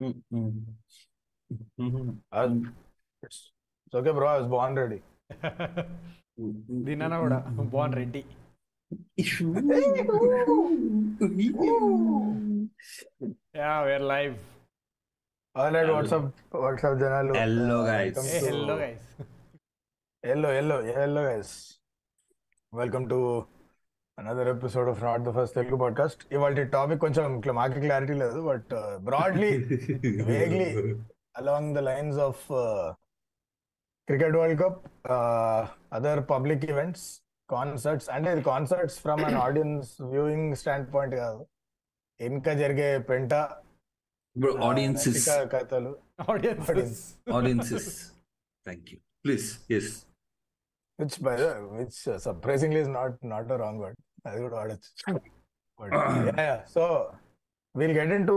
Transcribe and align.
It's 0.00 0.20
it's 3.22 3.94
okay, 3.94 4.12
bro. 4.12 4.26
I 4.26 4.38
was 4.38 4.48
born 4.48 4.74
ready. 4.76 5.00
దీనన్నా 6.86 7.16
కూడా 7.24 7.36
బాగుంది 7.74 7.96
ready 8.00 8.22
yeah 13.60 13.72
we're 13.88 14.06
live 14.14 14.34
All 15.56 15.72
right, 15.74 15.88
what's 15.94 16.12
up? 16.12 16.24
What's 16.62 16.84
up, 16.86 16.94
Janalu? 17.00 17.34
Hello, 17.40 17.76
Uh, 17.80 17.88
guys. 17.90 18.14
welcome 18.14 18.30
uh 18.30 18.38
to- 18.38 18.46
hello 18.46 18.74
guys 18.80 19.04
Hello, 20.24 20.48
hello, 20.56 20.76
another 24.18 24.48
episode 24.48 24.88
of 24.88 25.02
Not 25.02 25.24
the 25.24 25.32
First 25.32 25.54
Telugu 25.56 25.78
podcast. 25.84 26.18
ఇవాళ 26.34 26.62
topic 26.76 27.00
కొంచెం 27.04 27.54
మాకు 27.58 27.80
clarity 27.84 28.14
లేదు 28.22 28.40
but 28.50 28.72
broadly 29.08 29.50
vaguely 30.30 30.68
along 31.40 31.64
the 31.76 31.82
lines 31.90 32.16
of 32.28 32.36
uh, 32.62 32.86
cricket 34.08 34.32
world 34.38 34.56
cup 34.62 34.76
uh, 35.16 35.60
other 35.98 36.16
public 36.34 36.62
events 36.74 37.02
concerts 37.48 38.06
అంటే 38.14 38.28
ఇది 38.34 38.42
concerts 38.52 38.96
from 39.04 39.22
an 39.26 39.36
audience 39.46 39.90
viewing 40.12 40.52
standpoint 40.94 41.14
కాదు 41.22 41.42
ఇంకా 42.20 42.52
జరిగే 42.62 42.88
పెంట 43.10 43.32
uh, 44.36 44.72
నైతిక 44.78 45.30
కథలు 45.54 45.92
audience 46.32 46.70
Audience. 46.70 47.02
audiences. 47.38 47.86
Thank 48.66 48.84
you. 48.92 48.98
Please, 49.24 49.48
yes. 49.74 49.86
Which 50.98 51.16
by 51.26 51.34
which 51.76 52.00
surprisingly 52.24 52.80
is 52.84 52.90
not 52.98 53.16
not 53.32 53.48
a 53.54 53.58
wrong 53.62 53.80
word 53.84 53.98
అది 54.24 54.38
కూడా 54.44 54.54
వాడచ్చు. 54.60 54.90
So 56.74 56.84
we'll 57.74 57.96
get 57.98 58.12
into 58.30 58.36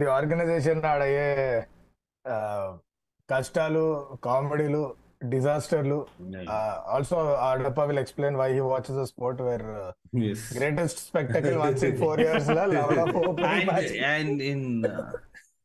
the 0.00 0.08
organization 0.16 0.82
ఆడయ్యే 0.92 1.28
కష్టాలు 3.28 3.84
కామెడీలు 4.28 4.82
డిజాస్టర్లు 5.32 5.98
also 6.94 7.18
ఆడప్ప 7.48 7.80
will 7.88 8.02
explain 8.02 8.36
why 8.40 8.48
he 8.52 8.62
watches 8.70 8.98
a 9.02 9.06
sport 9.12 9.42
where. 9.48 9.66
Greatest 10.56 11.00
spectacle 11.08 11.58
once 11.64 11.84
in 11.90 11.98
four 12.04 12.22
years 12.24 12.48
in 14.52 14.62
uh, 14.86 15.04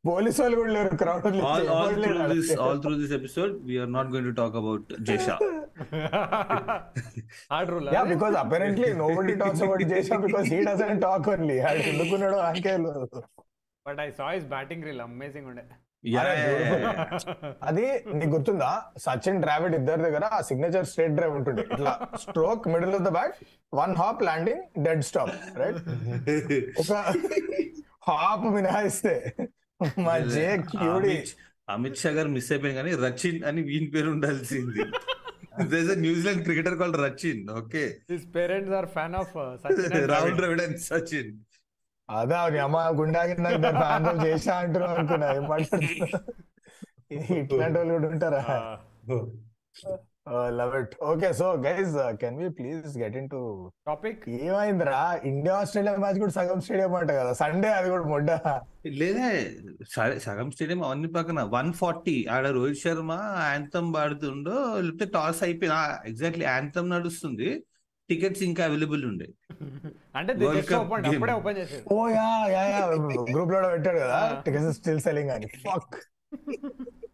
police 0.03 0.39
వాళ్ళు 0.41 0.57
కూడా 0.59 0.71
లేరు 0.75 0.97
crowd 1.01 1.25
all, 1.49 1.65
all 1.77 1.89
through 2.03 2.27
this 2.33 2.49
all 2.65 2.77
through 2.83 2.97
this 3.01 3.13
episode, 3.19 3.53
we 3.69 3.77
are 3.83 3.89
not 3.97 4.07
going 4.13 4.27
to 4.29 4.35
talk 4.41 4.53
about 4.61 4.83
Jesha. 5.09 5.35
Hard 7.53 7.71
rule 7.73 7.89
yeah 7.97 8.03
because 8.13 8.37
apparently 8.43 8.89
nobody 9.17 9.35
talks 9.41 9.63
about 9.65 9.83
Jesha 9.93 10.17
because 10.27 10.47
he 10.53 10.59
doesn't 10.69 11.01
talk 11.07 11.27
only 11.33 11.57
ఆడు 11.69 11.83
ఎందుకున్నాడో 11.93 12.39
ఆకే 12.51 12.75
but 13.85 13.99
I 14.05 14.09
saw 14.21 14.29
is 14.39 14.47
batting 14.55 14.85
real 14.89 15.03
amazing 15.09 15.47
ఉండే. 15.51 15.65
అది 17.69 17.85
నీకు 18.17 18.31
గుర్తుందా? 18.33 18.69
సచిన్ 19.05 19.39
ద్రావిడ్ 19.43 19.75
ఇద్దరి 19.77 20.01
దగ్గర 20.05 20.25
ఆ 20.37 20.39
signature 20.49 20.85
straight 20.91 21.15
drive 21.17 21.33
ఉంటుంది 21.39 21.61
ఇట్లా 21.73 21.93
stroke 22.23 22.65
middle 22.73 22.93
of 22.97 23.05
the 23.07 23.11
bat 23.17 23.35
one 23.79 23.93
hop 24.01 24.21
landing 24.27 24.63
dead 24.85 25.03
stop 25.09 25.33
right 25.61 25.79
ఒక 26.81 26.91
హాప్ 28.09 28.45
మినహాయిస్తే. 28.57 29.15
మా 30.05 30.13
జే 30.35 30.45
క్యూడి 30.71 31.15
అమిత్ 31.15 31.33
అమిత్ 31.75 31.99
షా 32.03 32.11
గారు 32.17 32.29
మిస్ 32.35 32.49
అయిపోయింది 32.51 32.79
కానీ 32.81 32.91
రచిన్ 33.05 33.39
అని 33.49 33.61
వీని 33.69 33.89
పేరు 33.95 34.09
ఉండాల్సింది. 34.15 34.83
There's 35.71 35.91
New Zealand 35.97 36.41
cricketer 36.43 36.77
called 36.79 36.97
Rachin 37.03 37.43
okay 37.57 37.83
his 38.11 38.25
parents 38.35 38.73
are 38.73 38.89
fan 38.95 39.15
of 39.15 39.33
Sachin 39.63 39.95
Rahul 40.09 40.35
Dravid 40.35 40.61
and 40.61 40.79
Sachin 40.87 41.31
అదే 42.09 42.35
అది 42.41 42.59
అమ్మ 42.59 42.81
గుండాకి 42.99 43.33
ఆందోళన 43.87 44.19
చేసా 44.25 44.53
అంటున్నావు 44.59 44.95
అనుకున్నా 44.95 45.29
ఏం 45.35 45.47
మాట్లాడుతున్నా 45.49 46.19
ఇట్లాంటి 47.39 47.77
వాళ్ళు 47.79 47.93
కూడా 47.93 48.07
ఉంటారా? 48.07 48.41
Love 50.57 50.73
it 50.79 50.93
okay 51.09 51.29
so 51.33 51.47
guys 51.65 51.93
can 52.21 52.37
we 52.41 52.47
please 52.57 52.97
get 53.03 53.17
into 53.33 53.39
topic 53.89 54.21
ఏమైందిరా? 54.39 54.97
ఇండియా 55.31 55.55
ఆస్ట్రేలియా 55.61 55.93
మ్యాచ్ 56.03 56.19
కూడా 56.23 56.33
సగం 56.37 56.59
స్టేడియం 56.65 56.95
అంట 56.99 57.11
కదా. 57.19 57.31
సండే 57.41 57.69
అది 57.79 57.89
కూడా 57.93 58.05
మొడ్డ 58.13 58.29
లేదే 59.01 59.29
సగం 60.25 60.49
స్టేడియం 60.55 60.83
అవన్నీ 60.87 61.09
పక్కన. 61.17 61.39
వన్ 61.55 61.71
ఫార్టీ 61.81 62.17
ఆడ 62.35 62.45
రోహిత్ 62.57 62.81
శర్మ 62.83 63.11
యాంథమ్ 63.47 63.89
పాడుతుండో 63.95 64.57
లేకపోతే 64.85 65.07
టాస్ 65.17 65.41
అయిపోయింది 65.47 65.79
ఎగ్జాక్ట్లీ 66.11 66.45
యాంథమ్ 66.53 66.93
నడుస్తుంది. 66.95 67.49
టికెట్స్ 68.09 68.43
ఇంకా 68.49 68.61
అవైలబుల్ 68.67 69.01
ఉండే. 69.09 69.27
అంటే 70.17 70.31
ఓ 71.95 71.97
యా 72.09 72.27
యా 72.53 72.61
యా 72.73 72.79
గ్రూప్లో 73.33 73.57
పెట్టాడు 73.73 73.99
కదా. 74.05 74.19
టికెట్స్ 74.45 74.71
స్టిల్ 74.79 75.01
సెల్లింగ్ 75.07 75.33
అని. 75.35 75.49
ఫక్ 75.65 75.97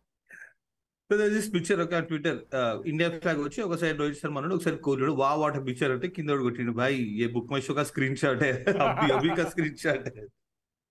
దిస్ 1.33 1.53
పిక్చర్ 1.53 1.79
uh, 1.79 1.85
ఒక 1.85 2.07
ట్విట్టర్ 2.07 2.37
ఇండియా 2.85 3.11
ఫ్లాగ్ 3.15 3.39
వచ్చి 3.39 3.61
ఒకసారి 3.61 3.97
రోహిత్ 3.97 4.21
శర్మ 4.21 4.37
అన్నాడు 4.37 4.55
ఒకసారి 4.55 4.77
కోహ్లీడు 4.77 5.13
వా 5.13 5.33
వాట్ 5.33 5.67
పిక్చర్ 5.67 5.91
అంటే 5.91 6.07
కింద 6.07 6.29
కొట్టిండు 6.41 6.71
bye 6.71 7.23
a 7.23 7.27
book 7.33 7.53
my 7.53 7.61
show 7.61 7.83
screen 7.83 8.15
shot 8.15 8.43
అబ్బి 8.87 9.13
అబ్బి 9.13 9.49
స్క్రీన్ 9.49 9.77
షాట్ 9.77 10.09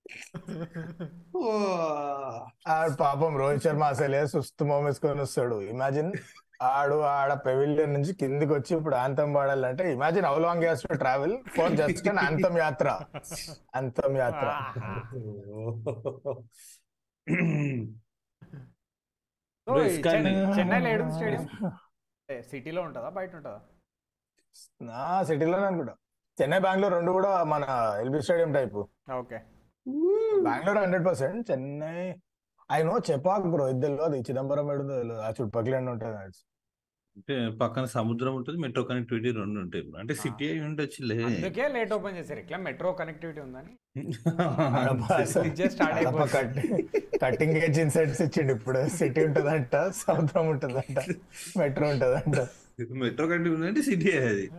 పాపం 3.00 3.41
రోహిత్ 3.41 3.62
శర్మ 3.62 3.84
అసలే 3.84 4.27
సుస్తు 4.27 4.65
మోమేసుకొని 4.65 5.21
వస్తాడు. 5.21 5.72
ఇమాజిన్ 5.72 6.12
ఆడు 6.71 7.03
ఆడ 7.12 7.41
పెవిలియన్ 7.47 7.94
నుంచి 7.94 8.15
కిందికి 8.15 8.53
వచ్చి 8.53 8.77
ఇప్పుడు 8.77 8.97
anthem 8.97 9.32
పాడాలంటే 9.32 9.93
imagine 9.93 10.25
how 10.25 10.38
long 10.38 10.62
has 10.62 10.82
to 10.82 10.94
travel 10.94 11.38
phone 11.56 11.77
just 11.77 12.09
anthem 12.27 12.59
యాత్ర. 12.59 12.99
అంతం 13.81 14.16
యాత్ర 14.16 14.49
చెన్నైలో 19.71 20.89
ఏడు 20.89 21.11
స్టేడియం. 21.11 21.49
సిటీలో 22.43 22.83
ఉంటుందా? 22.83 23.09
బయట 23.09 23.37
ఉంటుందా? 23.37 23.61
నా 24.83 25.23
సిటీలోనే 25.23 25.67
అనుకుంటా. 25.67 25.95
చెన్నై 26.43 26.59
బెంగళూరు 26.59 26.95
రెండు 26.95 27.12
కూడా 27.12 27.45
మన 27.45 27.67
L B 28.00 28.21
stadium 28.21 28.53
type. 28.53 28.89
Okay. 29.15 29.37
Bengaluru 30.43 30.78
hundred 30.78 31.06
percent 31.06 31.50
Chennai. 31.50 32.21
I 32.73 32.83
know 32.83 32.99
Chepauk 33.11 33.45
bro 33.45 33.69
ఇద్దరు 33.69 34.03
అది 34.03 34.21
చిదంబరం 34.21 34.73
ఏడుందో 34.73 34.97
తెలియదు. 34.97 35.21
ఆ 35.21 35.28
చుట్టుపక్కల 35.28 35.91
ఉంటుంది? 35.91 36.51
అంటే 37.17 37.61
పక్కన 37.61 37.87
సముద్రం 37.93 38.34
ఉంటుంది 38.34 38.59
మెట్రో 38.59 38.83
కనెక్టివిటీ 38.83 39.31
రెండు 39.31 39.61
ఉంటాయి. 39.61 39.84
అంటే 39.99 40.15
సిటీ 40.15 40.49
అయి 40.49 40.61
ఉండొచ్చులే 40.61 41.25
అందుకే 41.25 41.69
లేట్ 41.69 41.93
ఓపెన్ 41.93 42.17
చేశారు. 42.17 42.41
ఇట్లా 42.41 42.59
మెట్రో 42.59 42.93
కనెక్టివిటీ 42.93 43.41
ఉందని. 43.41 43.97
కట్టింగ్ 47.23 47.59
ఏజ్ 47.59 47.81
ఇన్సైట్స్ 47.81 48.23
ఇచ్చిండు. 48.23 48.53
ఇప్పుడు 48.53 48.89
సిటీ 48.89 49.25
ఉంటదంట 49.25 49.93
సముద్రం 49.97 50.49
ఉంటదంట 50.49 50.99
మెట్రో 51.59 51.89
ఉంటదంట. 51.89 52.49
మెట్రో 53.00 53.27
కనెక్టివిటీ 53.27 53.67
అంటే 53.67 53.83
సిటీ 53.83 54.21
అది. 54.21 54.50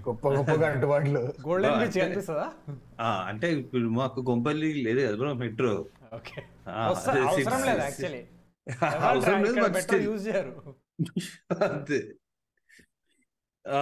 గొప్ప 0.00 0.28
గొప్ప 0.28 0.62
కట్టుబాట్లు 0.62 1.32
గోల్డెన్ 1.46 1.74
బీచ్ 1.74 1.86
అంటే- 1.86 2.04
కనిపిస్తుందా? 2.04 2.52
ఆ, 3.00 3.26
అంటే 3.28 3.54
ఇప్పుడు 3.54 3.98
మాకు 3.98 4.22
కొంపల్లి 4.22 4.86
లేదు 4.86 5.16
కదా 5.16 5.34
మెట్రో. 5.34 5.86
అవసరం 6.80 7.66
లేదు 7.66 7.80
యాక్చువల్లీ. 7.80 8.24
అవసరం 9.10 9.44
లేదు 9.44 10.04
యూజ్ 10.04 10.28
చేయరు. 10.28 10.85
అంతే. 11.66 11.98
ఆ, 13.64 13.80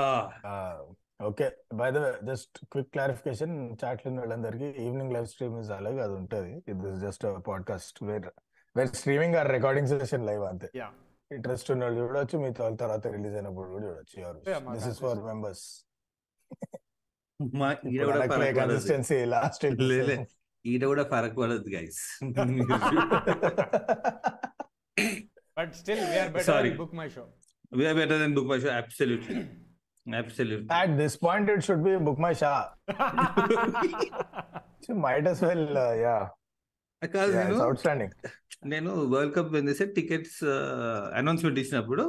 okay. 1.20 1.46
By 1.74 1.88
the 1.90 1.98
way 1.98 2.10
just 2.24 2.56
quick 2.72 2.90
clarification 2.92 3.54
చాట్లు 3.82 4.10
వాళ్ళందరికీ 4.20 4.68
ఈవినింగ్ 4.84 5.12
లైవ్ 5.12 5.26
స్ట్రీమ్ 5.26 5.56
ఇస్ 5.60 5.70
అలాగే 5.70 6.00
అది 6.00 6.14
ఉంటుంది. 6.14 6.52
ఇది 6.68 6.92
just 7.04 7.24
podcast 7.48 7.98
where 8.04 8.28
where 8.76 8.92
streaming 9.00 9.36
or 9.36 9.50
recording 9.52 9.90
session 9.94 10.26
live 10.26 10.44
అంతే. 10.44 10.70
యా 10.74 10.88
ఇంట్రెస్ట్ 11.30 11.68
ఉన్న 11.72 11.84
వాళ్ళు 11.84 11.98
చూడొచ్చు 12.00 12.36
మీ 12.38 12.50
తర్వాత 12.82 13.04
రిలీజ్ 13.14 13.34
అయినప్పుడు 13.34 13.68
కూడా 13.68 13.84
చూడొచ్చు 13.86 14.16
Yeah, 14.46 14.60
మాకు 14.64 14.76
దిస్ 14.76 14.88
ఇస్ 14.92 15.00
ఫర్ 15.04 15.22
మెంబర్స్ 15.28 15.64
మా 17.54 17.68
ఈడ 17.92 18.02
కూడా 18.08 18.18
ఫరక్ 18.22 18.34
పడదు 18.34 18.58
కన్సిస్టెన్సీ 18.60 19.18
లాస్ట్ 19.32 19.64
ఈడ 20.64 20.82
కూడా 20.92 21.04
ఫరక్ 21.12 21.36
పడదు 21.40 21.70
guys 21.74 22.02
But 25.57 25.71
still 25.79 26.03
we 26.11 26.17
are 26.23 26.31
better 26.35 26.49
Sorry. 26.51 26.71
Book 26.81 26.95
my 27.01 27.09
show 27.15 27.25
we 27.71 27.83
are 27.87 27.95
better 27.95 28.17
than 28.19 28.31
book 28.35 28.47
my 28.47 28.57
show 28.61 28.71
absolutely 28.81 29.35
absolutely 30.07 30.67
At 30.77 30.91
this 30.99 31.13
point, 31.25 31.47
it 31.53 31.61
should 31.65 31.81
be 31.83 31.91
book 32.07 32.19
my 32.25 32.31
Shah. 32.33 32.59
So 34.81 34.93
might 35.05 35.27
as 35.27 35.41
well, 35.41 35.63
uh, 35.77 35.93
yeah. 36.05 36.23
కాదు 37.01 37.31
yeah, 37.31 37.37
నేను 37.39 37.53
it's 37.53 37.65
outstanding. 37.67 38.11
నేను 38.71 38.91
world 39.11 39.33
cup 39.35 39.51
వెందేసే 39.57 39.85
tickets 39.97 40.39
announcement 41.19 41.59
ఇచ్చినప్పుడు 41.61 42.05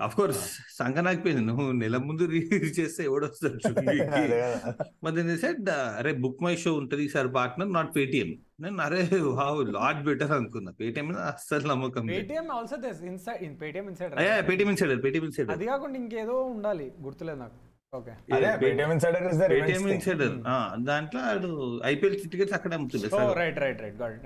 of 0.00 0.14
course 0.16 0.40
సంకనాకపోయింది 0.78 1.42
నువ్వు 1.46 1.66
నెల 1.78 1.96
ముందు 2.06 2.24
release 2.32 2.70
చేస్తే 2.78 3.02
ఎవడొస్తాడు. 3.08 3.58
మరి 5.04 5.14
నేను 5.18 5.36
సెడ్ 5.44 5.68
అరే 5.98 6.12
బుక్ 6.24 6.42
మై 6.46 6.52
షో 6.62 6.72
ఉంటది 6.80 7.04
ఈసారి 7.06 7.30
పార్ట్నర్ 7.36 7.70
నాట్ 7.76 7.92
పేటిఎం 7.96 8.30
నేను 8.60 8.80
అరే 8.86 9.00
వావ్ 9.30 9.60
లాట్ 9.76 10.02
బెటర్ 10.08 10.34
అనుకున్నా. 10.38 10.72
పేటిఎం 10.80 11.06
మీద 11.10 11.20
అస్సలు 11.30 11.66
నమ్మకం 11.72 12.04
Paytm 12.12 12.48
also 12.56 12.78
this 12.84 13.00
inside 13.10 13.42
in 13.46 13.56
Paytm 13.62 13.88
inside 13.92 14.14
Paytm 14.48 14.70
insider 14.74 15.00
Paytm 15.06 15.26
insider 15.30 15.54
అది 15.56 15.66
కాకుండా 15.72 15.98
ఇంకేదో 16.02 16.36
ఉండాలి. 16.54 16.88
గుర్తులేదు 17.06 17.40
నాకు. 17.44 17.56
పేటిఎం 18.62 18.90
ఇన్సైడర్ 19.88 20.34
దాంట్లో 20.88 21.22
ఐపీఎల్ 21.92 22.16
టికెట్స్ 22.26 22.56
అక్కడ 22.58 22.72
అమ్ముతుండే 22.78 23.08
right 23.40 23.60
right 23.64 23.80
right 23.84 23.98
got 24.02 24.16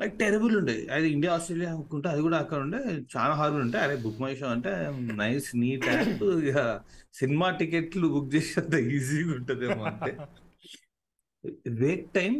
like 0.00 0.14
terrible 0.18 0.54
ఉండే. 0.56 0.76
అది 0.92 1.06
ఇండియా 1.10 1.32
ఆస్ట్రేలియా 1.34 1.70
అనుకుంటే 1.70 2.08
అది 2.08 2.22
కూడా 2.26 2.38
అక్కడ 2.38 2.60
ఉండే. 2.66 2.78
చాలా 3.14 3.34
హార్బర్ 3.40 3.62
ఉంటే 3.66 3.78
అరే 3.78 3.96
బుక్ 4.04 4.20
మై 4.20 4.32
షో 4.36 4.46
అంటే 4.46 4.72
నైస్ 5.22 5.48
నీట్ 5.62 5.86
యాప్ 5.88 6.22
ఇక 6.50 6.80
సినిమా 7.14 7.48
టికెట్లు 7.60 8.08
బుక్ 8.08 8.30
చేసేంత 8.34 8.74
ఈజీగా 8.74 9.32
ఉంటదేమో 9.38 9.82
అంటే 9.90 10.12
wait 11.82 12.08
time 12.10 12.32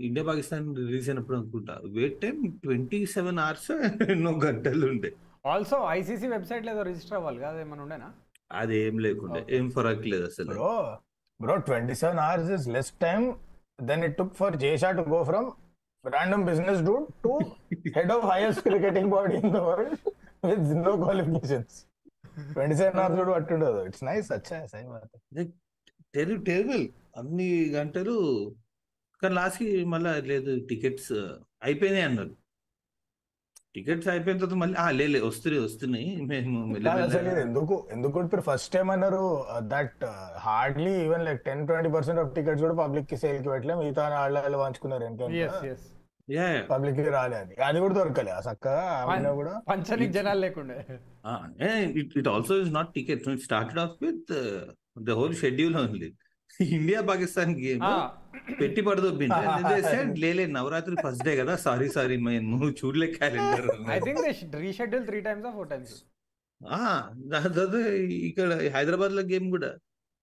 India 0.00 0.24
Pakistan 0.26 0.64
release 0.76 1.08
అయినప్పుడు 1.10 1.36
అనుకుంటా. 1.36 1.74
Wait 1.96 2.16
time 2.20 2.36
twenty 2.64 3.00
seven 3.06 3.38
hours 3.38 3.70
ఎన్నో 4.14 4.32
గంటలు 4.44 4.86
ఉండే. 4.92 5.10
ఆల్సో 5.46 5.76
ఐసీసీ 5.90 6.26
వెబ్సైట్ 6.34 6.64
లేదో 6.66 6.82
రిజిస్టర్ 6.88 7.16
అవ్వాలి 7.18 7.40
కదా 7.44 7.60
ఏమైనా 7.64 7.82
ఉండేనా? 7.82 8.08
అది 8.52 8.74
ఏం 8.86 8.96
లేకుండే. 8.98 9.40
ఏం 9.56 9.66
ఫరక్ 9.70 10.06
లేదు 10.12 10.24
అసలు. 10.30 10.50
Bro, 10.54 10.72
bro, 11.40 11.54
27 11.68 12.18
hours 12.24 12.48
is 12.56 12.64
less 12.76 12.90
time 13.04 13.26
than 13.88 14.00
it 14.08 14.14
took 14.18 14.32
for 14.40 14.50
Jay 14.64 14.74
Shah 14.82 14.92
to 14.98 15.04
go 15.14 15.20
from 15.30 15.46
random 16.04 16.44
business 16.44 16.80
dude 16.80 17.06
to 17.24 17.32
head 17.94 18.10
of 18.10 18.22
highest 18.24 18.62
cricketing 18.62 19.08
body 19.10 19.36
in 19.36 19.50
the 19.52 19.62
world 19.62 19.98
with 20.42 20.64
no 20.86 20.92
qualifications. 20.98 21.72
27 22.54 22.98
hours 23.00 23.14
కూడా 23.18 23.32
పట్టుండదు 23.34 23.80
it's 23.88 24.04
nice 24.08 24.28
అచ్చా 24.36 24.56
సై 24.70 24.80
టెరి 26.14 26.36
terrible 26.48 26.82
అన్ని 27.20 27.50
గంటలు 27.76 28.14
కానీ 29.22 29.34
లాస్ట్కి 29.38 29.68
మళ్ళీ 29.92 30.12
లేదు 30.32 30.52
tickets 30.70 31.12
అయిపోయినాయి 31.66 32.06
అన్నారు 32.08 32.34
టికెట్స్ 33.74 34.08
అయిపోయిన 34.08 34.38
తర్వాత 34.38 34.56
మళ్ళీ 34.60 34.76
ఆ 34.76 34.86
లే 34.90 35.06
లే, 35.06 35.20
వస్తున్నాయి 35.22 35.62
వస్తున్నాయి 35.62 36.10
మేము 36.24 36.58
ఎందుకు 37.40 37.76
ఎందుకు 37.92 38.22
ఇప్పుడు 38.24 38.42
ఫస్ట్ 38.42 38.70
టైం 38.74 38.88
అన్నారు 38.90 39.22
that 39.68 40.04
hardly 40.44 40.92
even 41.02 41.24
like 41.24 41.40
ten 41.44 41.64
twenty 41.66 41.90
percent 41.96 42.20
of 42.20 42.30
tickets 42.36 42.62
కూడా 42.62 42.76
పబ్లిక్కి 42.82 43.18
సేల్కి 43.22 43.48
పెట్టలే 43.48 43.76
మిగతా 43.80 44.04
వాళ్ళు 44.16 44.60
పంచుకున్నారు 44.62 45.04
ఎస్ 45.66 45.84
యా 46.28 46.44
పబ్లిక్కి 46.68 47.10
రాలే 47.10 47.36
అది. 47.36 47.54
అది 47.64 47.78
కూడా 47.80 47.94
దొరకలే 47.94 48.34
చక్కగా 48.46 48.84
కూడా. 49.34 49.54
పంచనికి 49.68 50.12
జనాలు 50.12 50.40
లేకుండే. 50.40 50.76
It 52.00 52.12
it 52.16 52.28
also 52.28 52.54
is 52.62 52.70
not 52.72 52.92
ticket 52.94 53.26
started 53.44 53.80
off 53.80 53.96
with 54.02 54.32
the 55.00 55.18
whole 55.18 55.34
schedule 55.36 55.76
only 55.76 56.08
India 56.60 57.00
Pakistan 57.08 57.52
game. 57.60 57.84
పెట్టి 58.58 58.82
పడదు 58.86 59.08
లేలే 60.22 60.44
నవరాత్రి 60.54 60.96
ఫస్ట్ 61.04 61.24
డే 61.26 61.32
కదా. 61.40 61.54
సారీ 61.64 61.88
సారీ 61.96 62.16
నువ్వు 62.50 62.68
చూడలే 62.80 63.08
calendar 63.16 63.66
I 63.90 63.98
think 64.00 64.20
they 64.24 64.32
reschedule 64.64 65.06
three 65.08 65.20
times 65.26 65.48
four 65.56 65.68
times 65.72 65.94
ఇక్కడ 68.28 68.46
హైదరాబాద్లో 68.76 69.24
గేమ్ 69.32 69.48
కూడా. 69.54 69.70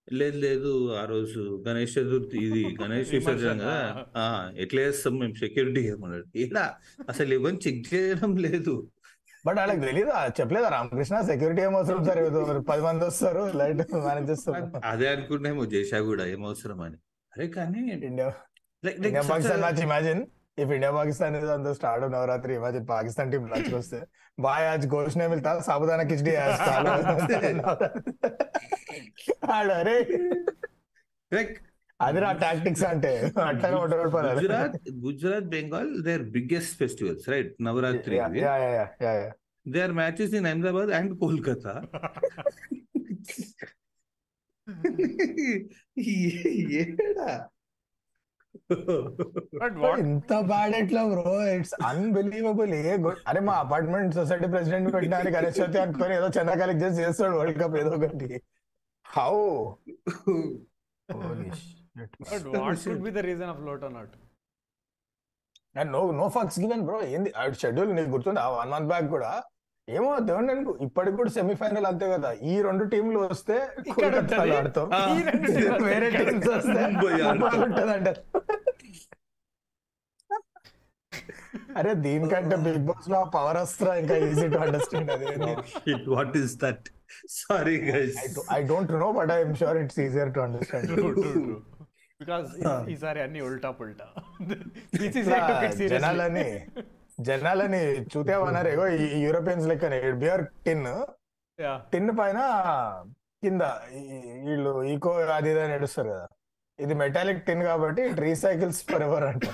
లేదు 0.08 0.38
లేదు 0.44 0.70
ఆ 1.00 1.04
రోజు 1.10 1.40
గణేష్ 1.66 1.92
చతుర్థి 1.96 2.38
ఇది 2.46 2.62
గణేష్ 2.80 3.12
విసర్జన 3.16 3.58
కదా. 3.58 4.24
ఎట్లా 4.64 4.80
చేస్తాం 4.86 5.14
మేము 5.20 5.36
సెక్యూరిటీ 5.42 5.82
ఏమన్నాడు 5.92 6.26
ఇలా 6.44 6.64
అసలు 7.08 7.30
ఎవరిని 7.38 7.60
చెక్ 7.66 7.82
చేయడం 7.90 8.32
లేదు. 8.46 8.74
బట్ 9.46 9.58
వాళ్ళకి 9.60 9.80
తెలియదు 9.86 10.10
చెప్పలేదు. 10.40 10.66
రామకృష్ణ 10.74 11.20
సెక్యూరిటీ 11.30 11.62
ఏమవసరం 11.62 12.02
సార్? 12.08 12.20
పది 12.70 12.82
మంది 12.88 13.04
వస్తారు 13.04 13.42
లైట్ 13.60 13.80
మేనేజ్ 14.08 14.28
చేస్తారు. 14.30 14.64
అదే 14.92 15.08
అనుకుంటున్నామో 15.14 15.64
జైషా 15.74 16.00
కూడా 16.10 16.26
ఏం 16.34 16.42
అవసరం 16.50 16.80
అని. 16.86 16.98
అరే 17.32 17.46
కానీ 17.56 17.80
India 18.10 18.28
Pakistan 19.32 19.62
match 19.64 19.82
imagine 19.88 20.22
if 20.62 20.72
India 20.76 20.90
Pakistan 20.98 21.36
is 21.36 21.50
start 21.78 22.06
Navratri 22.14 22.52
imagine 22.60 22.86
Pakistan 22.88 23.30
team 23.32 23.44
match 23.52 23.70
వస్తే. 23.74 24.00
బాయ్ 24.38 24.66
ఆజ్ 24.72 24.86
ఘోష్ 24.94 25.16
నే 25.18 25.26
మిల్తా 25.32 25.52
సాబుదానా 25.66 26.04
కిచడి 26.10 26.34
ఆజ్ 26.36 26.58
అరే. 29.80 29.96
అది 32.02 32.20
నా 32.20 32.30
టాక్టిక్స్ 32.40 32.84
అంటే. 32.88 33.10
అట్లానే 33.48 33.76
Gujarat 34.34 34.76
Gujarat 35.04 35.48
Bengal 35.52 35.90
there 36.06 36.24
biggest 36.34 36.74
festivals 36.80 37.26
right 37.32 37.52
Navratri 37.66 38.16
ya 38.16 38.26
ya 38.38 38.54
ya 38.58 38.72
ya 39.00 39.12
ya 39.18 39.30
there 39.66 39.92
matches 39.98 40.34
in 40.38 40.48
Ahmedabad 40.50 40.92
and 40.98 41.12
Kolkata 41.20 41.74
ఏడా? 46.84 47.30
బట్ 49.60 49.76
వాట్ 49.82 50.00
ఇంత 50.04 50.32
బ్యాడ్ 50.48 50.74
ఎట్లా 50.78 51.02
బ్రో 51.10 51.24
ఇట్స్ 51.52 51.74
అన్బిలీవబుల్ 51.88 52.72
ఏ 52.80 52.82
అరే 53.30 53.40
మా 53.46 53.54
అపార్ట్మెంట్ 53.62 54.16
సొసైటీ 54.18 54.48
ప్రెసిడెంట్ 54.52 54.88
పెట్టడానికి 54.94 55.34
గణేష్ 55.36 55.58
చవితి 55.60 55.80
అనుకొని 55.84 56.14
ఏదో 56.18 56.28
చంద్ర 56.36 56.54
కలెక్ట్ 56.62 56.84
చేసి 56.84 57.02
చేస్తాడు 57.04 57.36
వరల్డ్ 57.40 57.60
కప్ 57.62 57.76
ఏదో 57.82 57.92
ఒకటి. 57.98 58.28
How 59.06 59.32
could 62.84 63.02
be 63.04 63.12
the 63.12 63.22
reason 63.26 63.50
of 63.52 63.62
lot 63.68 63.84
or 63.86 63.94
not 63.96 64.14
no 65.90 66.00
no 66.16 66.26
fucks 66.34 66.58
given 66.62 66.82
bro 66.86 66.98
ఏంది? 67.10 67.30
షెడ్యూల్ 67.60 67.90
నీకు 67.98 68.10
గుర్తుంది? 68.14 68.40
ఆ 68.40 68.48
వన్ 68.56 68.70
మంత్ 68.72 68.88
బ్యాక్ 68.90 69.08
కూడా. 69.14 69.30
ఏమో 69.88 70.10
దేవుడు 70.26 70.50
అనుకో 70.52 70.72
ఇప్పటికి 70.86 71.16
కూడా 71.16 71.30
సెమీఫైనల్ 71.36 71.86
అంతే 71.90 72.06
కదా. 72.12 72.30
ఈ 72.44 72.54
రెండు 72.66 72.84
టీంలు 72.92 73.20
వస్తే. 73.24 73.56
ఆడతాం. 74.56 74.88
ఆ, 74.92 75.00
వేరే 75.86 76.08
టీమ్స్ 76.18 76.50
వస్తే 76.50 76.82
ఉంటదంట 77.66 78.08
అరే 81.78 81.92
దీనికంటే 82.04 82.56
బిగ్ 82.64 82.84
బాస్లో 82.88 83.18
పవర్ 83.34 83.58
అస్త్రా 83.60 83.92
ఇంకా 84.00 84.14
ఈజీ 84.26 84.46
టు 84.48 84.58
అండర్స్టాండ్ 84.64 85.10
అదే 85.14 85.28
what 86.14 86.36
is 86.40 86.54
that 86.62 86.86
sorry 87.36 87.76
guys 87.88 88.18
I 88.52 88.60
don't 88.70 88.92
know 88.96 89.08
but 89.18 89.32
I'm 89.36 89.54
sure 89.60 89.78
it's 89.82 90.00
easier 90.06 90.32
to 90.34 90.42
understand 90.46 90.92
because 92.22 92.48
ఈసారి 92.88 93.20
అన్ని 93.24 93.40
ఉల్టా 93.46 93.70
పుల్టా. 93.78 94.06
జనాలని 95.94 96.46
జనాలని 97.20 97.80
చూతేమన్నారు 98.12 98.68
ఏగో 98.68 98.84
ఈ 98.96 99.24
యూరోపియన్స్ 99.24 99.66
లెక్కనే 99.68 99.98
బియర్ 100.22 100.44
టిన్ 100.64 100.86
యా 101.58 101.72
టిన్ 101.92 102.10
పైన 102.18 102.38
కింద 103.42 103.62
ఈ- 103.98 104.08
వీళ్ళు 104.46 104.72
ఈకో 104.90 105.10
అది 105.32 105.50
ఇది 105.50 105.60
అని 105.60 105.72
నడుస్తారు 105.74 106.10
కదా. 106.10 106.26
ఇది 106.78 106.94
మెటాలిక్ 107.00 107.40
టిన్ 107.46 107.62
కాబట్టి 107.64 108.02
ఇట్ 108.08 108.20
రీసైకిల్స్ 108.20 108.80
ఫర్ 108.88 109.02
ఎవర్ 109.02 109.24
అంట 109.24 109.44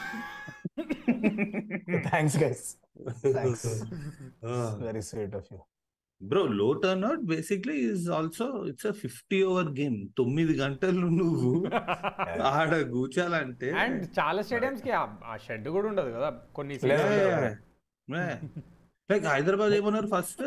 thanks 2.07 2.37
guys 2.43 2.65
thanks 3.33 3.67
very 4.83 5.03
sweet 5.09 5.35
of 5.37 5.49
you 5.53 5.59
bro 6.21 6.43
low 6.55 6.67
turnout 7.05 7.25
basically 7.27 7.77
is 7.89 8.07
also 8.11 8.47
it's 8.67 8.87
a 8.87 8.95
fifty 9.01 9.39
over 9.45 9.69
game 9.77 9.99
తొమ్మిది 10.17 10.55
గంటలు 10.61 11.07
నువ్వు 11.19 11.51
ఆడ 12.53 12.73
కూర్చాలంటే 12.91 13.69
అండ్ 13.83 14.01
చాలా 14.19 14.43
స్టేడియంస్కి 14.43 14.93
ఆ- 14.97 15.39
షెడ్ 15.45 15.69
కూడా 15.69 15.87
ఉండదు 15.89 16.11
కదా 16.17 16.31
కొన్ని. 16.53 16.77
లైక్ 19.11 19.27
హైదరాబాద్ 19.27 19.73
ఏమన్నారు 19.75 20.09
ఫస్ట్? 20.13 20.43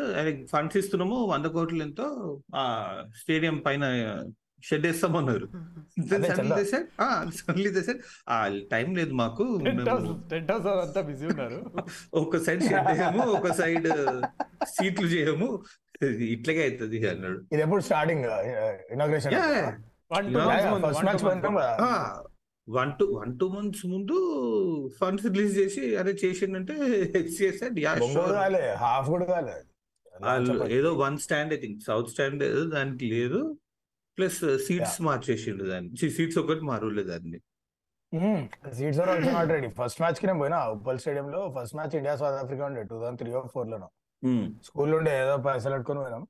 ఫండ్స్ 0.50 0.76
ఇస్తున్నాము 0.76 1.16
వంద 1.26 1.46
కోట్లు 1.54 1.82
ఎంతో 1.82 2.06
ఆ 2.54 2.64
స్టేడియం 3.14 3.56
పైన 3.66 3.84
షెడ్ 4.68 4.86
వేస్తామన్నారు 4.86 5.46
అదే. 6.16 6.28
సడన్లీ 7.38 7.72
ఆ 8.34 8.36
టైం 8.72 8.88
లేదు 8.98 9.14
మాకు. 9.22 9.44
బిజీ 11.08 11.26
ఉన్నారు. 11.32 11.58
ఒక 12.22 12.40
సైడ్ 12.46 12.62
షెడ్ 12.68 12.90
చేయము 12.90 13.24
ఒక 13.38 13.52
సైడ్ 13.60 13.88
సీట్లు 14.74 15.08
చేయము. 15.14 15.48
ఇట్లాగే 16.34 16.62
అవుతుంది 16.68 17.00
అన్నాడు. 17.12 17.40
ఇది 17.54 17.62
ఎప్పుడు 17.66 17.82
starting 17.88 18.26
inauguration. 18.94 19.34
One 22.68 22.90
two 22.98 23.06
one 23.14 23.32
two 23.38 23.46
months 23.54 23.84
ముందు 23.86 24.16
ఫండ్స్ 25.00 25.24
రిలీజ్ 25.26 25.54
చేసి 25.58 25.82
అరే 26.00 26.12
చేసిండంటే 26.24 26.74
హెచ్సిఎస్ 27.16 27.62
హాఫ్ 28.82 29.08
కూడా 29.08 29.26
కాలే 29.32 29.56
వాళ్ళు 30.24 30.54
ఏదో 30.78 30.90
one 30.94 31.16
stand 31.18 31.52
I 31.54 31.56
think 31.56 31.78
south 31.86 32.08
stand 32.08 32.42
ఏదో 32.44 32.62
దానికి 32.76 33.04
లేదు. 33.14 33.40
ప్లస్ 34.18 34.40
సీట్స్ 34.66 34.98
మార్చేసిండు 35.08 35.64
దాన్ని. 35.70 36.10
సీట్స్ 36.16 36.38
ఒకటి 36.42 36.64
మారులేదు 36.70 37.10
దాన్ని. 37.12 37.38
Seats 38.78 39.00
are 39.02 39.10
also 39.10 39.30
not 39.36 39.50
ready. 39.54 39.68
First 39.80 40.00
మ్యాచ్కి 40.00 40.26
నేను 40.26 40.38
పోయినా. 40.42 40.58
ఉప్పల్ 40.76 40.98
స్టేడియం 41.02 41.28
లో 41.34 41.40
first 41.56 41.76
match 41.76 41.94
India 42.00 42.14
South 42.22 42.38
Africa 42.42 42.64
ఉండే. 42.70 42.82
Two 42.90 42.96
thousand 43.00 43.18
three 43.22 43.32
or 43.40 43.48
four 43.54 43.68
లోనో. 43.72 43.88
స్కూల్ 44.64 44.92
ఉండే 44.98 45.12
ఏదో 45.22 45.36
పైసలు 45.46 45.74
పెట్టుకుని 45.76 46.00
పోయినాం. 46.02 46.24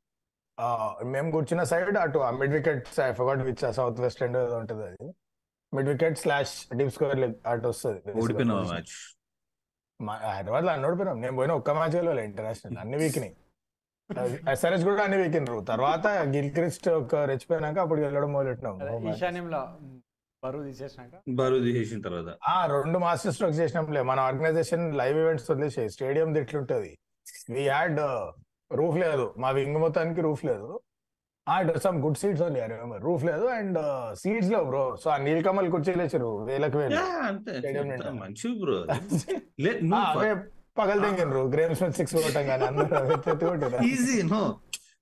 మేము 1.15 1.29
కూర్చున్న 1.35 1.62
సైడ్ 1.73 1.99
అటు 2.05 2.19
mid 2.41 2.53
wicket 2.59 2.87
I 3.07 3.11
forgot 3.21 3.43
which 3.49 3.65
south 3.79 4.01
west 4.05 4.23
end 4.27 4.39
ఏదో 4.45 4.57
ఉంటుంది 4.62 4.85
అది. 4.91 5.09
Mid 5.77 5.89
wicket 5.89 6.19
slash 6.25 6.55
deep 6.79 6.93
score 6.97 7.19
అటు 7.53 7.69
వస్తుంది. 7.69 8.01
ఓడిపోయిన 8.23 8.53
మ్యాచ్? 8.53 8.95
హైదరాబాద్లో 10.37 10.71
అన్ని 10.73 10.87
ఓడిపోయినాం 10.89 11.19
నేను 11.25 11.35
పోయిన 11.39 11.53
ఒక్క 11.61 11.71
మ్యాచ్ 11.79 11.97
వెళ్ళలే 11.99 12.23
ఇంటర్నేషనల్. 12.31 12.79
అన్ని 12.83 12.97
వీక్ని. 13.03 13.31
ఎస్ఆర్ఎస్ 14.53 14.85
కూడా 14.85 15.03
అన్ని 15.05 15.17
వీకిండ్రు 15.17 15.59
తర్వాత 15.71 16.07
గిల్ 16.35 16.51
క్రిస్ట్ 16.51 16.89
ఒక 16.97 17.15
రెచ్చిపోయినాక 17.31 17.79
అప్పుడు 17.85 18.01
వెళ్ళడం 18.01 18.31
మొదలెట్టినాం. 18.33 18.77
ఈశాన్యంలో 19.13 19.63
బరువు 20.43 20.65
తీసేసినాక? 20.69 21.15
బరువు 21.39 21.63
తీసేసిన 21.67 22.01
తర్వాత. 22.07 22.31
ఆ 22.49 22.59
రెండు 22.73 22.99
మాస్టర్ 22.99 23.35
స్ట్రోక్స్ 23.35 23.61
చేసినప్పుడే 23.61 24.03
మన 24.03 24.21
ఆర్గనైజేషన్ 24.29 24.85
లైవ్ 25.01 25.19
ఈవెంట్స్ 25.19 25.51
వదిలేసాయి. 25.51 25.91
స్టేడియం 25.97 26.31
ఇట్లుంటది 26.37 26.93
వి 27.51 27.65
హ్యాడ్ 27.69 28.01
రూఫ్ 28.71 28.97
లేదు. 29.05 29.27
మా 29.39 29.51
వింగ్ 29.59 29.79
మొత్తానికి 29.85 30.23
రూఫ్ 30.29 30.45
లేదు. 30.51 30.71
Some 31.85 31.97
good 32.03 32.19
seats 32.19 32.43
only 32.43 32.61
I 32.61 32.67
remember 32.67 33.01
roof 33.03 33.23
లేదు 33.25 33.47
అండ్ 33.55 33.79
సీట్స్ 34.15 34.51
లేవు 34.51 34.65
బ్రో 34.65 34.83
సో 34.97 35.11
ఆ 35.11 35.19
నీలకమల్ 35.25 35.69
కుర్చీలు 35.71 36.03
వేసారు 36.05 36.29
వేలకు 36.49 36.79
వేలు. 36.79 36.95
యా, 36.97 37.07
అంతే. 37.31 37.53
Stadium 37.55 37.81
అంతే, 37.85 37.95
నిండా. 37.95 38.13
మంచి 38.21 38.49
బ్రో 38.61 38.77
లే 39.65 39.73
పగలు 40.76 41.00
తెంగినరు 41.05 41.43
గ్రేమ్ 41.55 41.75
స్మిత్ 41.79 41.97
సిక్స్ 41.99 42.14
కొట్టం 42.17 42.45
కానీ 42.50 42.64
అందరూ 42.71 43.81
ఈజీ 43.91 44.19
నో 44.33 44.43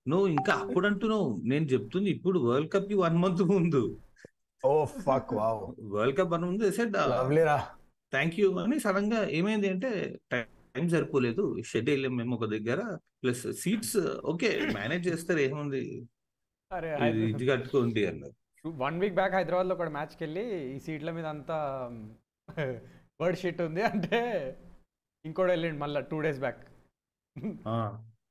నువ్వు 0.06 0.26
ఇంకా 0.36 0.52
అప్పుడు 0.62 0.86
అంటున్నావు 0.90 1.26
నేను 1.50 1.66
చెప్తుంది 1.72 2.08
ఇప్పుడు 2.16 2.38
వరల్డ్ 2.46 2.70
కప్కి 2.74 2.96
వన్ 3.02 3.16
మంత్ 3.24 3.42
ముందు. 3.52 3.82
ఓ 4.62 4.70
fuck 5.06 5.32
wow 5.38 5.60
world 5.94 6.16
cup 6.18 6.32
one 6.34 6.44
ముందు 6.48 6.70
సెడ్ 6.78 6.96
లవ్లీ 7.12 7.42
రా 7.50 7.58
థ్యాంక్ 8.12 8.36
యూ 8.40 8.46
అని 8.62 8.76
సడన్గా 8.84 9.20
ఏమైంది 9.38 9.68
అంటే 9.74 9.90
టైం 10.32 10.86
సరిపోలేదు. 10.94 11.44
షెడ్యూల్ 11.70 12.08
మేము 12.18 12.32
ఒక 12.38 12.46
దగ్గర 12.54 12.80
ప్లస్ 13.22 13.44
సీట్స్ 13.62 13.98
ఓకే 14.32 14.50
మేనేజ్ 14.76 15.04
చేస్తారు 15.10 15.40
ఏముంది? 15.46 15.82
ఇది 17.32 17.44
కట్టుకోండి 17.50 18.02
అన్నారు. 18.10 18.34
వన్ 18.64 18.98
వీక్ 19.02 19.16
బ్యాక్ 19.20 19.36
హైదరాబాద్లో 19.38 19.74
ఒక 19.78 19.86
మ్యాచ్కి 19.98 20.22
వెళ్ళి 20.26 20.44
ఈ 20.74 20.78
సీట్ల 20.86 21.10
మీద 21.18 21.26
అంతా 21.34 21.58
వర్డ్ 23.22 23.38
షీట్ 23.40 23.60
ఉంది 23.68 23.82
అంటే 23.90 24.20
ఇంకోటి 25.24 25.50
వెళ్ళిండు 25.50 25.78
మళ్ళీ 25.78 26.00
టూ 26.10 26.18
డేస్ 26.20 26.38
బ్యాక్ 26.38 26.60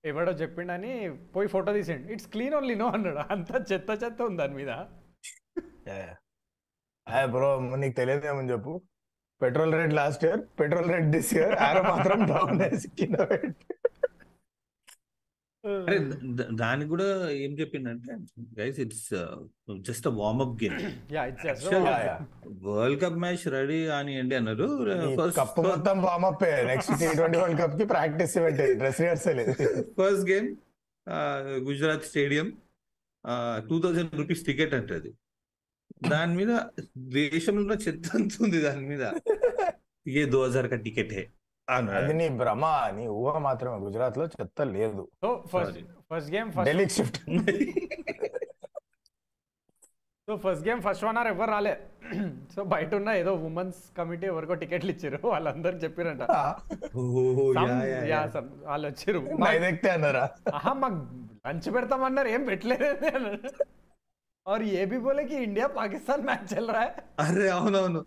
ఎవడో 0.06 0.32
చెప్పిండని 0.42 0.92
పోయి 1.36 1.48
ఫోటో 1.54 1.74
తీసిండు. 1.74 2.12
ఇట్స్ 2.14 2.28
క్లీన్ 2.34 2.56
ఓన్లీ 2.56 2.76
నో 2.76 2.88
అన్నాడు. 2.96 3.22
అంతా 3.34 3.58
చెత్త 3.72 3.90
చెత్త 4.04 4.22
ఉంది 4.28 4.38
దాని 4.42 4.56
మీద. 4.60 4.72
బ్రో 7.32 7.50
నీకు 7.76 7.96
తెలియదేమని 7.96 8.52
చెప్పు. 8.52 8.74
Petrol 9.42 9.74
rate 9.74 9.94
last 9.94 10.24
year 10.26 10.42
petrol 10.60 10.90
rate 10.94 11.10
this 11.16 11.32
year 11.34 11.54
ఆరో 11.68 11.82
మాత్రం 11.84 12.20
డౌన్ 12.32 12.62
కింద 13.00 13.20
పెట్టి. 13.32 13.76
అరే 15.64 15.96
దానికి 16.62 16.90
కూడా 16.92 17.08
ఏం 17.44 17.52
చెప్పిందంటే 17.60 18.12
guys 18.60 18.78
it's 18.84 19.08
just 19.88 20.08
warmup 20.20 20.56
game 20.62 20.78
ya 21.16 21.24
it's 21.32 21.48
Actually, 21.52 21.82
Yeah, 21.86 22.04
yeah. 22.06 22.20
World 22.68 23.00
cup 23.04 23.18
match 23.24 23.44
ready 23.56 23.80
కానివ్వండి 23.90 24.36
అన్నారు? 24.40 24.68
ఈ 25.08 25.30
కప్పు 25.40 25.64
మొత్తం 25.68 25.98
warm 26.06 26.28
up 26.30 26.44
next 26.70 26.94
T 27.02 27.10
twenty 27.20 27.40
world 27.42 27.60
కప్కి 27.64 27.88
practice 27.94 28.36
ఇవ్వండి. 28.40 28.68
Dress 28.82 29.02
rehearsal 29.04 29.42
first 29.98 30.26
game 30.32 30.48
Gujarat 31.68 32.08
stadium 32.10 32.48
two 33.70 33.78
thousand 33.86 34.16
rupees 34.22 34.44
ticket 34.50 34.76
అంటది 34.80 35.12
దాని 36.10 36.34
మీద 36.40 36.52
దేశంలో 37.16 37.76
చెత్త 37.86 38.08
ఉంది 38.46 38.60
దాని 38.68 38.86
మీద. 38.92 39.04
ఏ 40.20 40.22
దో 40.34 40.40
హజార్ 40.46 40.68
కా 40.72 40.78
టికెట్ 40.86 41.12
హే 41.16 41.24
అది 41.69 41.77
అన్నాడు 41.77 42.15
నీ 42.19 42.27
భ్రమ 42.41 42.65
నీ 42.97 43.05
ఊహ 43.19 43.35
మాత్రమే 43.45 43.77
గుజరాత్ 43.85 44.19
లో 44.21 44.27
చెత్త 44.35 44.59
లేదు 44.73 45.03
so 45.23 45.29
first 45.53 45.71
Sorry. 45.71 45.85
First 46.11 46.31
game 46.35 46.49
first 46.55 46.69
ఢిల్లీకి 46.71 46.95
shift 46.97 47.19
so 50.29 50.35
first 50.43 50.63
game 50.67 50.81
first 50.85 51.05
one 51.07 51.19
hour 51.19 51.31
ఎవరు 51.33 51.51
రాలే 51.55 51.73
సో 52.53 52.61
బయట 52.73 52.91
ఉన్న 52.99 53.11
ఏదో 53.21 53.33
ఉమెన్స్ 53.49 53.81
కమిటీ 53.97 54.27
ఎవరికో 54.31 54.55
టికెట్లు 54.63 54.91
ఇచ్చారు 54.95 55.19
వాళ్ళందరికి 55.33 55.81
చెప్పారంట 55.85 56.23
Some- 57.57 57.83
yeah, 58.07 58.25
some- 58.35 58.53
వాళ్ళు 58.69 58.87
వచ్చారు 58.91 59.21
ఎక్కితే 59.63 59.91
అన్నారా 59.97 60.25
ఆహా 60.55 60.73
మాకు 60.83 61.01
లంచ్ 61.47 61.69
పెడతామన్నారు 61.77 62.31
ఏం 62.37 62.45
పెట్టలేదు 62.51 62.89
అన్నాడు 63.13 63.51
और 64.47 64.61
ये 64.67 64.81
भी 64.85 64.99
बोले 65.01 65.23
कि 65.25 65.37
इंडिया 65.39 65.67
पाकिस्तान 65.77 66.19
मैच 66.27 66.43
चल 66.49 66.67
रहा 66.69 66.83
है 66.83 66.91
అరే 67.23 67.45
అవునవును 67.55 68.01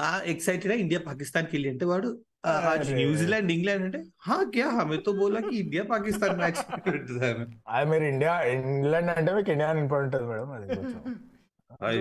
ఆ 0.00 0.10
ఎక్సైటెడ్ 0.32 0.74
ఇండియా 0.82 1.00
పాకిస్తాన్ 1.06 1.46
కి 1.46 1.54
వెళ్ళి 1.56 1.68
అంటే 1.72 1.84
వాడు 1.90 2.10
ఆ, 2.10 2.29
आज. 2.43 2.83
న్యూజిలాండ్ 2.99 3.49
ఇంగ్లాండ్ 3.51 3.83
అంటే 3.85 3.99
హా 4.27 4.37
క్యా? 4.53 4.67
హమే 4.77 4.97
తో 5.05 5.11
బోలా 5.17 5.39
కి 5.39 5.55
ఇండియా 5.63 5.83
పాకిస్తాన్ 5.91 6.37
మ్యాచ్ 6.39 6.61
పెడతాను 6.85 7.43
అది 7.69 7.85
మీరు 7.91 8.05
ఇండియా 8.11 8.33
ఇంగ్లాండ్ 8.53 9.11
అంటే 9.13 9.31
మీకు 9.37 9.51
ఇండియా 9.55 9.69
ఇంపార్టెంట్ 9.83 10.15
ఉంటుంది 10.15 10.29
మేడం 10.31 10.51
అది 10.53 11.99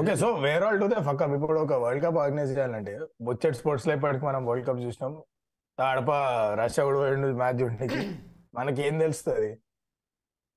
ఓకే 0.00 0.14
సో 0.22 0.28
వేరే 0.44 0.62
వాళ్ళు 0.66 0.86
దే 0.92 1.00
ఫక్ 1.08 1.22
ఇప్పుడు 1.36 1.60
ఒక 1.64 1.74
వరల్డ్ 1.82 2.04
కప్ 2.04 2.18
ఆర్గనైజ్ 2.18 2.52
చేయాలంటే 2.54 2.94
బొచ్చెట్ 3.22 3.56
స్పోర్ట్స్లో 3.56 3.92
ఇప్పటికి 3.98 4.24
మనం 4.24 4.40
వరల్డ్ 4.46 4.66
కప్ 4.68 4.80
చూసినాం. 4.86 5.12
తాడప 5.78 6.10
రష్యా 6.60 6.84
కూడా 6.84 6.98
పోయిండు 7.02 7.28
మ్యాచ్ 7.42 7.60
చూడడానికి. 7.62 8.00
మనకి 8.58 8.80
ఏం 8.82 8.94
తెలుస్తుంది? 8.98 9.50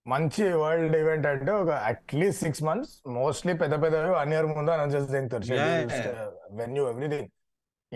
మంచి 0.05 0.43
వరల్డ్ 0.61 0.95
ఈవెంట్ 0.97 1.27
అంటే 1.27 1.51
ఒక 1.59 1.71
అట్లీస్ట్ 1.89 2.41
సిక్స్ 2.43 2.63
మంత్స్ 2.63 2.93
మోస్ట్లీ 3.17 3.53
పెద్ద 3.61 3.75
పెద్దవి 3.83 4.09
వన్ 4.15 4.33
ఇయర్ 4.33 4.47
ముందు 4.55 4.71
అనౌన్స్ 4.71 4.95
చేసి 4.97 5.13
తింటారు 5.13 5.45
Yeah. 5.51 6.25
Venue 6.59 6.83
everything 6.89 7.29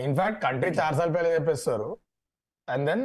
in fact 0.06 0.40
country 0.46 0.72
చార్ 0.80 0.96
సార్లు 1.00 1.14
పేరు 1.18 1.34
చెప్పేస్తారు 1.38 1.90
and 2.68 2.86
then 2.90 3.04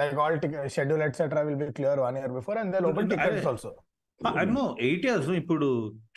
like 0.00 0.18
all 0.24 0.36
schedule 0.76 1.04
etcetera 1.08 1.42
will 1.48 1.60
be 1.62 1.68
clear 1.78 2.00
one 2.06 2.18
year 2.20 2.34
before 2.38 2.58
and 2.62 2.72
then 2.76 2.86
open 2.90 3.10
tickets 3.12 3.48
also 3.52 3.72
అన్నో 4.42 4.64
ఎయిట్ 4.88 5.06
ఇయర్స్ 5.08 5.30
ఇప్పుడు 5.42 5.68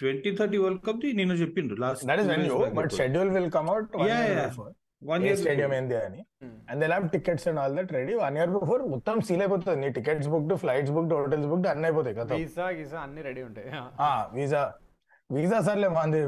twenty 0.01 0.31
thirty 0.39 0.57
world 0.63 0.81
cup 0.87 0.99
the 1.05 1.11
నిన్న 1.19 1.35
చెప్పిండ్రు 1.43 1.77
last 1.83 2.03
that 2.09 2.21
is 2.23 2.29
venue 2.33 2.57
but 2.79 2.91
schedule 2.99 3.31
will 3.37 3.49
come 3.57 3.69
out 3.73 3.95
one 4.01 4.11
year 4.33 4.51
one 5.09 5.23
stadium 5.39 5.71
ఏంది 5.77 5.95
అని. 6.05 6.21
And 6.69 6.79
they 6.83 6.87
have 6.91 7.03
tickets 7.15 7.45
and 7.49 7.59
all 7.63 7.73
that 7.79 7.91
ready 7.97 8.13
one 8.21 8.37
year 8.39 8.51
before 8.55 8.81
మొత్తం 8.93 9.15
seal 9.27 9.41
అయిపోతుంది. 9.45 9.79
నీ 9.83 9.89
tickets 9.97 10.29
booked 10.33 10.53
flights 10.63 10.93
booked 10.95 11.13
hotels 11.17 11.47
booked 11.51 11.67
అన్ని 11.73 11.87
అయిపోతాయి 11.89 12.15
కదా. 12.19 12.35
Visa 12.41 12.67
గీసా 12.77 12.99
అన్ని 13.05 13.21
ready 13.27 13.41
ఉంటాయి. 13.49 13.67
వీసా 14.37 14.61
వీసా 15.29 15.59
సర్లే 15.67 15.89
మాంది 15.97 16.21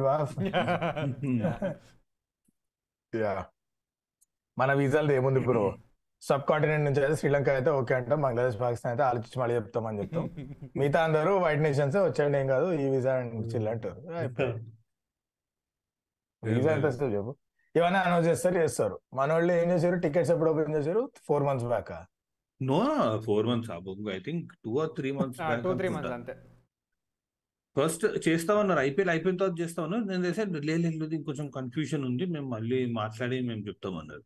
యా 3.14 3.34
మన 4.60 4.70
వీసాలు 4.74 5.12
ఏముంది 5.20 5.42
బ్రో 5.48 5.64
సబ్ 6.24 6.46
కాంటినెంట్ 6.50 6.86
నుంచి 6.88 7.00
అయితే 7.02 7.16
శ్రీలంక 7.20 7.50
అయితే 7.50 7.72
ఓకే 7.80 7.94
అంటాం 7.98 8.20
బంగ్లాదేశ్ 8.26 8.58
పాకిస్తాన్ 8.62 8.92
అయితే 8.94 9.04
ఆలోచించి 9.04 9.38
మళ్ళీ 9.42 9.54
చెప్తామని 9.56 10.00
చెప్తాం. 10.02 10.26
మిగతా 10.80 11.00
అందరూ 11.08 11.32
వైట్ 11.44 11.62
నేషన్స్ 11.66 11.98
వచ్చేయండి 12.08 12.38
ఏం 12.40 12.48
కాదు 12.48 12.68
ఈ 12.82 12.88
వీసా 12.94 13.14
చిల్ 13.52 13.70
అంటారు. 13.74 14.02
వీసా 16.44 16.72
ఎంత 16.72 16.86
వస్తుంది 16.86 17.14
చెప్పు? 17.18 17.32
ఇవన్నీ 17.76 18.00
అనౌన్స్ 18.00 18.28
చేస్తారు 18.30 18.58
చేస్తారు. 18.64 18.96
మన 19.14 19.30
వాళ్ళు 19.34 19.52
ఏం 19.62 19.68
చేశారు? 19.72 19.98
టికెట్స్ 20.06 20.32
ఎప్పుడు 20.34 20.50
ఓపెన్ 20.52 20.76
చేశారు? 20.78 21.02
Four 21.28 21.44
months 21.50 21.68
back 21.74 21.92
no 22.62 22.80
four 23.28 23.48
months 23.50 23.72
I 24.16 24.20
think 24.28 24.48
two 24.66 24.72
or 24.80 24.92
three 24.98 25.12
months 25.12 25.40
two 25.66 25.74
three 25.74 25.90
months 25.90 26.16
అంతే. 26.18 26.36
ఫస్ట్ 27.76 28.06
చేస్తామన్నారు 28.28 28.80
ఐపీఎల్ 28.80 29.12
అయిపోయిన 29.14 29.38
తర్వాత 29.38 29.56
చేస్తామన్నారు. 29.60 30.04
నేను 30.04 30.24
చేసే 30.28 30.44
లేదు 30.70 31.16
ఇంకొంచెం 31.20 31.48
కన్ఫ్యూజన్ 31.50 32.04
ఉంది 32.10 32.26
మేము 32.26 32.50
మళ్ళీ 32.56 32.80
మాట్లాడి 33.02 33.40
మేము 33.42 33.62
చెప్తామన్నారు. 33.62 34.24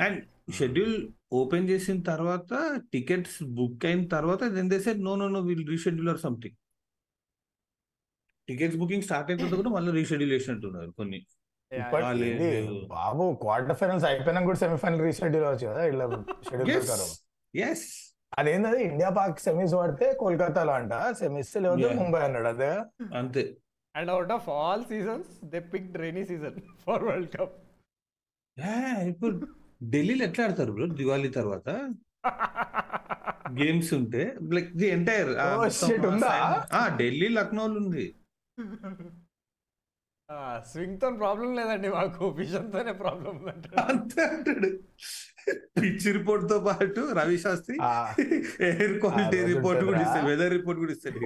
అండ్ 0.00 0.18
షెడ్యూల్ 0.52 0.96
ఓపెన్ 1.32 1.66
చేసిన 1.70 1.96
తర్వాత 2.02 2.50
టికెట్స్ 2.92 3.38
బుక్ 3.56 3.84
అయిన 3.84 4.02
తర్వాత 4.12 4.44
then 4.54 4.70
they 4.70 4.78
said 4.80 5.02
no 5.04 5.14
no 5.16 5.28
no 5.28 5.40
will 5.40 5.66
reschedule 5.68 6.08
or 6.08 6.20
something 6.20 6.56
tickets 8.48 8.78
booking 8.78 9.02
start 9.02 9.28
అయిన 9.30 9.38
తర్వాత 9.40 9.56
కూడా 9.60 9.72
మళ్ళీ 9.76 9.92
రీషెడ్యూల్ 9.92 10.32
చేసినట్టున్నారు 10.32 10.90
కొన్ని. 10.92 11.18
బాబు 12.92 13.24
క్వార్టర్ 13.40 13.76
ఫైనల్స్ 13.80 14.04
అయిపోయినా 14.04 14.40
కూడా 14.44 14.58
సెమీఫైనల్ 14.58 15.02
రీషెడ్యూల్ 15.02 15.46
అవచ్చు 15.46 15.66
కదా 15.66 15.84
ఇలా 15.86 16.04
షెడ్యూల్ 16.48 16.70
Yes. 16.70 16.84
ప్రకారం. 16.84 17.08
ఎస్ 17.54 17.86
అదేంటది 18.32 18.80
ఇండియా 18.84 19.10
పాక్ 19.16 19.38
సెమీస్ 19.40 19.74
పడితే 19.74 20.06
కోల్కతాలో 20.14 20.72
అంట 20.72 20.92
సెమీస్ 21.18 21.50
లేకపోతే. 21.56 21.90
ముంబై 22.00 22.20
అన్నాడు 22.20 22.48
అదే? 22.48 22.70
అంతే. 23.14 23.42
And 23.94 24.10
out 24.10 24.32
of 24.32 24.46
all 24.56 24.84
seasons 24.84 25.30
they 25.52 25.60
pick 25.72 25.90
rainy 25.96 26.24
season 26.24 26.56
for 26.84 27.04
world 27.04 27.30
cup 27.36 27.54
ఇప్పుడు 29.08 29.34
ఢిల్లీలో 29.84 30.24
ఎట్లా 30.24 30.44
ఆడతారు 30.44 30.72
బ్రో? 30.72 30.86
దివాళీ 30.86 31.28
తర్వాత? 31.28 31.68
గేమ్స్ 33.58 33.90
ఉంటే 33.94 34.22
లైక్ 34.52 34.70
ది 34.80 34.86
ఎంటైర్? 34.86 35.32
ఢిల్లీ 36.96 37.28
లక్నోలో 37.28 37.76
ఉంది. 37.80 38.06
స్వింగ్తో 40.70 41.08
ప్రాబ్లం 41.10 41.50
లేదండి 41.54 41.88
మాకు 41.88 42.28
విజన్ 42.28 42.72
తోనే 42.72 42.92
ప్రాబ్లం 42.92 43.30
ఉందంటాడు. 43.36 43.76
అంతే 43.80 44.22
అంటాడు. 44.24 44.70
పిచ్ 45.78 46.06
రిపోర్ట్తో 46.16 46.56
పాటు 46.66 47.00
Ravi 47.18 47.36
Shastri 47.44 47.76
air 48.68 48.94
quality 49.02 49.38
report 49.52 49.82
కూడా. 49.88 50.00
ఇస్తాడు 50.04 50.26
వెదర్ 50.30 50.52
రిపోర్ట్ 50.56 50.78
కూడా 50.82 50.92
ఇస్తాడు 50.96 51.18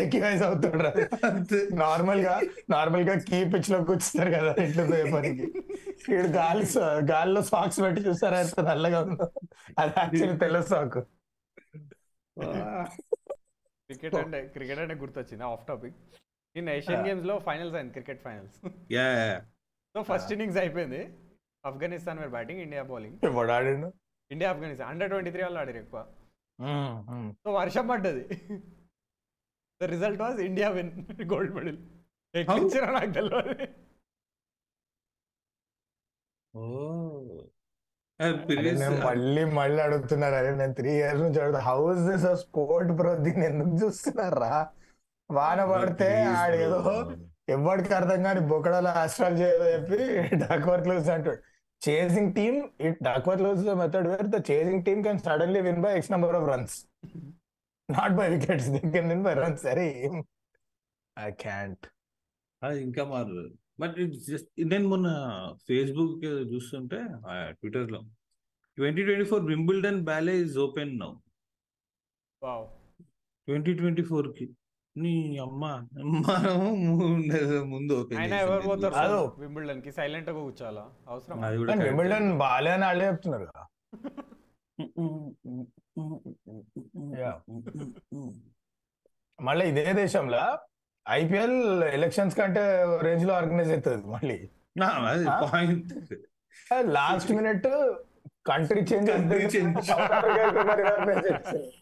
ఏకీవైజ్ 0.00 0.42
నార్మల్గా 1.82 2.34
నార్మల్గా 2.74 3.14
కీ 3.30 3.38
పిచ్లో 3.54 3.78
కూర్చున్నారు 3.90 4.32
కదా 4.36 4.52
ఇట్లా 4.66 4.84
పనికి. 5.14 5.46
ఇక్కడ 6.02 6.26
గాలి 6.38 6.66
గాలిలో 7.12 7.42
సాక్స్ 7.52 7.80
పెట్టి 7.84 8.00
చూస్తారా? 8.08 8.38
ఎంత 8.46 8.60
నల్లగా 8.70 9.00
ఉందో. 9.06 9.26
అది 9.80 9.92
యాక్చువల్లీ 10.00 10.36
తెల్ల 10.44 10.60
సాక్ 10.72 10.98
క్రికెట్ 13.90 14.14
అంటే 14.24 14.38
క్రికెట్ 14.56 14.80
అంటే 14.84 14.94
గుర్తొచ్చింది 15.00 15.44
ఆఫ్ 15.52 15.64
టాపిక్ 15.70 15.96
నిన్న 16.54 16.70
ఏషియన్ 16.78 17.04
గేమ్స్లో 17.08 17.34
ఫైనల్స్ 17.48 17.74
అయింది 17.78 17.92
cricket 17.96 18.22
finals 18.26 18.56
ya 18.96 19.08
so 19.94 20.02
first 20.10 20.30
innings 20.34 20.58
అయిపోయింది. 20.62 21.00
Afghanistan 21.68 22.20
where 22.22 22.32
batting 22.36 22.60
India 22.66 22.82
bowling 22.90 23.16
ఆడిండు? 23.56 23.88
India 24.30 24.50
Afghanistan 24.52 24.90
under 24.92 25.10
twenty 25.12 25.30
three 25.34 25.42
వాళ్ళు 25.46 25.60
ఆడారు 25.62 25.80
ఎక్కువ. 25.84 26.00
సో 27.42 27.48
వర్షం 27.60 27.84
పడ్డది. 27.92 28.24
The 29.80 29.88
result 29.94 30.20
was 30.24 30.40
India 30.50 30.68
win 30.78 30.92
gold 31.32 31.54
medal 31.58 31.80
ఎక్కించారో 32.40 32.90
నాకు 32.98 33.12
తెలియదు 33.18 33.36
అది 33.40 33.68
మళ్ళీ 39.06 39.42
మళ్ళీ 39.58 39.80
అడుగుతున్నారు? 39.84 40.36
అరే 40.40 40.50
నేను 40.58 40.74
త్రీ 40.78 40.90
ఇయర్స్ 40.98 41.22
నుంచి 41.24 41.38
అడుగుతా. 41.42 41.60
How 41.68 41.78
is 41.92 42.04
this 42.08 42.26
sport 42.42 42.90
bro 42.98 43.12
దీన్ని 43.24 43.44
ఎందుకు 43.50 43.72
చూస్తున్నారా? 43.82 44.50
వాన 45.30 45.60
పడితే 45.70 46.08
ఆడేదో. 46.40 46.80
ఎవరికి 47.56 47.92
అర్థం 47.98 48.20
కాని 48.26 48.40
బొకడాల 48.50 48.88
ఆస్ట్రాల్ 49.02 49.36
చేయదో 49.40 49.66
చెప్పి 49.74 49.98
డక్వర్త్ 50.42 50.88
లూజ్ 50.90 51.10
అంటాడు. 51.14 51.40
Chasing 51.82 52.30
team 52.34 52.58
it 52.86 52.98
Duckworth 53.02 53.42
Lewis 53.42 53.62
method 53.78 54.08
where 54.08 54.28
the 54.28 54.40
chasing 54.50 54.82
team 54.84 55.00
can 55.04 55.20
suddenly 55.24 55.60
win 55.60 55.80
by 55.82 55.92
X 55.96 56.10
number 56.10 56.36
of 56.36 56.46
runs 56.48 56.76
not 57.88 58.14
by 58.16 58.26
wickets 58.28 58.68
they 58.74 58.80
can 58.92 59.08
win 59.08 59.24
by 59.24 59.34
runs 59.40 59.64
అరే 59.66 59.88
ఐ 61.16 61.30
క్యాంట్ 61.42 61.86
అది 62.62 62.78
ఇంకా 62.82 63.02
మారు. 63.04 63.40
బట్ 63.80 63.96
ఇట్స్ 63.98 64.24
జస్ట్ 64.26 64.48
నేను 64.70 64.86
మొన్న 64.88 65.08
Facebook 65.68 66.16
చూస్తుంటే 66.50 66.98
ట్విట్టర్లో 67.52 68.00
twenty 68.78 69.02
twenty 69.02 69.24
four 69.24 69.44
Wimbledon 69.44 70.00
ballot 70.04 70.34
is 70.40 70.56
open 70.58 70.92
now 70.98 71.10
wow 72.42 72.64
twenty 73.48 73.72
twenty 73.74 74.02
ఫోర్కి 74.02 74.46
నీ 74.96 75.38
అమ్మ 75.38 75.64
మనం 76.28 76.56
ముందు- 77.70 78.18
అయినా 78.18 78.40
ఎవరు 78.40 78.62
పోతారు. 78.62 79.32
వింబుల్డన్కి 79.38 79.92
సైలెంట్గా 79.92 80.40
కూర్చోాలా 80.40 80.84
అవసరం 81.08 81.44
అది 81.44 81.56
కూడా. 81.58 81.74
వింబుల్డన్ 81.74 82.38
బాలే 82.38 82.70
అని 82.70 82.84
వాళ్ళే 82.84 83.06
చెప్తున్నారు 83.06 83.44
కదా. 83.44 83.62
మళ్ళీ 89.38 89.68
ఇదే 89.68 89.92
దేశంలో 89.92 90.42
ఐపీఎల్ 91.06 91.58
ఎలక్షన్స్ 91.84 92.36
కంటే 92.36 92.64
రేంజ్లో 93.02 93.34
ఆర్గనైజ్ 93.34 93.70
అవుతుంది 93.70 94.06
మళ్ళీ. 94.06 94.38
నా, 94.76 94.86
అది 94.86 95.24
Huh? 95.24 95.40
Point. 95.44 95.92
Last 96.90 97.32
minute 97.32 97.66
country 98.46 98.80
change 98.82 99.10
Country 99.10 99.42
change. 99.48 99.76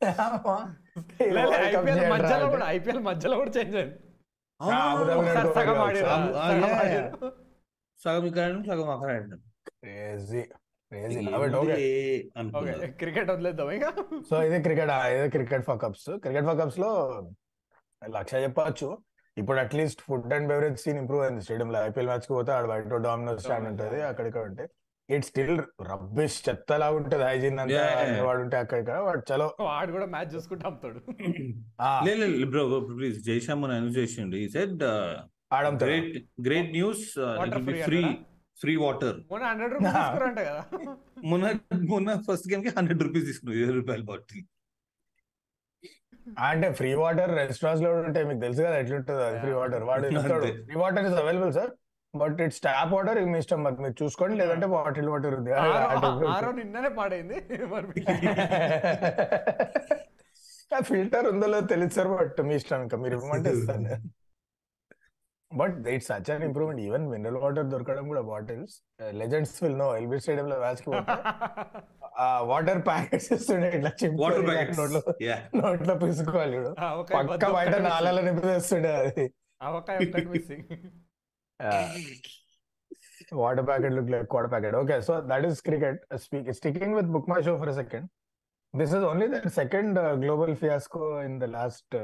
IPL 1.80 2.10
మధ్యలో 2.10 2.48
కూడా 2.50 2.66
ఐపీఎల్ 2.70 2.98
మధ్యలో 2.98 3.36
కూడా 3.36 3.50
చేంజ్ 3.50 3.76
అయింది. 3.76 3.94
సగం 5.54 5.78
ఆడిరు, 5.80 6.06
సగం- 8.04 8.26
ఇక్కడ 8.26 8.62
సగం 8.70 8.90
అక్కడ 8.90 9.10
ఆడినాం. 9.10 9.40
క్రికెట్ 12.90 13.30
వదిలేద్దాం 13.30 13.70
ఇక. 13.70 13.84
సో 14.30 14.42
ఇది 14.42 14.62
క్రికెట్ 14.62 14.90
ఇది 14.90 15.30
క్రికెట్ 15.30 15.62
ఫకప్స్ 15.62 16.10
క్రికెట్ 16.16 16.46
ఫకప్స్లో 16.46 17.22
లక్ష 18.08 18.34
చెప్పచ్చు. 18.34 18.98
ఇప్పుడు 19.38 19.58
at least 19.58 20.00
food 20.00 20.34
and 20.34 20.48
beverage 20.48 20.80
scene 20.80 20.98
improve 20.98 21.22
అయింది. 21.22 21.42
స్టేడియం 21.42 21.72
లో 21.72 21.84
ఐపీఎల్ 21.84 22.06
మ్యాచ్కి 22.06 22.28
పోతే 22.28 22.52
ఆడ 22.52 22.64
బయట 22.64 22.84
డామినోస్ 22.86 23.42
స్టాండ్ 23.42 23.68
ఉంటది 23.68 24.02
అక్కడిక్కడ 24.02 24.42
ఉంటే. 24.42 24.68
ఇట్ 25.08 25.24
స్టిల్ 25.26 25.58
రబ్బిష్ 25.88 26.36
చెత్తలా 26.46 26.86
ఉంటది 26.96 27.24
హైజీన్ 27.24 27.60
అంతా. 27.62 27.82
వాడు 28.26 28.40
ఉంటే 28.44 28.56
అక్కడిక్కడ 28.62 28.96
వాడు 29.06 29.22
చలో. 29.30 29.46
వాడు 29.68 29.90
కూడా 29.92 30.06
మ్యాచ్ 30.06 30.32
చూసుకుంటూ 30.34 30.64
అమ్ముతాడు 30.68 31.00
ఆ, 31.80 31.90
లేదు 32.06 32.26
బ్రో 32.52 32.64
ప్లీజ్. 32.90 33.18
జైశామ్ 33.28 33.64
అనౌన్స్ 33.68 33.96
చేసిండు. 33.98 34.36
ఈ 34.38 34.48
said 34.56 34.82
great 35.82 36.10
great 36.46 36.70
news 36.72 37.04
free? 37.86 38.02
Free 38.56 38.72
water 38.76 39.18
మొన్న 39.30 39.44
హండ్రెడ్ 39.50 39.72
రూపీస్ 39.74 39.90
తీసుకురంట 39.98 40.40
కదా. 40.48 40.62
మొన్న 41.30 41.44
మొన్న 41.90 42.08
ఫస్ట్ 42.26 42.46
గేమ్కి 42.50 42.70
హండ్రెడ్ 42.76 43.02
రూపీస్ 43.04 43.26
తీసుకున్నావు 43.28 43.58
ఇరవై 43.60 43.76
రూపాయల 43.78 44.04
బాటిల్ 44.08 44.44
అంటే 46.44 46.68
ఫ్రీ 46.78 46.90
వాటర్ 46.98 47.30
రెస్టారెంట్స్లో 47.38 47.90
ఉంటాయి 48.00 48.26
మీకు 48.26 48.40
తెలుసు 48.42 48.60
కదా 48.62 48.76
ఎట్లుంటుంది 48.80 49.22
అది 49.26 49.38
ఫ్రీ 49.44 49.52
వాటర్ 49.54 49.84
వాడు. 49.88 50.08
Free 50.64 50.76
water 50.80 51.06
is 51.06 51.18
available 51.22 51.52
sir 51.58 51.70
but 52.14 52.38
it's 52.44 52.60
tap 52.66 52.92
water 52.92 53.18
మీ 53.32 53.38
ఇష్టం 53.42 53.58
మరి. 53.64 53.76
మీరు 53.84 53.96
చూసుకోండి 54.02 54.34
లేదంటే 54.40 54.66
బాటిల్ 54.74 55.08
వాటర్ 55.12 55.34
ఉంది. 55.40 55.50
ఆరో 56.30 56.50
నిన్ననే 56.58 56.90
పాడైంది. 56.98 57.36
ఫిల్టర్ 60.88 61.26
ఉందో 61.30 61.46
తెలియదు 61.70 61.94
సార్ 61.96 62.08
బట్ 62.14 62.40
మీ 62.48 62.54
ఇష్టం 62.60 62.80
ఇంకా. 62.86 62.96
మీరు 63.04 63.14
ఇవ్వమంటే 63.18 63.50
ఇస్తాను. 63.56 63.94
But 65.50 65.76
it's 65.92 66.08
such 66.10 66.28
an 66.32 66.42
improvement. 66.46 66.80
Even 66.86 67.04
mineral 67.12 67.38
water 67.44 67.68
దొరకడం 67.72 68.04
కూడా 68.10 68.22
bottles 68.30 68.74
legends 69.20 69.54
will 69.62 69.78
know 69.78 69.86
LB 69.98 70.18
stadium 70.24 70.48
లో 70.50 70.56
మ్యాచ్కి 70.64 70.90
వాటర్ 72.50 72.80
ప్యాకెట్స్ 72.86 73.28
ఇస్తుండే 73.36 73.68
ఇట్లా 73.76 73.90
నోట్లో 74.78 75.00
నోట్లో 75.60 75.94
పిసుకోవాలి 76.02 76.58
పక్క 77.14 77.50
బయట 77.56 77.74
నాలాల 77.88 78.20
నింపిస్తుండే 78.28 78.92
అది. 79.02 79.26
Water 83.38 83.66
packet 83.68 83.94
look 83.96 84.10
like 84.12 84.28
quarter 84.32 84.52
packet. 84.52 84.76
Okay 84.80 84.96
so 85.00 85.14
that 85.30 85.46
is 85.48 85.58
cricket 85.62 85.98
speak 86.24 86.48
sticking 86.58 86.94
with 86.98 87.10
book 87.14 87.28
my 87.32 87.40
show 87.46 87.54
for 87.62 87.72
second 87.78 88.06
this 88.74 88.92
is 88.96 89.04
only 89.04 89.26
the 89.34 89.50
second 89.56 89.98
global 90.22 90.54
fiasco 90.62 91.04
in 91.22 91.36
the 91.40 91.48
last 91.54 91.94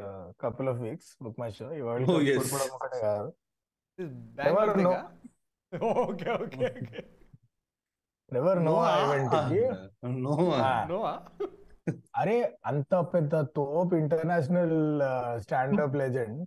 couple 0.43 0.69
of 0.73 0.81
weeks 0.85 1.11
book 1.25 1.41
my 1.43 1.51
show 1.53 1.67
Oh. 1.67 1.97
కూర్చోవడం 2.09 2.71
ఒకటే 2.77 3.01
కాదు. 3.05 3.31
Never 4.39 4.65
know. 4.79 4.95
Okay 6.03 6.31
okay 6.37 6.65
okay 6.71 7.01
ever 8.31 8.61
no 8.67 8.75
ఈవెంట్కి. 8.97 9.61
No 10.25 10.35
Ah. 10.63 10.79
Noah 10.91 11.13
అరే 12.21 12.37
అంత 12.65 12.93
పెద్ద 13.13 13.35
తోప్ 13.57 13.93
international 13.95 14.77
standup 15.43 15.97
legend 16.01 16.39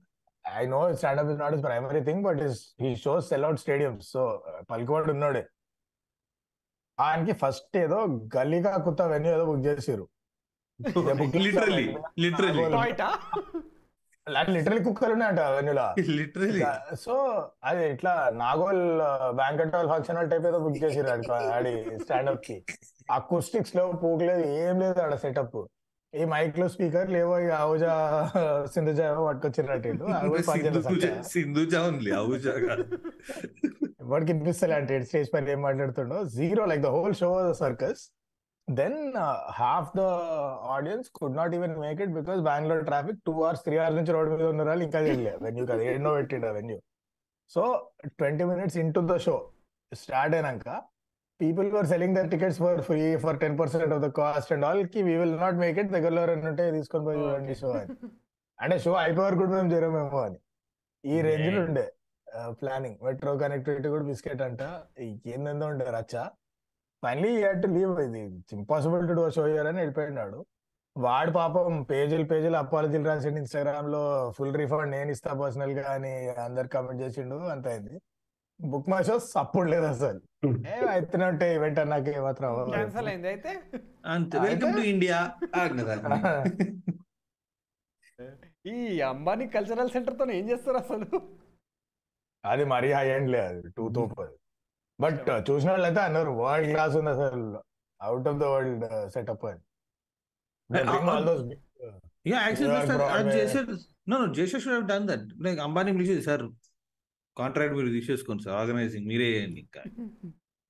I 0.55 0.65
know 0.65 0.93
standup 0.93 1.29
is 1.29 1.39
not 1.39 1.53
is 1.53 1.63
primary 1.63 2.01
thing 2.01 2.23
but 2.23 2.41
is 2.41 2.59
he 2.81 2.95
shows 2.95 3.29
sell 3.29 3.45
out 3.45 3.59
stadium 3.59 3.99
so 3.99 4.21
పలికివాడు 4.71 5.11
ఉన్నాడే. 5.11 5.43
ఆయనకి 6.99 7.31
first 7.33 7.77
ఏదో 7.77 7.99
గలీగా 8.37 8.77
కొత్త 8.77 9.01
వెన్యూ 9.01 9.33
ఏదో 9.33 9.45
book 9.45 9.65
చేసిరు 9.65 10.05
లిటరలీ 11.37 11.85
లిటరలీ 12.19 12.63
టాయిటా 12.71 13.09
లిటరలీ 14.27 14.83
కుక్కలు 14.83 15.13
ఉన్నాయంట 15.13 15.39
వెన్యూలా 15.39 15.85
లిటరలీ 16.17 16.63
సో 16.95 17.13
అది 17.63 17.91
ఇట్లా 17.91 18.29
Nagole 18.35 18.81
banquet 19.31 19.75
hall 19.75 19.89
function 19.89 20.17
hall 20.17 20.29
type 20.29 20.45
ఏదో 20.45 20.59
బుక్ 20.59 20.83
చేసిరు 20.83 21.09
ఆడి 21.51 21.73
స్టాండప్కి. 21.97 22.57
అకూస్టిక్స్ 23.11 23.75
లేవు 23.75 23.91
పూక్ 23.91 24.23
లేదు 24.23 24.45
ఏం 24.63 24.79
లేదు 24.79 25.01
ఆడ 25.01 25.15
సెటప్ 25.15 25.57
ఈ 26.13 26.25
మైక్లో 26.25 26.65
స్పీకర్ 26.67 27.09
లేవో 27.09 27.33
ఇక 27.39 27.53
ఆవుజా 27.61 27.93
సింధుజా 28.73 29.07
పట్టుకొచ్చినట్టు. 29.19 29.89
సింధుజా 31.31 31.79
ఉంది 31.89 32.11
ఎవరికి 34.03 34.31
వినిపిస్తలే 34.31 34.75
అంటే 34.75 34.97
స్టేజ్ 35.03 35.29
పైన 35.33 35.49
ఏం 35.49 35.61
మాట్లాడుతుండో. 35.61 36.17
Zero 36.35 36.65
like 36.65 36.81
the 36.81 36.91
whole 36.95 37.15
show 37.15 37.29
circus 37.59 38.03
then 38.67 38.97
half 39.59 39.91
the 39.97 40.03
audience 40.75 41.09
could 41.17 41.35
not 41.35 41.53
even 41.55 41.75
make 41.79 41.99
it 42.01 42.13
because 42.13 42.39
Bengaluru 42.41 42.85
traffic 42.85 43.19
two 43.25 43.33
hours 43.39 43.63
three 43.63 43.75
hours 43.77 43.97
నుంచి 43.99 44.11
రోడ్ 44.11 44.29
మీద 44.33 44.47
ఉన్న 44.53 44.63
వాళ్ళు 44.63 44.83
ఇంకా 44.83 44.99
చేయలే 44.99 45.33
వెన్యూ 45.41 45.65
కదా 45.65 45.83
ఎన్నో 45.93 46.11
పెట్టిండు 46.15 46.51
venue 46.57 46.77
so 47.51 47.63
twenty 48.19 48.45
minutes 48.45 48.77
into 48.93 49.03
the 49.11 49.17
show 49.17 49.35
start 49.91 50.35
అయినాక 50.35 50.69
people 51.41 51.67
were 51.75 51.87
selling 51.91 52.15
their 52.17 52.29
tickets 52.33 52.59
for 52.63 52.79
free 52.87 53.01
for 53.23 53.37
ten 53.43 53.55
percent 53.59 53.91
of 53.95 54.01
the 54.05 54.07
cost 54.19 54.51
and 54.53 54.65
ఆల్కి 54.69 55.01
we 55.07 55.13
will 55.21 55.35
not 55.43 55.57
make 55.63 55.77
it 55.81 55.91
దగ్గరలో 55.95 56.19
ఎవరైనా 56.23 56.49
ఉంటే 56.51 56.65
తీసుకొని 56.77 57.05
పోయి 57.07 57.19
చూడండి 57.23 57.55
షో 57.61 57.69
అని. 57.79 57.95
అంటే 58.59 58.75
షో 58.85 58.91
అయిపోయే 59.03 59.25
వరకు 59.27 59.39
కూడా 59.41 59.51
మేము 59.57 59.69
చేరమేమో 59.73 60.19
అని. 60.27 60.39
ఈ 61.03 61.17
రేంజ్లో 61.27 61.61
ఉండే 61.67 61.85
ప్లానింగ్ 62.61 62.97
మెట్రో 63.05 63.33
కనెక్టివిటీ 63.43 63.87
కూడా 63.95 64.05
బిస్కెట్ 64.11 64.41
అంట. 64.47 64.61
ఏందో 65.33 65.67
ఉండే 65.73 65.85
రచ్చ. 65.97 66.15
ఫైనలీ 67.03 67.33
హ్యాడ్ 67.41 67.59
టు 67.63 67.67
లీవ్ 67.75 67.91
ఇది 68.07 68.21
impossible 68.59 69.03
to 69.09 69.15
do 69.19 69.25
show 69.35 69.43
year 69.53 69.67
అని 69.71 69.79
వెళ్ళిపోయినాడు. 69.83 70.39
వాడు 70.95 71.31
పాపం 71.37 71.75
పేజీలు 71.91 72.25
పేజీలు 72.31 72.57
అపాలజీలు 72.63 73.05
రాసిండు 73.09 73.39
ఇన్స్టాగ్రామ్లో 73.43 74.01
ఫుల్ 74.37 74.55
రిఫండ్ 74.61 74.91
నేను 74.95 75.11
ఇస్తా 75.15 75.33
పర్సనల్గా 75.41 75.83
అని 75.95 76.13
అందరు 76.45 76.69
కామెంట్ 76.75 77.01
చేసిండు. 77.03 77.37
అంత 77.53 77.67
అయింది. 77.73 77.95
బుక్ 78.59 78.89
మై 78.93 79.01
షోస్ 79.09 79.27
సపోర్ట్ 79.37 79.69
లేదు 79.73 79.87
అసలు. 79.93 80.21
ఈవెంట్ 80.43 81.79
అన్నాక 81.83 82.07
ఏమాత్రం 82.17 82.49
క్యాన్సల్ 82.71 83.07
అయింది 83.11 83.27
అయితే? 83.27 83.51
అంతే. 84.05 84.39
వెల్కమ్ 84.39 84.73
టు 84.73 84.83
ఇండియా 84.93 85.17
ఈ 88.67 88.75
అంబానీ 89.09 89.45
కల్చరల్ 89.47 89.91
సెంటర్తో 89.95 90.25
ఏం 90.39 90.45
చేస్తారు 90.51 90.77
అసలు? 90.77 91.07
అది 92.43 92.63
మరీ 92.73 92.89
హై 92.91 93.07
ఎండ్ 93.15 93.29
లేదు 93.35 93.47
అది 93.51 93.69
టూ 93.77 94.03
అది 94.23 94.35
బట్ 94.99 95.25
చూసిన 95.49 95.69
వాళ్ళైతే 95.71 96.01
అన్నారు 96.01 96.31
వరల్డ్ 96.43 96.69
క్లాస్ 96.73 96.95
ఉంది 96.99 97.11
అసలు. 97.15 97.59
Out 98.01 98.27
of 98.31 98.39
the 98.43 98.47
world 98.53 98.85
setup 99.13 99.45
అని. 99.45 99.61
Ya 102.31 102.39
actually 102.45 102.79
no 104.11 104.17
no 104.17 104.33
should 104.35 104.73
have 104.73 104.87
done 104.93 105.07
that 105.11 105.27
like 105.45 105.59
Ambani 105.59 105.91
పిలిచేది 105.97 106.23
సార్ 106.29 106.43
కాంట్రాక్ట్ 107.37 107.75
మీరు 107.75 107.87
తీసేసుకోండి 107.87 108.43
సార్. 108.43 108.55
ఆర్గనైజింగ్ 108.55 109.07
మీరే 109.07 109.25
చేయండి 109.25 109.59
ఇంకా. 109.59 109.83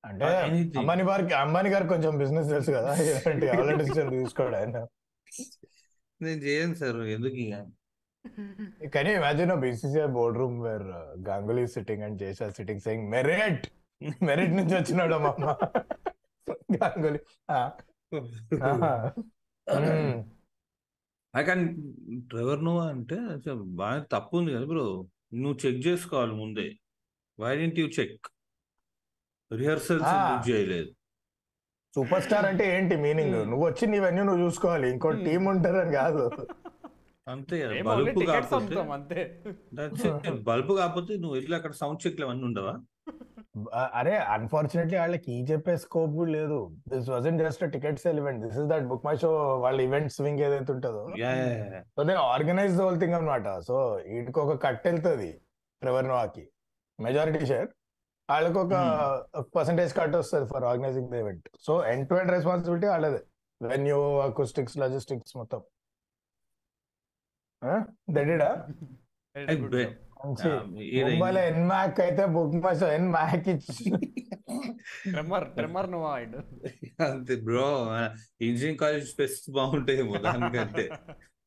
అంటే. 0.06 0.25
అంబానీ 0.80 1.03
గారికి 1.03 1.34
అంబానీ 1.34 1.69
గారికి 1.69 1.89
కొంచెం 1.89 2.17
బిజినెస్ 2.17 2.49
తెలుసు 2.49 2.71
కదా. 2.71 2.91
ఆల్రెడీ 3.60 3.84
తీసుకోడు 4.10 4.56
ఆయన. 4.56 4.88
నేను 6.21 6.41
చేయను 6.41 6.73
సార్. 6.73 6.95
ఎందుకు 6.95 7.36
ఇక 7.36 7.56
BCCI 9.56 10.06
boardroom 10.08 10.56
where 10.62 10.84
uh, 10.84 11.21
Ganguly 11.21 11.63
is 11.65 11.71
sitting 11.80 12.01
and 12.03 12.19
Jesha 12.19 12.47
is 12.47 12.56
sitting 12.62 12.77
saying 12.77 13.12
merit, 13.12 13.67
merit 14.30 14.56
నుంచి 14.56 14.75
వచ్చినాడు 14.75 15.15
మామ 15.15 15.56
గంగులీ. 16.75 17.19
మ్మ్. 19.73 20.23
కానీ 21.43 21.75
ట్రెవర్ 22.30 22.65
నోవా 22.65 22.88
అంటే 22.88 23.17
బాగా 23.56 24.06
తప్పు 24.12 24.38
ఉంది 24.38 24.53
కదా 24.53 24.65
బ్రో. 24.65 25.08
నువ్వు 25.32 25.58
చెక్ 25.63 25.88
చేసుకోవాలి 25.88 26.34
ముందే. 26.34 26.68
Why 27.40 27.52
didn't 27.58 27.80
you 27.80 27.88
check 27.98 28.28
rehearsals. 29.52 30.08
ఎందుకు 30.13 30.50
చేయలేదు? 30.50 30.90
సూపర్ 31.96 32.24
స్టార్ 32.24 32.46
అంటే 32.46 32.78
ఏంటి 32.78 32.96
మీనింగ్ 32.98 33.36
మ్మ్. 33.36 33.48
నువ్వు 33.52 33.66
వచ్చి 33.68 33.88
నీవన్నీ 33.88 34.24
నువ్వు 34.24 34.42
చూసుకోవాలి. 34.46 34.88
ఇంకో. 34.90 35.12
టీం 35.26 35.46
ఉంటారని 35.46 35.94
కాదు. 35.94 36.24
అంతే 37.28 37.58
బల్బు 37.84 38.20
కాకపోతే. 38.26 39.22
బల్బు 40.50 40.74
కాకపోతే 40.74 41.13
నువ్వు 41.18 41.36
వెళ్ళి 41.36 41.56
అక్కడ 41.56 41.72
సౌండ్ 41.72 42.02
చెక్లు 42.04 42.26
అవన్నీ 42.26 42.44
ఉండవా? 42.44 42.74
అరే 44.00 44.13
అన్ఫార్చునేట్లీ 44.36 44.98
వాళ్ళకి 45.02 45.30
ఈ 45.38 45.39
చెప్పే 45.50 45.74
స్కోప్ 45.84 46.13
కూడా 46.20 46.32
లేదు. 46.38 46.60
This 46.91 47.08
wasn't 47.13 47.38
just 47.41 47.63
ticket 47.76 48.00
sale 48.04 48.20
event 48.22 48.39
this 48.46 48.58
is 48.62 48.67
that 48.72 48.86
book 48.91 49.06
my 49.08 49.15
show 49.24 49.32
వాళ్ళ 49.65 49.78
ఈవెంట్ 49.88 50.12
స్వింగ్ 50.17 50.41
ఏదైతే 50.48 50.72
ఉంటుందో. 50.76 51.04
So 51.98 52.04
they 52.10 52.15
organise 52.34 52.76
the 52.80 52.82
whole 52.86 53.00
thing 53.04 53.15
అనమాట 53.20 53.48
సో 53.70 53.78
వీటికి 54.12 54.39
ఒక 54.46 54.56
కట్ 54.65 54.86
వెళ్తుంది 54.88 55.32
ట్రెవర్ 55.82 56.08
నోవాకి 56.12 56.46
మెజారిటీ 57.00 57.43
షేర్ 57.52 57.70
వాళ్ళకి 58.30 58.60
ఒక 58.65 58.74
పర్సంటేజ్ 59.58 59.91
కట్ 60.00 60.15
వస్తుంది 60.22 60.48
for 60.54 60.65
organizing 60.72 61.10
the 61.13 61.22
event 61.24 61.46
so 61.67 61.74
end 61.91 62.06
to 62.10 62.15
end 62.22 62.34
responsibility 62.38 62.88
వాళ్ళదే 62.93 63.22
వెన్యూ 63.62 64.00
అకూస్టిక్స్ 64.26 64.76
లాజిస్టిక్స్ 64.84 65.36
మొత్తం 65.38 65.62
దడిడా 68.15 68.50
ముంబైలో 70.23 71.41
ఎన్ 71.49 71.63
మ్యాక్ 71.67 71.99
అయితే 72.01 72.25
బుక్ 72.27 72.56
మై 72.63 72.73
షో 72.80 72.88
ఎన్ 72.93 73.10
మ్యాక్ 73.12 73.47
ఇచ్చి 73.49 73.86
నువ్వు 75.88 76.08
అంతే 77.08 77.36
బ్రో 77.45 77.65
ఇంజనీరింగ్ 78.41 78.80
కాలేజ్ 78.80 79.08
స్పెస్ 79.12 79.38
బాగుంటాయేమో 79.49 80.17
దానికంటే. 80.25 80.86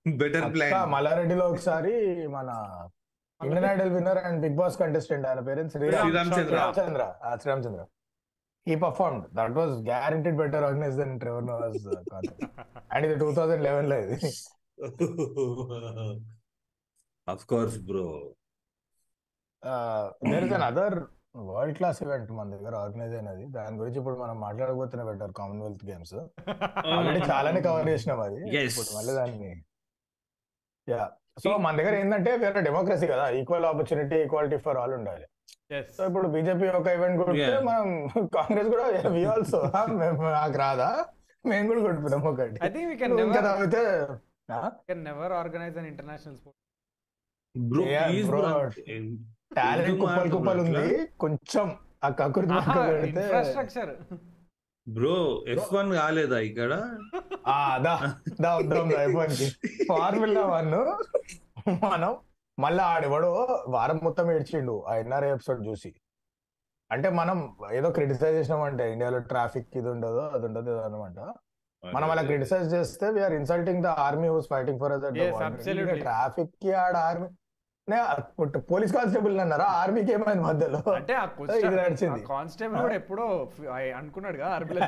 Better 0.06 0.46
plan. 0.54 0.74
మల్లారెడ్డిలో 0.90 1.44
ఒకసారి 1.48 1.94
మన 2.28 2.48
Indian 3.40 3.66
Idol 3.66 3.90
winner 3.90 4.18
and 4.18 4.38
Bigg 4.40 4.56
Boss 4.56 4.76
contestant 4.78 5.26
ఆయన 5.26 5.40
పేరెంట్స్ 5.40 5.74
శ్రీరామచంద్ర. 5.76 6.36
శ్రీరామచంద్ర. 6.40 7.04
ఆ, 7.22 7.30
Sreeramachandra. 7.36 7.82
He 8.66 8.74
performed 8.76 9.26
that 9.34 9.54
was 9.58 9.74
guaranteed 9.86 10.36
better 10.36 10.64
organize 10.64 10.96
then 10.96 11.14
Trevor 11.18 11.46
Noah's 11.46 11.86
and 12.90 13.06
ఇది 13.06 13.16
టూ 13.18 13.28
థౌసండ్ 13.32 13.62
లెవెన్లో 13.62 13.98
ఇది. 14.04 14.18
Of 17.28 17.44
course 17.46 17.78
bro 17.82 18.04
there 20.30 20.44
is 20.46 20.54
another 20.70 20.96
world 21.48 21.76
class 21.78 21.98
event 22.04 22.30
మన 22.38 22.46
దగ్గర 22.54 22.74
organize 22.84 23.14
అయినది. 23.18 23.44
దాని 23.56 23.76
గురించి 23.80 23.98
ఇప్పుడు 24.00 24.16
మనం 24.22 24.36
మాట్లాడకపోతేనే 24.46 25.04
బెటర్ 25.08 25.32
కామన్వెల్త్ 25.40 25.84
గేమ్స్ 25.90 26.14
ఆల్రెడీ 26.94 27.20
చాలానే 27.32 27.60
కవర్ 27.66 27.88
చేసినాం 27.92 28.20
అది. 28.28 28.40
ఇప్పుడు 28.68 28.90
మళ్ళీ 28.98 29.12
దాన్ని. 29.18 29.52
యా 30.92 31.02
సో 31.44 31.50
మన 31.64 31.72
దగ్గర 31.80 31.94
ఏంటంటే 32.02 32.30
వేరే 32.44 32.60
డెమోక్రసీ 32.68 33.06
కదా. 33.12 33.26
Equal 33.40 33.66
opportunity 33.72 34.16
equality 34.24 34.56
for 34.64 34.78
all 34.82 34.94
ఉండాలి. 34.98 35.26
సో 35.96 36.00
ఇప్పుడు 36.08 36.28
బీజేపీ 36.34 36.66
ఒక 36.78 36.88
ఈవెంట్ 36.96 37.18
కొడితే. 37.20 37.52
మనం 37.68 37.86
కాంగ్రెస్ 38.36 38.70
కూడా 38.74 38.86
వి 39.16 39.22
ఆల్సో 39.32 39.60
నాకు 40.38 40.56
రాదా? 40.64 40.90
మేము 41.50 41.66
కూడా 41.70 41.80
కొట్టుకున్నాం 41.86 42.24
ఒకటి. 42.30 42.58
ఐ 42.66 42.70
థింక్ 42.74 42.88
వీ 42.92 42.96
కెన్ 43.02 43.12
నువ్వు 43.12 43.26
ఇంకా 43.28 43.42
నెవర్ 43.48 43.50
తాగితే 43.50 43.82
can 44.88 45.04
never 45.10 45.34
organize 45.40 45.76
an 45.82 45.88
international 45.92 46.36
sport 46.40 46.58
talent 49.50 50.00
కుప్పలు 50.00 50.30
కుప్పలు 50.34 50.60
ఉంది. 50.64 50.84
కొంచెం 51.18 51.66
ఆ 52.04 52.08
పెడితే 52.90 53.22
ఇన్ఫ్రాస్ట్రక్చర్ 53.22 53.92
బ్రో 54.86 55.16
ఎఫ్ 55.54 55.70
వన్ 55.74 55.90
కాలేదా 55.96 56.38
ఇక్కడ? 56.48 56.72
ఆ, 57.46 57.56
దా 57.78 57.94
దా 58.40 58.50
వద్దాం 58.58 58.86
దా 58.88 58.98
అయిపోయింది 59.02 59.46
ఫార్ములా 59.90 60.44
వన్. 60.52 60.70
మనం 61.86 62.12
మళ్ళీ 62.58 62.82
ఆడెవడో 62.92 63.30
వారం 63.74 63.98
మొత్తం 64.02 64.26
ఏడ్చిండు 64.32 64.74
ఆ 64.88 64.94
ఎన్ఆర్ఐ 65.02 65.30
ఎపిసోడ్ 65.34 65.60
చూసి. 65.68 65.90
అంటే 66.90 67.08
మనం 67.18 67.38
ఏదో 67.72 67.88
క్రిటిసైజ్ 67.96 68.36
చేసినామంటే 68.38 68.84
ఇండియాలో 68.92 69.20
ట్రాఫిక్ 69.30 69.76
ఇది 69.80 69.88
ఉండదు 69.94 70.22
అది 70.34 70.44
ఉండదు 70.48 70.70
ఇది 70.72 70.82
అనమాట 70.86 71.18
మనం 71.82 72.08
అలా 72.10 72.22
క్రిటిసైజ్ 72.22 72.66
చేస్తే 72.74 73.06
we're 73.10 73.34
insulting 73.38 73.82
the 73.82 73.92
army 74.06 74.28
who's 74.32 74.48
fighting 74.50 74.80
for 74.82 74.94
absolutely. 75.48 76.00
ట్రాఫిక్కి 76.02 76.72
ఆడ 76.82 76.96
ఆర్మీ 77.08 77.28
పోలీస్ 78.68 78.92
కానిస్టేబుల్ 78.94 79.40
అన్నారా? 79.44 79.64
ఆర్మీకి 79.80 80.10
ఏమైంది 80.12 80.42
మధ్యలో? 80.44 80.78
అంటే 80.98 81.14
ఆ 81.14 81.24
ఇది 81.60 81.76
నడిచింది. 81.78 82.20
కానిస్టేబుల్ 82.28 82.78
కూడా 82.82 82.94
ఎప్పుడో 83.00 83.24
అనుకున్నాడు 84.00 84.36
కదా 84.38 84.50
ఆర్మీలో 84.56 84.80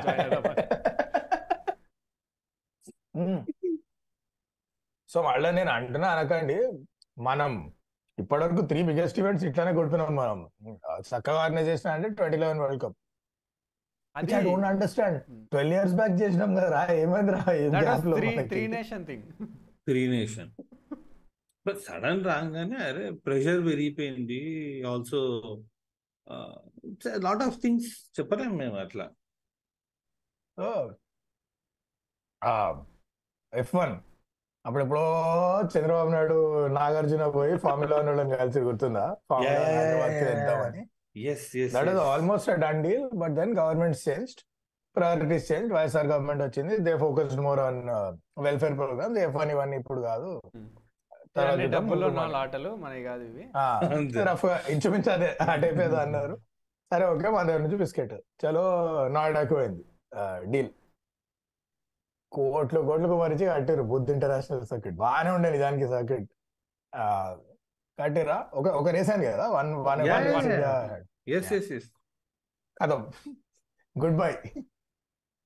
సో 5.09 5.21
మళ్ళీ 5.25 5.49
నేను 5.57 5.71
అంటున్నా 5.73 6.07
అనకండి 6.13 6.55
మనం 7.21 7.51
ఇప్పటివరకు 8.17 8.61
త్రీ 8.69 8.79
బిగ్గెస్ట్ 8.87 9.17
ఈవెంట్స్ 9.21 9.43
ఇట్లానే 9.49 9.71
కొడుతున్నాం 9.77 10.09
మనం. 10.19 10.39
చక్కగా 11.07 11.37
ఆర్గనైజ్ 11.43 11.67
చేసిన 11.71 11.89
అంటే 11.95 12.07
ట్వంటీ 12.17 12.37
లెవెన్ 12.43 12.59
వరల్డ్ 12.63 12.81
కప్ 12.83 12.95
అది 14.15 14.31
I 14.31 14.33
don't 14.47 14.65
understand 14.71 15.17
twelve 15.51 15.73
years 15.75 15.93
back 15.99 16.15
చేసినాం 16.21 16.51
కదా 16.57 16.67
రా 16.75 16.81
ఏమైంది 16.97 17.31
రా? 17.35 17.41
Three 18.49 18.61
nation 18.73 19.03
thing 19.07 19.23
three 19.87 20.01
nation 20.11 20.49
but 21.65 21.79
sudden 21.87 22.21
రాగానే 22.29 22.79
అరే 22.89 23.03
ప్రెషర్ 23.25 23.61
పెరిగిపోయింది. 23.69 24.41
ఆల్సో 24.91 25.19
లాట్ 27.27 27.43
ఆఫ్ 27.47 27.59
థింగ్స్ 27.63 27.91
చెప్పలేము 28.17 28.55
మేము 28.63 28.77
అట్లా. 28.85 29.05
సో 30.57 30.67
ఎఫ్ 33.53 33.73
వన్ 33.79 33.95
అప్పుడెప్పుడో 34.65 35.05
చంద్రబాబు 35.73 36.09
నాయుడు 36.13 36.37
నాగార్జున 36.77 37.23
పోయి 37.37 37.53
ఫార్ములా 37.63 37.95
వన్ 37.99 38.09
వాళ్ళని 38.09 38.37
కలిసి 38.41 38.59
గుర్తుందా? 38.67 39.05
Formula 39.29 39.63
that 41.75 41.89
almost 42.11 42.49
a 42.53 42.55
done 42.65 42.81
deal 42.85 43.07
but 43.21 43.33
then 43.39 43.51
government 43.61 43.97
changed 44.07 44.41
priorities 44.95 45.45
change 45.51 45.67
YSR 45.75 46.07
government 46.11 46.43
వచ్చింది. 46.47 46.73
They 46.87 46.93
focused 47.03 47.41
more 47.47 47.61
on 47.67 47.81
welfare 48.47 48.77
program 48.81 49.19
F 49.25 49.37
one 49.41 49.51
ఇవన్నీ 49.55 49.77
ఇప్పుడు 49.81 50.01
కాదు. 50.09 50.31
చూద్దాం, 50.55 50.82
డబ్బుల్లో 51.73 52.07
ఆటలు 52.37 52.71
మనకి 52.75 53.03
కాదు 53.03 53.23
ఇవి. 53.23 53.43
రఫ్ 54.29 54.45
ఇంచుమించు 54.45 55.11
అదే 55.11 55.29
అన్నారు. 56.01 56.35
సరే 56.91 57.05
ఓకే 57.05 57.29
మన 57.35 57.43
దగ్గర 57.47 57.61
నుంచి 57.61 57.77
బిస్కెట్. 57.77 58.13
చలో 58.41 58.63
నాయిడాకు 59.07 59.53
పోయింది 59.55 59.83
డీల్. 60.51 60.71
కోట్లు 62.31 62.79
కోట్లు 62.81 63.07
మరిచి 63.21 63.45
కట్టారు 63.45 63.83
బుద్ధ్ 63.93 64.11
ఇంటర్నేషనల్ 64.11 64.65
సర్క్యూట్ 64.65 64.97
బాగానే 64.97 65.29
ఉండే 65.29 65.49
నిజానికి 65.51 65.87
సర్క్యూట్ 65.87 66.27
కట్టిరా 67.99 68.37
ఒక 68.53 68.67
ఒక 68.67 68.89
రేస్ 68.89 69.09
అని 69.09 69.25
కదా? 69.25 69.45
వన్ 69.49 69.73
వన్ 69.87 70.01
కథం 72.81 73.01
గుడ్ 73.95 74.17
బై. 74.17 74.31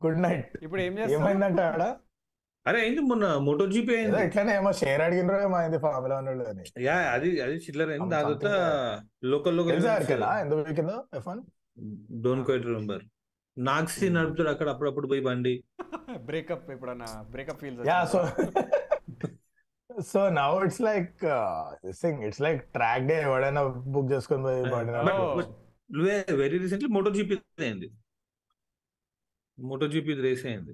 Good 0.02 0.20
night. 0.22 0.46
ఇప్పుడు 0.62 0.82
ఏం 0.82 0.94
చేస్తాం 1.00 1.16
ఏమైందంటే 1.22 1.62
ఆడ? 1.62 1.84
అరే 2.68 2.80
ఏంటి 2.86 3.02
మొన్న 3.10 3.26
మోటో 3.46 3.66
జీపీ 3.74 3.92
అయింది? 3.98 4.22
ఇట్లానే 4.28 4.54
ఏమో 4.56 4.72
షేర్ 4.80 5.02
అడిగినరో 5.02 5.38
ఏమో 5.44 5.58
అయింది 5.58 5.78
ఫార్ములా 5.78 6.16
వన్ 6.20 6.30
అని. 6.52 6.64
యా 6.86 6.96
అది 7.14 7.30
అది 7.42 7.56
చిల్లర 7.66 7.90
అయింది. 7.94 8.10
దాని 8.14 8.26
తర్వాత 8.26 8.50
లోకల్ 9.34 9.56
లోకల్ 9.58 9.76
ఎందుకు 10.42 10.62
వీకిందో 10.62 10.98
F 11.20 11.28
one 11.28 11.42
don't 12.24 12.46
quite 12.48 12.66
remember 12.66 13.04
నాగ్సీ 13.58 14.08
నడుపుతాడు 14.10 14.50
అక్కడ 14.50 14.68
అప్పుడప్పుడు 14.70 15.08
పోయి 15.08 15.22
బండి. 15.22 15.54
బ్రేకప్ 16.28 16.68
ఎప్పుడన్నా? 16.72 17.10
Breakup 17.32 17.62
feels 17.62 17.88
yeah 17.90 18.00
so 18.06 18.20
so 20.12 20.22
now 20.40 20.50
it's 20.66 20.82
like 20.82 21.14
thing 22.02 22.20
it's 22.28 22.42
like 22.42 22.60
track 22.74 23.08
day 23.12 23.16
ఎవడైనా 23.22 23.62
బుక్ 23.94 24.10
చేసుకొని 24.12 24.44
పోయి 24.44 24.66
బండి. 24.74 24.92
వెరీ 26.42 26.58
రీసెంట్లీ 26.58 26.90
మోటో 26.96 27.12
జీపీ 27.12 27.36
అయింది. 27.68 27.88
మోటో 29.58 29.88
జీపీ 29.88 30.14
రేస్ 30.26 30.46
అయింది. 30.46 30.74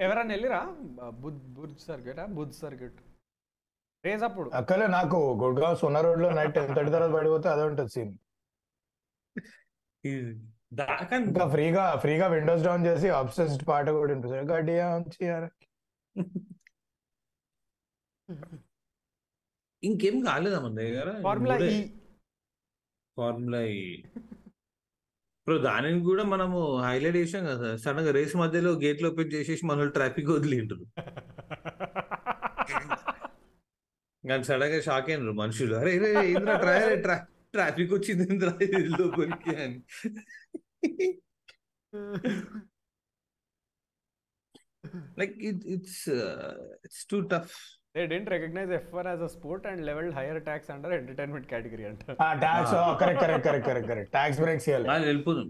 ఎవరన్నా 0.00 0.32
వెళ్ళిరా? 0.34 0.60
బుద్ 1.10 1.40
బుర్జ్ 1.54 1.78
సర్క్యూట్ 1.78 2.20
బుద్ 2.30 2.52
సర్క్యూట్ 2.52 2.98
రేజ్ 4.04 4.22
అప్పుడు. 4.22 4.50
అక్కలే 4.50 4.86
నాకు 4.86 5.16
గుడ్గావ్ 5.42 5.76
సున్న 5.78 6.00
రోడ్లో 6.00 6.30
నైట్ 6.30 6.54
టెన్ 6.54 6.76
థర్టీ 6.76 6.90
తర్వాత 6.90 7.10
పడిపోతే 7.10 7.48
అదే 7.48 7.62
ఉంటుంది 7.62 7.88
సీన్. 7.88 8.14
ఇంకా 11.12 11.48
ఫ్రీగా 11.48 11.96
ఫ్రీగా 11.96 12.26
విండోస్ 12.26 12.64
డౌన్ 12.64 12.86
చేసి 12.86 13.08
అబ్సెస్డ్ 13.08 13.68
పాట 13.68 13.88
కూడా 13.88 14.12
వినిపిస్తుంది 14.12 14.52
గడియా. 14.52 14.88
ఇంకేం 19.82 20.20
కాలేదా 20.20 20.60
మన 20.60 20.74
దగ్గర 20.74 21.22
ఫార్ములా 21.22 21.56
ఈ. 21.58 21.88
ఫార్ములా 23.16 23.62
ఈ. 23.62 24.02
ఇప్పుడు 25.46 25.58
దానిని 25.58 26.00
కూడా 26.00 26.24
మనము 26.24 26.58
హైలైట్ 26.78 27.16
చేసాం 27.16 27.44
కదా 27.46 27.76
సడన్గా 27.76 28.10
రేస్ 28.10 28.36
మధ్యలో 28.36 28.70
గేట్లు 28.74 29.08
ఓపెన్ 29.08 29.32
చేసేసి 29.32 29.66
మన 29.66 29.88
ట్రాఫిక్ 29.88 30.30
వదిలింటారు 30.30 30.84
కానీ 34.24 34.44
సడన్గా 34.44 34.80
షాక్ 34.80 35.10
అయినారు 35.10 35.32
మనుషులు. 35.32 35.74
అరే 35.74 35.98
రే 35.98 36.10
ఏంద్రా 36.30 36.54
ట్రా 36.56 36.74
ట్రా 36.96 37.16
ట్రాఫిక్ 37.52 37.92
వచ్చింది 37.94 38.26
లోపలికి 38.98 39.54
అని. 39.56 39.78
Like 45.18 45.34
it 45.38 45.64
it's 45.66 46.08
it's 46.84 47.06
too 47.10 47.20
tough 47.20 47.56
they 47.96 48.02
didn't 48.10 48.28
recognize 48.32 48.70
F one 48.76 49.06
as 49.10 49.22
a 49.26 49.28
sport 49.34 49.64
and 49.70 49.80
level 49.88 50.06
higher 50.18 50.38
tax 50.46 50.70
under 50.74 50.92
entertainment 50.98 51.46
category 51.50 51.84
అంట. 51.88 52.04
Tax 52.44 52.72
correct 53.00 53.20
correct 53.22 53.44
correct 53.46 53.66
correct 53.68 53.88
correct 53.90 54.10
tax 54.16 54.38
breaks 54.42 54.66
ఇవ్వాలి 54.70 55.06
వెళ్ళిపోదాం. 55.08 55.48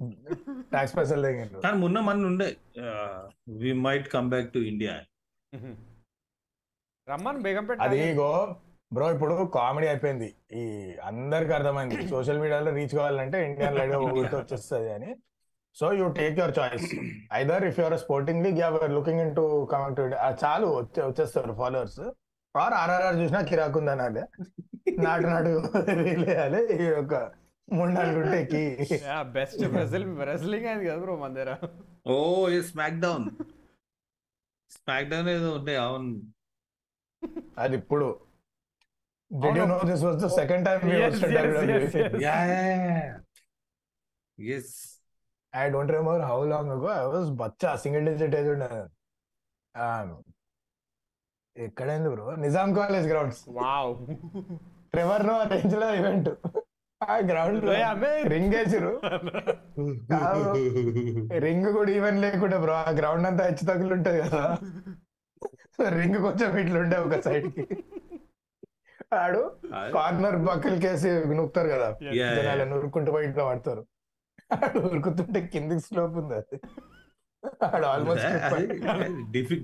ట్యాక్స్ 0.75 0.95
పైసలు 0.97 1.31
కానీ 1.65 1.77
మొన్న 1.83 2.01
మన 2.09 2.27
ఉండే 2.31 2.49
we 3.63 3.73
might 3.87 4.09
come 4.15 4.31
back 4.33 4.49
to 4.57 4.63
India 4.73 4.95
రమ్మన్ 7.09 7.41
Begumpet 7.47 7.79
అది 7.87 8.01
ఇగో 8.11 8.31
bro 8.97 9.07
ఇప్పుడు 9.15 9.35
కామెడీ 9.59 9.87
అయిపోయింది. 9.93 10.29
ఈ 10.61 10.63
అందరికి 11.11 11.53
అర్థమైంది. 11.59 11.97
సోషల్ 12.15 12.41
మీడియాలో 12.43 12.73
రీచ్ 12.79 12.95
కావాలంటే 12.99 13.39
ఇండియన్గా 13.49 13.99
ఊరితో 14.07 14.37
వచ్చేస్తుంది 14.43 14.91
అని. 14.97 15.11
So 15.77 15.87
you 15.99 16.07
take 16.19 16.35
your 16.41 16.55
choice 16.59 16.89
either 17.41 17.65
if 17.69 17.79
your 17.83 17.97
sporting 18.05 18.43
league 18.47 18.59
you're 18.63 18.93
looking 18.99 19.23
into 19.39 19.45
coming 19.73 19.97
to 20.01 20.03
చాలు 20.43 20.67
వచ్చే 20.81 21.01
వచ్చేస్తారు 21.11 21.55
ఫాలోవర్స్ 21.63 22.03
ఆర్ 22.55 22.75
ఆర్ఆర్ఆర్ 22.81 23.17
చూసినా 23.21 23.41
కిరాక్ 23.51 23.77
ఉంది 23.81 23.93
అనాలి 23.95 24.23
నాటు 25.05 25.27
నాటు 25.27 25.53
రీల్ 26.01 26.25
వేయాలి 26.31 26.61
ఈ 26.77 26.87
యొక్క 26.91 27.15
మూడు 27.69 27.91
నాలుగు 27.97 28.19
ఉంటే 28.23 28.39
ఎక్కి 28.43 28.63
బెస్ట్ 29.37 29.63
బ్రెజిల్ 29.75 30.05
రెస్లింగ్ 30.31 30.67
అయింది 30.71 30.87
కదా 30.89 30.99
బ్రో 31.05 31.15
మన 31.23 31.33
దగ్గర 31.39 31.53
ఓ 32.13 32.17
a 32.57 32.61
smack 32.71 32.99
down 33.05 33.27
smack 34.71 35.09
down 35.13 35.31
ఏదో 35.37 35.51
ఉండే 35.61 35.77
అవును 35.87 36.13
అది 37.65 37.77
ఇప్పుడు 37.83 38.09
Did 39.31 39.55
you 39.57 39.61
అవును. 39.61 39.67
know 39.71 39.85
this 39.91 40.03
was 40.07 40.17
the 40.23 40.29
second 40.31 40.63
time 40.67 40.81
we 40.87 40.95
Yes, 40.95 41.13
hosted 41.13 41.31
yes, 41.35 41.47
WWE? 41.47 41.75
yes, 41.75 41.95
yes. 41.97 42.15
Yeah 42.25 42.35
yes 44.39 44.73
I 45.53 45.71
don't 45.71 45.91
remember 45.91 46.19
how 46.23 46.37
long 46.45 46.67
ago. 46.75 46.89
I 46.95 47.07
was 47.15 47.27
బచ్చా 47.41 47.71
సింగిల్ 47.83 48.05
డిజిట్ 48.09 48.35
ఏజ్ 48.41 48.49
ఉండే 48.53 48.69
ఎక్కడైంది 51.57 52.09
bro? 52.13 52.27
Nizam 52.45 52.69
college 52.75 53.07
grounds. 53.13 53.41
Wow. 53.57 53.93
Trevor 54.93 55.25
Noah 55.27 55.37
రేంజ్లో 55.53 55.89
event. 55.95 56.31
ఆ 57.01 57.15
గ్రౌండ్లో 57.31 57.73
ring 58.33 58.55
వేసిరు 58.57 58.93
ring 61.45 61.69
కూడా 61.77 61.91
even 61.99 62.19
లేకుండా 62.25 62.59
bro 62.65 62.75
ఆ 62.83 62.91
ground 63.01 63.27
అంతా 63.31 63.45
హెచ్చు 63.49 63.65
తగులు 63.71 63.93
ఉంటది 63.97 64.19
కదా. 64.23 64.43
రింగ్ 65.97 66.19
కొంచెం 66.27 66.51
ఇట్లా 66.63 66.79
ఉండే 66.81 66.97
ఒక 67.05 67.19
సైడ్కి. 67.27 67.65
ఆడు 69.21 69.41
కార్నర్ 69.95 70.39
బక్కలు 70.49 70.79
కేసి 70.85 71.11
నూకుతారు 71.39 71.69
కదా. 71.75 71.89
జనాలు 72.37 72.65
నూరుకుంటూ 72.73 73.13
పోయి 73.13 73.29
ఇట్లా 73.31 73.45
పడతారు 73.51 73.83
ఆడు 74.57 74.79
ఉరుకుతుంటే 74.91 75.41
కిందికి 75.53 75.83
స్లోప్ 75.89 76.17
ఉంది 76.23 76.35
అది. 76.41 76.57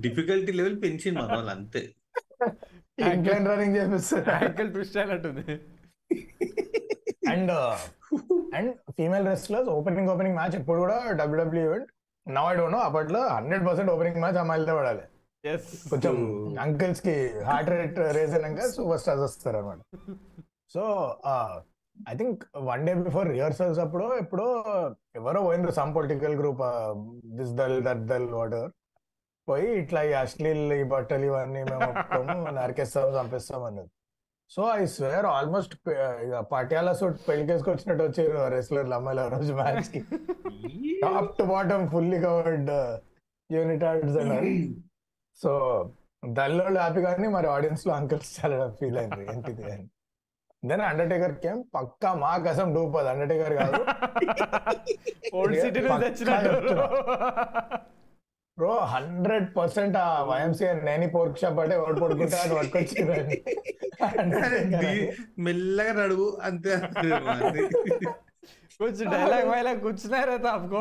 డిఫికల్టీ 0.07 0.53
లెవెల్ 0.59 0.79
పెంచింది 0.85 1.17
మన 1.21 1.29
వాళ్ళు 1.37 1.53
అంతే. 1.57 1.83
ఇంక్లైన్ 3.13 3.47
రన్నింగ్ 3.51 3.77
చేపిస్తారు 3.79 4.31
యాంకిల్ 4.39 4.71
ట్విస్ట్ 4.75 4.97
అయినట్టుంది. 5.03 5.45
And 7.35 7.53
and 8.59 8.71
female 8.99 9.27
wrestlers 9.33 9.71
opening 9.77 10.11
opening 10.15 10.37
match 10.41 10.57
ఇప్పుడు 10.61 10.81
కూడా 10.85 10.99
WWE 11.21 11.63
event 11.69 11.89
now 12.27 12.49
I 12.53 12.55
don't 12.61 12.75
know 12.77 12.81
అప్పట్లో 12.89 13.21
హండ్రెడ్ 13.37 13.65
పర్సెంట్ 13.69 13.91
ఓపెనింగ్ 13.95 14.21
మ్యాచ్ 14.25 14.39
అమ్మాయిలతో 14.43 14.75
పడాలి. 14.81 15.05
కొంచెం 15.93 16.15
అంకిల్స్కి 16.65 17.15
హార్ట్ 17.49 17.71
రేట్ 17.73 17.99
రేజ్ 18.17 18.35
అయినాక 18.39 18.65
సూపర్ 18.77 19.01
స్టార్స్ 19.03 19.25
వస్తారు 19.27 19.59
అనమాట 19.61 19.81
so 20.75 20.83
I 22.11 22.15
think 22.21 22.41
one 22.71 22.83
day 22.89 22.93
before 23.03 23.29
rehearsals 23.35 23.81
అప్పుడు 23.85 24.07
ఎప్పుడో 24.23 24.47
ఎవరో 25.21 25.41
పోయినరు 25.47 25.73
some 25.79 25.93
political 25.97 26.37
group 26.41 26.63
this 27.39 27.53
దల్ 27.61 27.79
that 27.89 28.05
దల్ 28.11 28.29
water 28.39 28.69
పోయి 29.49 29.69
ఇట్లా 29.83 30.01
ఈ 30.09 30.13
అశ్లీల్ 30.23 30.73
ఈ 30.81 30.83
బట్టలు 30.93 31.27
ఇవన్నీ 31.31 31.61
మేము 31.71 31.87
ఒప్పుకోము 31.93 32.35
నరికేస్తాం 32.59 33.13
చంపేస్తాం 33.17 33.63
అన్నది. 33.69 33.91
So 34.51 34.63
I 34.81 34.83
swear 34.95 35.27
almost 35.37 35.75
Patiala 36.53 36.93
suit 37.01 37.19
పెళ్ళికేసుకు 37.29 37.71
వచ్చినట్టు 37.73 38.03
వచ్చారు 38.09 38.37
రెస్లర్లు 38.57 38.95
అమ్మాయిలు 38.99 39.23
ఆ 39.25 39.29
రోజు 39.35 39.53
మ్యాచ్కి. 39.61 40.01
Top 41.05 41.31
to 41.39 41.45
bottom 41.53 41.85
fully 41.95 42.19
covered 42.27 42.71
unit 43.51 43.85
అన్నారు 43.89 44.53
సో 45.41 45.53
దల్లో 46.39 46.65
హ్యాపీ 46.79 47.03
కానీ 47.09 47.29
మరి 47.37 47.49
ఆడియన్స్లో 47.57 47.93
అంకల్స్ 48.01 48.31
చాలా 48.39 48.59
ఫీల్ 48.81 48.99
అయింది 49.03 49.25
ఏంటిది 49.33 49.65
అని. 49.75 49.87
దెన్ 50.64 50.84
అండర్టేకర్ 50.90 51.34
కేమ్ 51.44 51.62
పక్కా 51.76 52.10
మా 52.20 52.34
కసం 52.46 52.68
డూపది 52.76 53.10
అండర్టేకర్ 53.10 53.56
కాదు 53.62 53.80
ఓల్డ్ 55.38 55.58
సిటీ 55.64 55.82
నుంచి 55.82 56.04
తెచ్చినట్టు 56.06 56.76
బ్రో 58.58 58.74
హండ్రెడ్ 58.92 59.48
పర్సెంట్ 59.56 59.96
ఆ 59.98 60.08
వైఎంసీఆ 60.24 60.74
నేని 60.84 61.08
పోర్క్ 61.14 61.40
షాప్ 61.42 61.60
అంటే 61.60 61.76
ఓడి 61.84 62.02
పడుకుంటే 62.02 62.38
అది 62.38 62.56
పట్టుకొచ్చిందండి 62.56 63.38
మెల్లగా 65.40 65.96
నడువు 66.02 66.28
అంతే 66.44 66.74
कुछ 68.80 68.96
डायलॉग 69.06 69.46
वायलॉग 69.48 69.78
कुछ 69.82 70.00
नहीं 70.08 70.26
रहता 70.26 70.50
आपको 70.52 70.80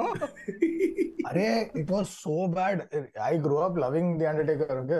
అరే 1.28 1.48
it 1.80 1.90
was 1.90 2.12
so 2.22 2.36
bad 2.54 2.80
I 3.24 3.34
grow 3.38 3.58
up 3.64 3.76
loving 3.78 4.14
the 4.20 4.26
undertaker 4.26 4.78
okay 4.78 4.98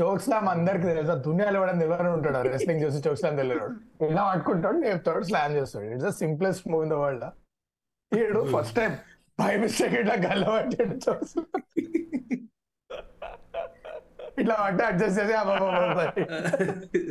chokeslam 0.00 0.48
అందరికి 0.52 0.84
తెలుసు. 0.90 1.14
దునియాలో 1.26 1.56
ఇవ్వడం 1.58 1.78
తెలియని 1.82 2.10
ఉంటాడు. 2.16 2.40
రెస్లింగ్ 2.48 2.82
చూసి 2.84 2.98
చోక్స్లామ్ 3.06 3.36
తెలియడు 3.40 3.66
ఇలా 4.08 4.22
పట్టుకుంటాడు 4.30 4.78
చెప్తాడు 4.86 5.24
స్లామ్ 5.30 5.54
చేస్తాడు. 5.58 5.86
It's 5.94 6.06
the 6.06 6.12
simplest 6.22 6.66
move 6.72 6.82
in 6.86 6.92
the 6.94 6.98
world 7.02 7.26
ఈడు 8.12 8.40
ఫస్ట్ 8.54 8.76
టైం 8.80 8.92
బై 9.38 9.52
మిస్టేక్ 9.62 9.94
ఇట్లా 10.00 10.16
గల్ల 10.26 10.44
పట్టాడు 10.54 10.96
చోక్ 11.04 11.24
ఇట్లా 14.40 14.54
పట్ట 14.62 14.80
అడ్జస్ట్ 14.90 15.18
చేసి 15.18 15.34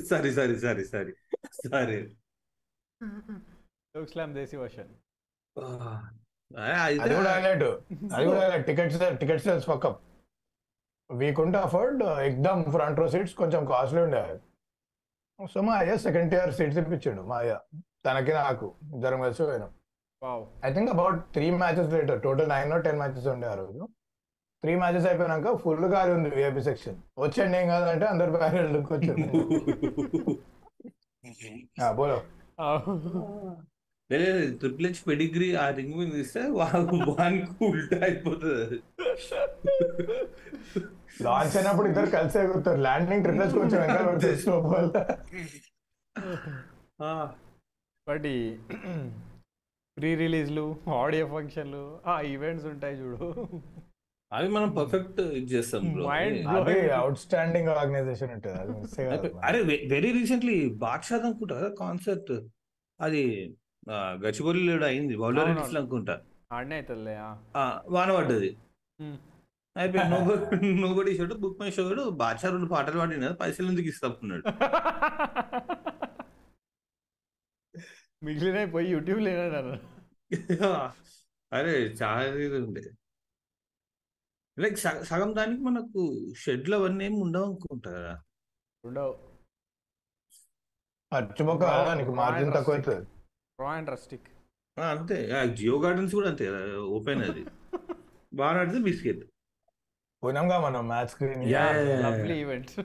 సరే 0.10 0.30
sorry 0.38 0.56
sorry 0.64 0.84
sorry 0.94 1.14
sorry. 1.66 1.98
Choke 3.96 4.10
slam 4.14 4.34
దేశీ 4.40 4.58
వర్షన్ 4.64 4.92
అది 6.96 7.14
కూడా 8.30 8.44
టికెట్స్ 8.68 8.98
టికెట్ 9.22 9.44
పక్కం 9.70 9.94
వీకుంటే 11.14 11.58
అఫోర్డ్ 11.58 12.04
ఎగ్దమ్ 12.04 12.64
ఫ్రంట్ 12.72 13.00
రో 13.00 13.08
సీట్స్ 13.08 13.34
కొంచెం 13.36 13.66
కాస్ట్లీ 13.66 14.02
ఉండే. 14.02 14.40
సో 15.54 15.62
మా 15.62 15.74
అయ్య 15.74 15.98
సెకండ్ 15.98 16.34
ఇయర్ 16.34 16.54
సీట్స్ 16.54 16.78
ఇప్పించాడు. 16.78 17.22
మా 17.22 17.38
అయ్య 17.38 17.60
తనకి 18.06 18.34
నాకు 18.34 18.74
ఇద్దరం 18.94 19.22
కలిసి 19.22 19.44
పోయినాం. 19.44 19.70
I 20.66 20.74
think 20.74 20.90
about 20.90 21.34
three 21.34 21.52
matches 21.52 21.94
later 21.94 22.22
total 22.22 22.50
nine 22.50 22.84
ten 22.84 22.98
matches 22.98 23.28
ఉండే 23.28 23.48
ఆ 23.48 23.54
రోజు. 23.54 23.90
త్రీ 24.64 24.76
మ్యాచెస్ 24.76 25.08
అయిపోయినాక 25.08 25.56
ఫుల్ 25.56 25.92
ఖాళీ 25.92 26.12
ఉంది 26.14 26.30
విఐపి 26.30 26.64
సెక్షన్ 26.64 26.96
వచ్చండి 27.20 27.58
ఏం 27.58 27.68
కాదంటే 27.68 28.06
అందరు 28.06 28.32
బ్యారెల్ 28.32 28.78
వచ్చారు. 28.78 29.22
ఆ, 31.82 31.92
బోలో. 31.92 32.22
ట్రిపుల్ 34.52 34.86
హెచ్ 34.86 35.08
పెడిగ్రీ 35.08 35.56
ఆ 35.56 35.70
రింగ్ 35.70 35.96
మీద 35.96 36.14
ఇస్తే 36.14 36.42
వానికి 36.42 37.66
ఉల్టా 37.66 37.98
అయిపోతుంది 37.98 38.80
లాంచ్ 41.22 41.58
అయినప్పుడు 41.58 41.88
ఇద్దరు 41.88 42.06
కలిసి 42.06 42.40
ఎగురుతారు 42.40 42.82
ల్యాండింగ్ 42.82 43.24
ట్రిప్లెస్ 43.24 43.54
కొంచెం 43.54 43.82
వెనకాల 43.82 44.08
బట్ 48.08 48.24
ప్రీ 49.98 50.16
రిలీజ్లు 50.16 50.76
ఆడియో 50.90 51.28
ఫంక్షన్లు 51.28 52.00
ఆ 52.08 52.22
ఈవెంట్స్ 52.22 52.66
ఉంటాయి 52.66 52.96
చూడు. 52.96 53.28
అవి 54.32 54.48
మనం 54.48 54.70
పర్ఫెక్ట్ 54.70 55.22
ఇది 55.22 55.46
చేస్తాం 55.46 55.82
అది. 56.10 56.90
అవుట్ 56.90 57.18
స్టాండింగ్ 57.18 57.68
ఆర్గనైజేషన్ 57.68 58.32
ఉంటుంది. 58.32 58.58
అది 59.08 59.28
అరే 59.44 59.62
వెరీ 59.88 60.12
రీసెంట్లీ 60.12 60.70
బాద్షాద్ 60.70 61.22
అనుకుంటా 61.22 61.56
కదా 61.56 61.70
కాన్సర్ట్ 61.80 62.32
అది 63.02 63.56
గచ్చిబౌలిలో 64.26 64.86
అయింది. 64.86 65.14
అవునవును. 65.14 65.78
అనుకుంటా. 65.78 66.22
ఆడనే 66.52 66.76
అవుతుందిలే. 66.76 67.16
ఆ, 67.56 67.82
వాన 67.88 68.16
పడ్డది. 68.16 68.58
అయిపోయి 69.76 70.04
నువ్వు 70.14 70.34
నువ్వు 70.82 70.96
కూడా 70.98 71.10
ఇచ్చాడు 71.12 71.36
బుక్ 71.44 71.60
మై 71.62 71.70
షోడు 71.76 72.04
బాద్షా 72.20 72.50
రెండు 72.50 72.68
పాటలు 72.74 72.98
పాడిన 73.00 73.30
పైసలు 73.40 73.70
ఎందుకు 73.72 73.90
ఇస్తాపున్నాడు 73.94 74.44
మిగిలిన 78.22 78.60
పోయి 78.74 78.88
యూట్యూబ్ 78.92 79.22
లేనన్నారు 79.24 79.74
అరే 81.52 81.72
చాలా 82.00 82.22
ఇది 82.44 82.60
ఉండే. 82.60 82.84
లైక్ 84.58 84.78
సగం 85.10 85.30
దానికి 85.38 85.62
మనకు 85.64 86.02
షెడ్లు 86.42 86.76
అవన్నీ 86.78 87.04
ఏమి 87.06 87.18
ఉండవు 87.24 87.46
అనుకుంటా 87.48 87.90
కదా. 87.98 88.14
ఉండవు. 88.84 89.14
మార్జిన్ 92.20 92.52
తక్కువ 92.56 92.76
అవుతుంది. 92.76 93.04
రా 93.60 93.70
అండ్ 93.74 93.90
రస్టిక్ 93.94 94.28
ఆ, 94.78 94.84
అంతే. 94.94 95.18
జియో 95.58 95.76
గార్డెన్స్ 95.84 96.14
కూడా 96.16 96.30
అంతే 96.32 96.46
కదా 96.50 96.62
ఓపెన్ 96.96 97.22
అది. 97.28 97.44
బాగా 98.32 98.60
ఆడితే 98.62 98.80
బిస్కెట్ 98.88 99.22
పోయినాంగా 100.24 100.58
మనం 100.66 100.82
match 100.92 101.10
screen. 101.14 101.42
Lovely 102.06 102.36
events 102.44 102.76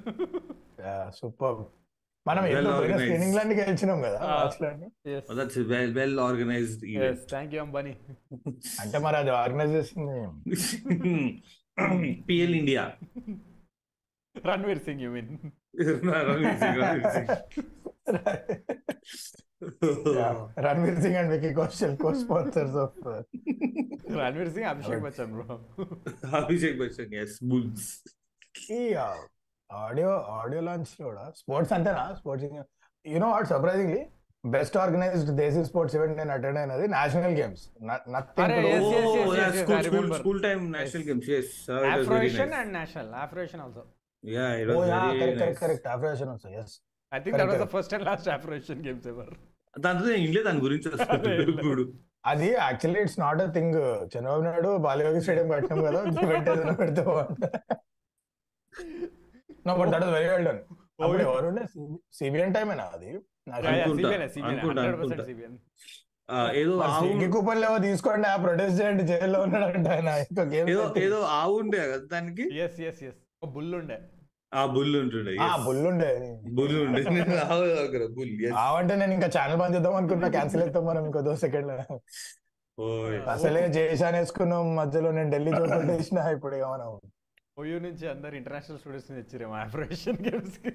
super. 1.18 1.58
మనం 2.26 2.42
లన్నీ 3.36 3.54
గెలిచినాం 3.58 3.98
కదా 4.06 4.18
that's 5.38 5.58
well 5.72 5.92
well 5.98 6.16
organized 6.28 6.82
yes 7.08 7.22
thank 7.32 7.52
you 7.54 7.60
Ambani 7.64 7.92
అంటే 8.82 8.96
మరి 9.06 9.16
అది 9.22 9.32
ఆర్గనైజ్ 9.42 9.72
చేసింది. 9.78 10.18
PL 12.28 12.56
India 12.60 12.84
Ranveer 14.34 14.82
Singh 14.88 15.02
you 15.04 15.10
mean 15.16 15.30
Ranveer 16.30 16.58
Singh 16.62 16.80
and 21.14 21.30
Vicky 21.34 21.50
Kaushal 21.54 21.96
co 22.02 22.10
sponsors 22.20 22.76
of 22.84 22.98
Ranveer 24.20 24.50
Singh 24.54 24.68
Abhishek 24.72 25.02
Bachchan 25.06 25.32
bro 25.34 25.56
Abhishek 26.40 26.76
Bachchan 26.82 27.14
yes 27.22 27.36
bulls 27.50 27.88
ఈ 28.72 28.82
audio 29.70 30.12
audio 30.38 30.60
launch 30.68 30.94
కూడా 31.02 31.24
sports 31.40 31.74
అంతేనా 31.78 32.04
sports 32.20 32.46
you know 33.04 33.28
what 33.34 33.48
surprisingly 33.52 34.00
best 34.44 34.76
organized 34.82 35.30
desi 35.40 35.62
sports 35.68 35.94
event 35.98 36.16
నేను 36.20 36.32
attend 36.34 36.58
అయినది 36.60 36.86
national 36.94 37.36
games 37.38 37.64
అరే, 38.40 38.58
yes, 38.64 38.84
yes, 38.86 39.06
yes, 39.08 39.32
yes, 39.38 39.54
yes, 39.54 39.70
I 39.70 39.80
school 39.80 39.86
remember. 39.88 40.18
School 40.20 40.40
time 40.46 40.62
national 40.76 41.02
Yes. 41.02 41.08
Games 41.08 41.30
yes 41.38 41.54
Afro Asian 41.94 42.54
and 42.60 42.72
national 42.78 43.10
Afro Asian 43.24 43.62
also 43.66 43.84
yeah 44.24 44.46
it 44.60 44.70
oh 44.70 44.78
was 44.80 44.90
yeah 44.92 45.00
very 45.14 45.34
correct 45.34 45.40
correct 45.40 45.42
nice 45.42 45.60
correct 45.64 45.88
Afro Asian 45.96 46.30
also 46.34 46.50
yes. 46.58 46.70
I 47.12 47.20
think 47.24 47.36
that 47.40 47.48
was 47.48 47.56
the 47.56 47.60
Correct. 47.60 47.74
First 47.76 47.94
and 47.96 48.06
last 48.10 48.30
Afro Asian 48.36 48.80
games 48.86 49.08
ever 49.12 49.32
దాంతో 49.78 50.04
నేను 50.10 50.42
దాని 50.44 50.60
గురించి 50.64 50.88
వస్తుంది 50.92 51.14
అదే, 51.28 51.34
అదే. 51.36 51.52
ఇప్పుడు 51.54 51.82
అది 52.24 52.48
actually 52.58 53.00
it's 53.04 53.18
not 53.20 53.40
a 53.42 53.48
thing 53.54 53.76
Chandrababu 54.12 54.42
Naidu 54.46 54.70
Balayogi 54.84 55.20
stadium 55.24 55.48
కట్టినాం 55.52 55.80
కదా 55.84 56.00
ఈవెంట్ 56.24 56.48
ఏదైనా 56.50 56.74
పెడితే 56.80 57.02
no 59.66 59.72
but 59.78 59.90
that 59.94 60.04
is 60.04 60.12
very 60.16 60.28
well 60.30 60.46
done 60.48 60.60
అప్పుడు 61.00 61.22
ఎవరు 61.26 61.48
సిబిఎన్ 62.18 62.54
అది? 62.88 63.10
ఏదో 66.56 66.72
కూపన్ 67.34 67.60
లేవో 67.62 67.76
తీసుకోండి 67.84 68.26
ఆ 68.28 68.36
ప్రొటెస్ట్ 68.42 68.76
చేయండి 68.80 69.04
జైల్లో 69.10 69.38
ఉన్నాడంట 69.44 69.88
ఆయన. 69.94 70.08
ఏదో 70.62 70.82
ఏదో 71.02 71.18
ఆవు 71.36 71.54
ఉండే 71.60 71.78
కదా 71.84 72.04
దానికి? 72.10 72.44
ఎస్ 72.64 72.78
ఎస్ 72.88 73.00
ఎస్ 73.08 73.20
బుల్ 73.54 73.72
ఉండే 73.78 73.96
ఆ 74.52 74.60
బుల్ 74.74 74.94
ఉంటుండే 74.98 75.32
ఆ 75.44 75.48
బుల్ 75.64 75.80
ఉండే 75.88 76.10
బుల్ 76.58 76.76
ఉండే 76.82 77.00
బుల్ 78.16 78.30
ఆవంటే 78.60 78.94
నేను 79.00 79.12
ఇంకా 79.16 79.28
ఛానల్ 79.34 79.58
బంద్ 79.60 79.74
చేద్దాం 79.76 79.96
అనుకున్నా 79.98 80.28
క్యాన్సిల్ 80.36 80.62
అవుతాం 80.64 80.84
మనం 80.86 81.02
ఇంకో 81.08 81.20
దో 81.26 81.34
సెకండ్ 81.42 81.70
అసలే 83.32 83.62
జేషాన్ 83.76 84.16
వేసుకున్నాం 84.18 84.68
మధ్యలో 84.76 85.10
నేను 85.16 85.30
ఢిల్లీ 85.34 85.52
చోటు 85.56 85.78
వేసిన 85.90 86.18
ఇప్పుడు 86.36 86.54
ఇక 86.58 86.66
మనం. 86.74 86.88
ఓయూ 87.56 87.76
నుంచి 87.86 88.04
అందరు 88.10 88.34
ఇంటర్నేషనల్ 88.40 88.78
స్టూడెంట్స్ 88.80 89.08
తెచ్చిరేమో 89.12 89.56
ఆఫ్రోషన్ 89.62 90.18
గేమ్స్కి. 90.26 90.72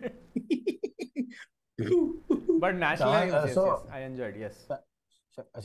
But 2.63 2.77
national 2.83 3.47
so- 3.57 3.67
I 3.93 4.01
enjoyed 4.07 4.39
yes 4.47 4.63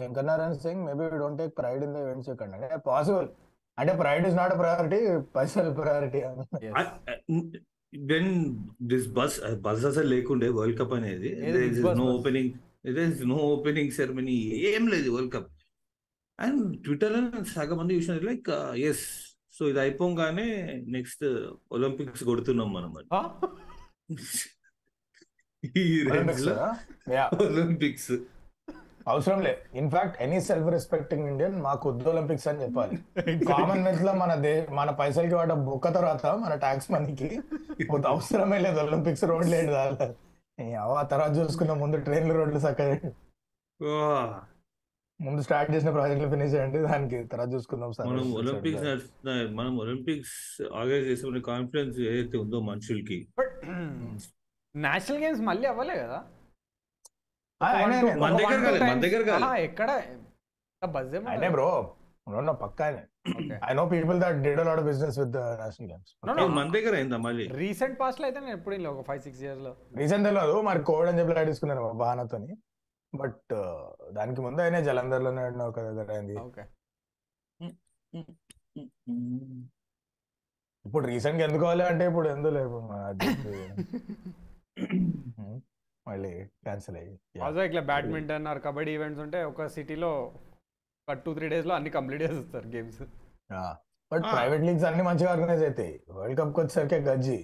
Shankar 0.00 0.26
Narayan 0.28 0.54
Singh 0.62 0.82
maybe 0.86 1.04
we 1.06 1.18
don't 1.18 1.40
take 1.42 1.54
pride 1.58 1.82
in 1.86 1.94
the 1.96 2.04
events 2.04 2.30
ఇక్కడ 2.34 2.50
అంటే 2.58 2.78
పాసిబుల్ 2.86 3.28
అంటే 3.78 3.92
ప్రైడ్ 4.00 4.26
ఇస్ 4.28 4.38
నాట్ 4.38 4.54
ప్రయారిటీ 4.60 5.00
పైసలు 5.34 5.72
priority 5.80 6.20
then 7.92 8.30
this 8.90 9.06
bus 9.10 9.36
bus 9.60 9.84
అసలు 9.84 10.08
లేకుండే 10.08 10.48
వరల్డ్ 10.56 10.78
కప్ 10.80 10.94
అనేది 10.94 11.30
no? 11.92 12.04
Opening 12.12 12.52
no 13.28 13.38
opening 13.48 13.92
ceremony 13.92 14.36
ఏం 14.70 14.84
లేదు 14.88 15.08
world 15.14 15.32
cup 15.34 15.48
and 16.38 16.60
Twitter 16.84 17.16
సగం 17.52 17.78
మంది 17.78 17.96
చూసిన 17.96 18.16
లైక్ 18.26 18.48
ఎస్ 18.84 19.04
సో 19.54 19.64
ఇది 19.70 19.80
అయిపోగానే 19.84 20.48
నెక్స్ట్ 20.88 21.24
ఒలింపిక్స్ 21.70 22.24
కొడుతున్నాం 22.24 22.68
మనం. 22.72 22.90
ఈ 25.76 25.84
రేంజ్లో 26.08 26.52
ఒలింపిక్స్ 27.44 28.10
అవసరం 29.08 29.38
లేదు. 29.40 29.60
In fact 29.74 30.16
any 30.22 30.38
self 30.40 30.68
respecting 30.68 31.26
Indian 31.28 31.56
మాకు 31.62 31.84
వద్దు 31.90 32.08
ఒలింపిక్స్ 32.10 32.48
అని 32.50 32.62
చెప్పాలి. 32.62 32.96
కామన్వెల్త్లో 33.52 34.12
మన 34.14 34.34
దే 34.44 34.52
మన 34.70 34.90
పైసలకి 35.00 35.34
వాట 35.34 35.52
బుక్క 35.68 35.92
తర్వాత 35.94 36.26
మన 36.42 36.54
ట్యాక్స్ 36.64 36.90
మనీకి 36.90 37.30
అవసరమే 38.10 38.58
లేదు 38.58 38.80
ఒలింపిక్స్ 38.80 39.24
రోడ్ 39.24 39.48
లేదు 39.48 39.74
ఆ 40.92 41.02
తర్వాత 41.10 41.32
చూసుకున్న 41.38 41.72
ముందు 41.82 41.96
ట్రైన్లు 42.06 42.36
రోడ్లు 42.38 42.60
చక్కగా 42.66 43.10
ముందు 45.20 45.40
స్టార్ట్ 45.42 45.70
చేసిన 45.74 45.90
ప్రాజెక్టులు 45.90 46.30
ఫినిష్ 46.30 46.52
చేయండి. 46.54 46.78
దానికి 46.86 47.18
తర్వాత 47.30 47.48
చూసుకుందాం 47.54 47.92
సార్. 47.92 48.08
మనం 48.08 48.26
ఒలింపిక్స్ 48.34 49.06
మనం 49.54 49.72
ఒలింపిక్స్ 49.78 50.36
ఆర్గనైజ్ 50.80 51.08
చేసే 51.10 51.40
కాన్ఫిడెన్స్ 51.48 51.96
ఏదైతే 52.08 52.36
ఉందో 52.38 52.60
మనుషులకి. 52.68 53.18
నేషనల్ 54.74 55.22
గేమ్స్ 55.22 55.42
మళ్ళీ 55.48 55.66
అవ్వలే 55.66 55.96
కదా 55.96 55.96
మన 55.96 55.96
దగ్గర 55.96 55.96
కాలేదు, 55.96 55.96
మన 55.96 55.96
దగ్గర 55.98 56.06
కాలేదు. 56.08 56.16
ఆహా, 56.16 56.26
ఎక్కడ? 59.60 59.90
Bro 61.52 61.70
no 62.40 62.52
Pakka 62.60 62.86
I 63.62 63.72
know 63.74 63.84
people 63.92 64.16
that 64.22 64.38
did 64.44 64.60
lot 64.68 64.82
business 64.88 65.16
with 65.20 65.36
national 65.60 65.88
games 65.90 66.10
No, 66.28 66.32
no. 66.38 66.44
మన 66.56 66.66
దగ్గర 66.74 66.94
అయిందా 66.98 67.18
మళ్ళీ? 67.24 67.44
రీసెంట్ 67.60 67.96
పాస్ట్లో 68.00 68.24
అయితే 68.28 68.40
నేను 68.40 68.54
ఎప్పుడు 68.58 68.74
వినలే, 68.74 68.90
ఒక 68.94 69.02
ఫైవ్ 69.08 69.22
సిక్స్ 69.26 69.42
ఇయర్స్లో. 69.44 69.72
రీసెంట్ 70.00 70.26
తెలియదు 70.28 70.56
మరి 70.68 70.80
కోవిడ్ 70.88 71.10
అని 71.10 71.18
చెప్పి 71.20 71.34
లైట్ 71.38 71.50
తీసుకున్నారు 71.52 71.84
బాణతోని 72.00 72.50
బట్ 73.12 73.52
దానికి 74.12 74.40
ముందు 74.46 74.60
అయినా 74.64 74.80
జలంధర్లోనే 74.88 75.42
ఒక 75.66 75.78
దగ్గర 75.90 76.10
అయింది. 76.16 76.34
ఇప్పుడు 80.84 81.04
రీసెంట్గా 81.06 81.44
ఎందుకు 81.46 81.62
కావాలి 81.64 81.84
అంటే 81.88 82.04
ఇప్పుడు 82.06 82.28
ఎందుకు 82.28 82.76
ఉమ్, 82.76 82.90
మళ్ళీ 86.08 86.32
క్యాన్సిల్ 86.64 86.96
అయ్యి 87.00 87.14
ఆల్సో 87.42 87.62
ఇట్లా 87.68 87.82
బ్యాడ్మింటన్ 87.90 88.46
ఆర్ 88.50 88.60
కబడ్డీ 88.66 88.92
ఈవెంట్స్ 88.96 89.22
ఉంటే 89.24 89.40
ఒక 89.50 89.66
సిటీలో 89.74 90.10
ఒక 91.08 91.16
టూ 91.24 91.32
త్రీ 91.36 91.46
డేస్లో 91.52 91.74
అన్ని 91.76 91.90
కంప్లీట్ 91.96 92.22
చేస్తారు 92.26 92.68
గేమ్స్ 92.74 93.02
బట్. 94.10 94.24
ప్రైవేట్ 94.32 94.64
లీగ్స్ 94.66 94.84
అన్ని 94.88 95.04
మంచిగా 95.08 95.30
ఆర్గనైజ్ 95.32 95.62
అవుతాయి 95.64 95.94
వరల్డ్ 96.16 96.38
కప్ 96.40 96.58
వచ్చేసరికి 96.58 96.98
గజ్జి. 97.08 97.38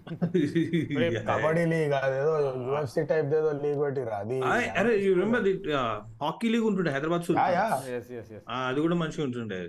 కబడ్డీ 1.28 1.64
లీగ్ 1.70 1.92
అదేదో 1.98 2.32
యూఎఫ్సి 2.60 3.02
టైప్ 3.10 3.32
ఏదో 3.38 3.50
లీగ్ 3.58 3.80
పెట్టిరు 3.82 4.12
అది 4.18 4.36
అరే 4.80 4.92
you 5.02 5.10
remember 5.14 5.42
the 5.46 5.52
hockey 6.22 6.48
league 6.52 6.66
ఉంటుండే 6.70 6.92
హైదరాబాద్ 6.94 7.26
అది 8.60 8.80
కూడా 8.84 8.96
మంచిగా 9.02 9.24
ఉంటుండే. 9.28 9.60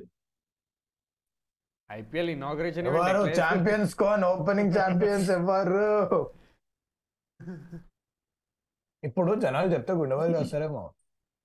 ఐపీఎల్ 1.89 2.31
ఇనాగ్రేషన్ 2.35 2.87
ఎవరు 2.91 3.21
ఛాంపియన్స్ 3.39 3.95
కోన్ 4.01 4.25
ఓపెనింగ్ 4.29 4.73
ఛాంపియన్స్ 4.77 5.31
ఎవరు? 5.37 5.87
ఇప్పుడు 9.03 9.31
జనాలు 9.43 9.69
చెప్తే 9.73 9.93
గుండెవాళ్ళు 9.99 10.37
వస్తారేమో 10.39 10.83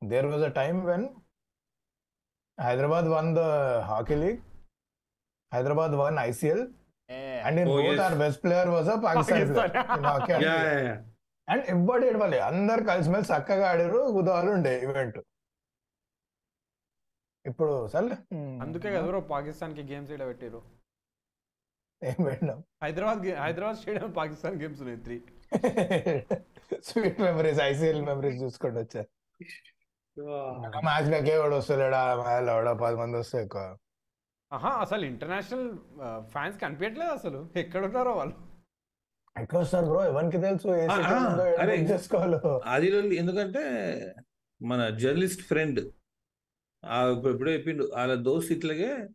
there 0.03 0.27
was 0.31 0.45
a 0.45 0.53
time 0.59 0.79
when 0.89 1.07
Hyderabad 2.59 3.09
won 3.15 3.29
the 3.35 3.43
hockey 3.89 4.17
league 4.21 4.41
Hyderabad 5.53 5.95
won 6.01 6.17
ICL 6.23 6.65
and 7.47 7.59
in 7.63 7.69
both. 7.71 8.01
Our 8.05 8.17
best 8.23 8.41
player 8.45 8.71
was 8.75 8.89
a 8.89 8.97
Pakistan 9.03 9.43
Pakistan. 9.49 10.41
Yeah 10.45 10.55
yeah 10.81 10.95
and 11.49 11.65
ఎవ్వడు 11.73 12.05
ఏడవాలి 12.09 12.39
అందరు 12.49 12.83
కలిసిమెలిసి 12.89 13.31
చక్కగా 13.33 13.67
ఆడారు 13.71 14.01
కుదాలు 14.15 14.49
ఉండే 14.55 14.73
ఈవెంట్ 14.85 15.19
ఇప్పుడు 17.45 17.75
సర్లే. 17.93 18.17
ఉమ్, 18.35 18.57
అందుకే 18.63 18.89
కదా 18.95 19.05
బ్రో 19.09 19.21
పాకిస్తాన్కి 19.29 19.83
గేమ్స్ 19.91 20.11
ఇక్కడ 20.13 20.27
పెట్టారు 20.31 20.61
ఏం 22.03 22.19
పెట్టినాం? 22.27 22.59
హైదరాబాద్ 22.83 23.21
హైదరాబాద్ 23.45 23.79
స్టేడియం 23.81 24.11
పాకిస్తాన్ 24.19 24.57
గేమ్స్ 24.63 24.81
ఉన్నాయి 24.85 25.01
three 25.07 25.17
sweet 26.85 27.21
memories 27.21 27.61
ICL 27.61 28.05
memories 28.05 28.43
చూసుకుంటూ 28.43 28.81
వచ్చారు 28.81 29.09
మ్యాచ్ 30.85 31.11
లకే 31.11 31.39
వాడు 31.39 31.55
వస్తలేడా? 31.55 32.13
ఎవడో 32.53 32.75
పది 32.75 32.97
మంది 32.97 33.17
వస్తే 33.17 33.43
ఎక్కువ. 33.43 33.77
ఆహా 34.53 34.69
అసలు 34.69 35.05
ఇంటర్నేషనల్ 35.05 35.79
ఫ్యాన్స్ 36.31 36.61
కనిపించట్లేదు 36.61 37.11
అసలు. 37.11 37.49
ఎక్కడ 37.57 37.85
ఉన్నారో 37.85 38.13
వాళ్ళు? 38.13 38.35
ఎట్లా 39.43 39.61
వస్తారు 39.61 39.87
బ్రో? 39.87 40.05
ఎవరికి 40.05 40.39
తెలుసు? 40.39 40.69
చేసుకోవాలో. 41.93 42.63
అది 42.65 43.17
ఎందుకంటే 43.17 43.63
మన 44.63 44.89
జర్నలిస్ట్ 44.89 45.43
ఫ్రెండ్ 45.43 45.81
ఎప్పుడో 47.29 47.53
చెప్పిండు 47.53 47.91
వాళ్ళ 47.95 48.15
దోస్త్ 48.15 48.53
ఇట్లాగే 48.53 49.09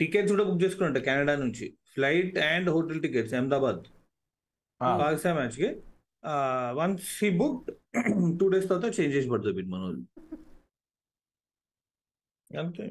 టికెట్స్ 0.00 0.32
కూడా 0.32 0.44
బుక్ 0.44 0.62
చేసుకున్నట్టు 0.62 1.00
కెనడా 1.00 1.36
నుంచి. 1.36 1.78
Flight 1.94 2.38
and 2.38 2.70
hotel 2.70 3.02
tickets 3.02 3.34
Ahmedabad. 3.34 3.84
ఆ. 4.82 4.98
పాకిస్తాన్ 4.98 5.36
మ్యాచ్కి 5.36 5.82
once 6.72 7.24
he 7.24 7.38
book 7.38 7.70
two 8.40 8.48
days 8.48 8.68
తర్వాత 8.68 9.00
చేంజ్ 9.00 9.16
చేసి 9.16 9.30
పడుతుంది 9.30 9.62
మన 9.62 9.80
వాళ్ళు 9.80 10.02
అంతే. 12.50 12.84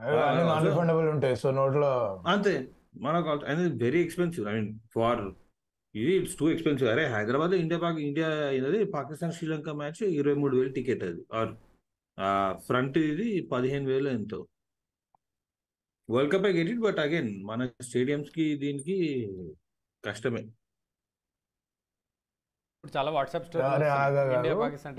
అన్ని 0.00 0.44
నాన్ 0.44 0.64
so- 0.64 0.70
రిఫండబుల్ 0.70 1.08
ఉంటాయి 1.08 1.36
సో 1.36 1.50
నోట్లో 1.50 1.90
అంతే. 2.26 2.54
మనకు 2.96 3.28
అనేది 3.28 3.84
very 3.84 4.00
expensive 4.02 4.48
I 4.48 4.52
mean 4.52 4.78
far 4.94 5.22
ఇది 5.94 6.12
ఇట్స్ 6.16 6.36
టూ 6.36 6.50
ఎక్స్పెన్సివ్ 6.50 6.90
అరే 6.90 7.04
హైదరాబాద్ 7.06 7.54
ఇండియా 7.54 7.80
పాక్ 7.80 7.98
ఇండియా 7.98 8.50
ఇది 8.50 8.84
పాకిస్తాన్ 8.84 9.32
శ్రీలంక 9.32 9.68
మ్యాచ్ 9.70 10.02
ఇరవై 10.02 10.34
మూడు 10.34 10.56
వేలు 10.56 10.72
టికెట్ 10.72 11.04
అది. 11.04 11.22
ఆర్ 11.32 11.52
ఫ్రంట్ 12.60 12.98
ఇది 12.98 13.40
పదిహేను 13.52 13.86
వేలు 13.86 14.08
ఎంతో. 14.08 14.38
World 16.10 16.32
cup 16.32 16.46
get 16.46 16.70
it 16.70 16.80
but 16.80 16.98
again 16.98 17.44
మన 17.44 17.68
స్టేడియంస్కి 17.80 18.56
దీనికి 18.56 18.96
కష్టమే. 20.04 20.42
ఇప్పుడు 22.84 22.94
చాలా 22.96 23.10
వాట్సాప్ 23.16 23.44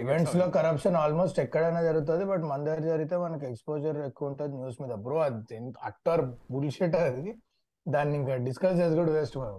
ఈవెంట్స్లో 0.03 0.45
కరప్షన్ 0.57 0.95
ఆల్మోస్ట్ 0.95 1.39
ఎక్కడైనా 1.43 1.81
జరుగుతుంది 1.87 2.23
బట్ 2.29 2.43
మన 2.51 2.59
దగ్గర 2.67 2.83
జరిగితే 2.91 3.15
మనకి 3.23 3.45
ఎక్స్పోజర్ 3.49 3.97
ఎక్కువ 4.05 4.29
ఉంటుంది 4.29 4.53
న్యూస్ 4.59 4.77
మీద. 4.83 4.93
బ్రో 5.05 5.17
అది 5.25 5.57
అక్టర్ 5.89 6.23
బుల్షిట్ 6.53 6.95
అది. 6.99 7.33
దాన్ని 7.85 8.15
ఇంకా 8.19 8.35
డిస్కస్ 8.47 8.77
చేసి 8.81 8.95
కూడా 9.01 9.11
వేస్ట్ 9.17 9.35
మనం. 9.37 9.57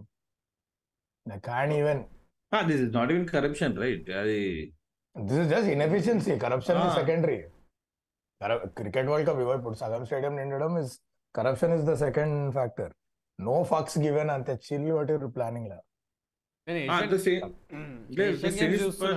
కానీ 1.49 1.77
even 1.83 2.01
this 2.53 2.83
is 2.87 2.95
not 2.97 3.11
even 3.14 3.27
corruption 3.35 3.77
right 3.85 4.09
అది 4.22 4.41
this 5.16 5.41
is 5.43 5.51
just 5.55 5.70
inefficiency 5.77 6.37
corruption 6.47 6.81
Ah. 6.81 6.91
Secondary 7.01 7.39
cricket 8.81 9.09
world 9.09 9.29
cup 9.31 9.41
ఇవ్వ 9.45 9.55
ఇప్పుడు 9.61 9.79
సగం 9.83 10.05
stadium 10.09 10.37
నిండడం 10.41 10.75
is 10.83 10.95
corruption 11.35 11.75
is 11.79 11.85
the 11.85 11.95
second 12.05 12.39
factor 12.53 12.93
no 13.39 13.57
fucks 13.72 13.99
given 13.99 14.31
అంతే. 14.31 14.55
చిల్ 14.66 14.91
వాటి 14.93 15.14
ప్లానింగ్ 15.37 15.68
లా. 15.72 15.79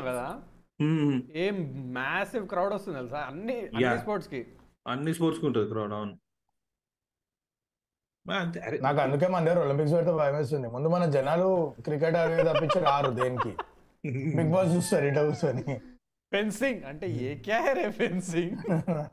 కదా. 0.08 0.28
ఏం 1.44 1.56
మ్యాసివ్ 1.94 2.46
క్రౌడ్ 2.48 2.74
వస్తుంది 2.74 2.98
తెలుసా? 2.98 3.20
అన్ని 3.30 3.56
అన్ని. 3.68 4.00
స్పోర్ట్స్కి. 4.00 4.42
అన్ని 4.88 5.14
స్పోర్ట్స్ 5.14 5.46
ఉంటుంది 5.46 5.70
క్రౌడ్ 5.70 5.94
అవును. 5.94 6.16
నాకు 8.82 9.00
అందుకే 9.00 9.28
మన 9.28 9.46
దగ్గర 9.46 9.60
ఒలింపిక్స్ 9.60 9.94
పెడితే 9.94 10.12
భయం 10.12 10.36
వేస్తుంది. 10.36 10.68
ముందు 10.68 10.88
మన 10.88 11.06
జనాలు 11.06 11.48
క్రికెట్ 11.86 12.16
అవి 12.16 12.44
తప్పించి 12.44 12.80
రారు 12.80 13.12
దేనికి? 13.12 13.52
బిగ్ 14.38 14.52
బాస్ 14.52 14.72
చూస్తారు 14.76 15.06
ఇట్లా 15.06 15.24
కూర్చొని. 15.24 15.76
ఫెన్సింగ్ 16.32 16.84
అంటే 16.84 17.08
ఏ 17.08 17.36
క్యా 17.36 17.58
హై 17.62 17.74
రే 17.74 17.92
ఫెన్సింగ్ 17.92 18.56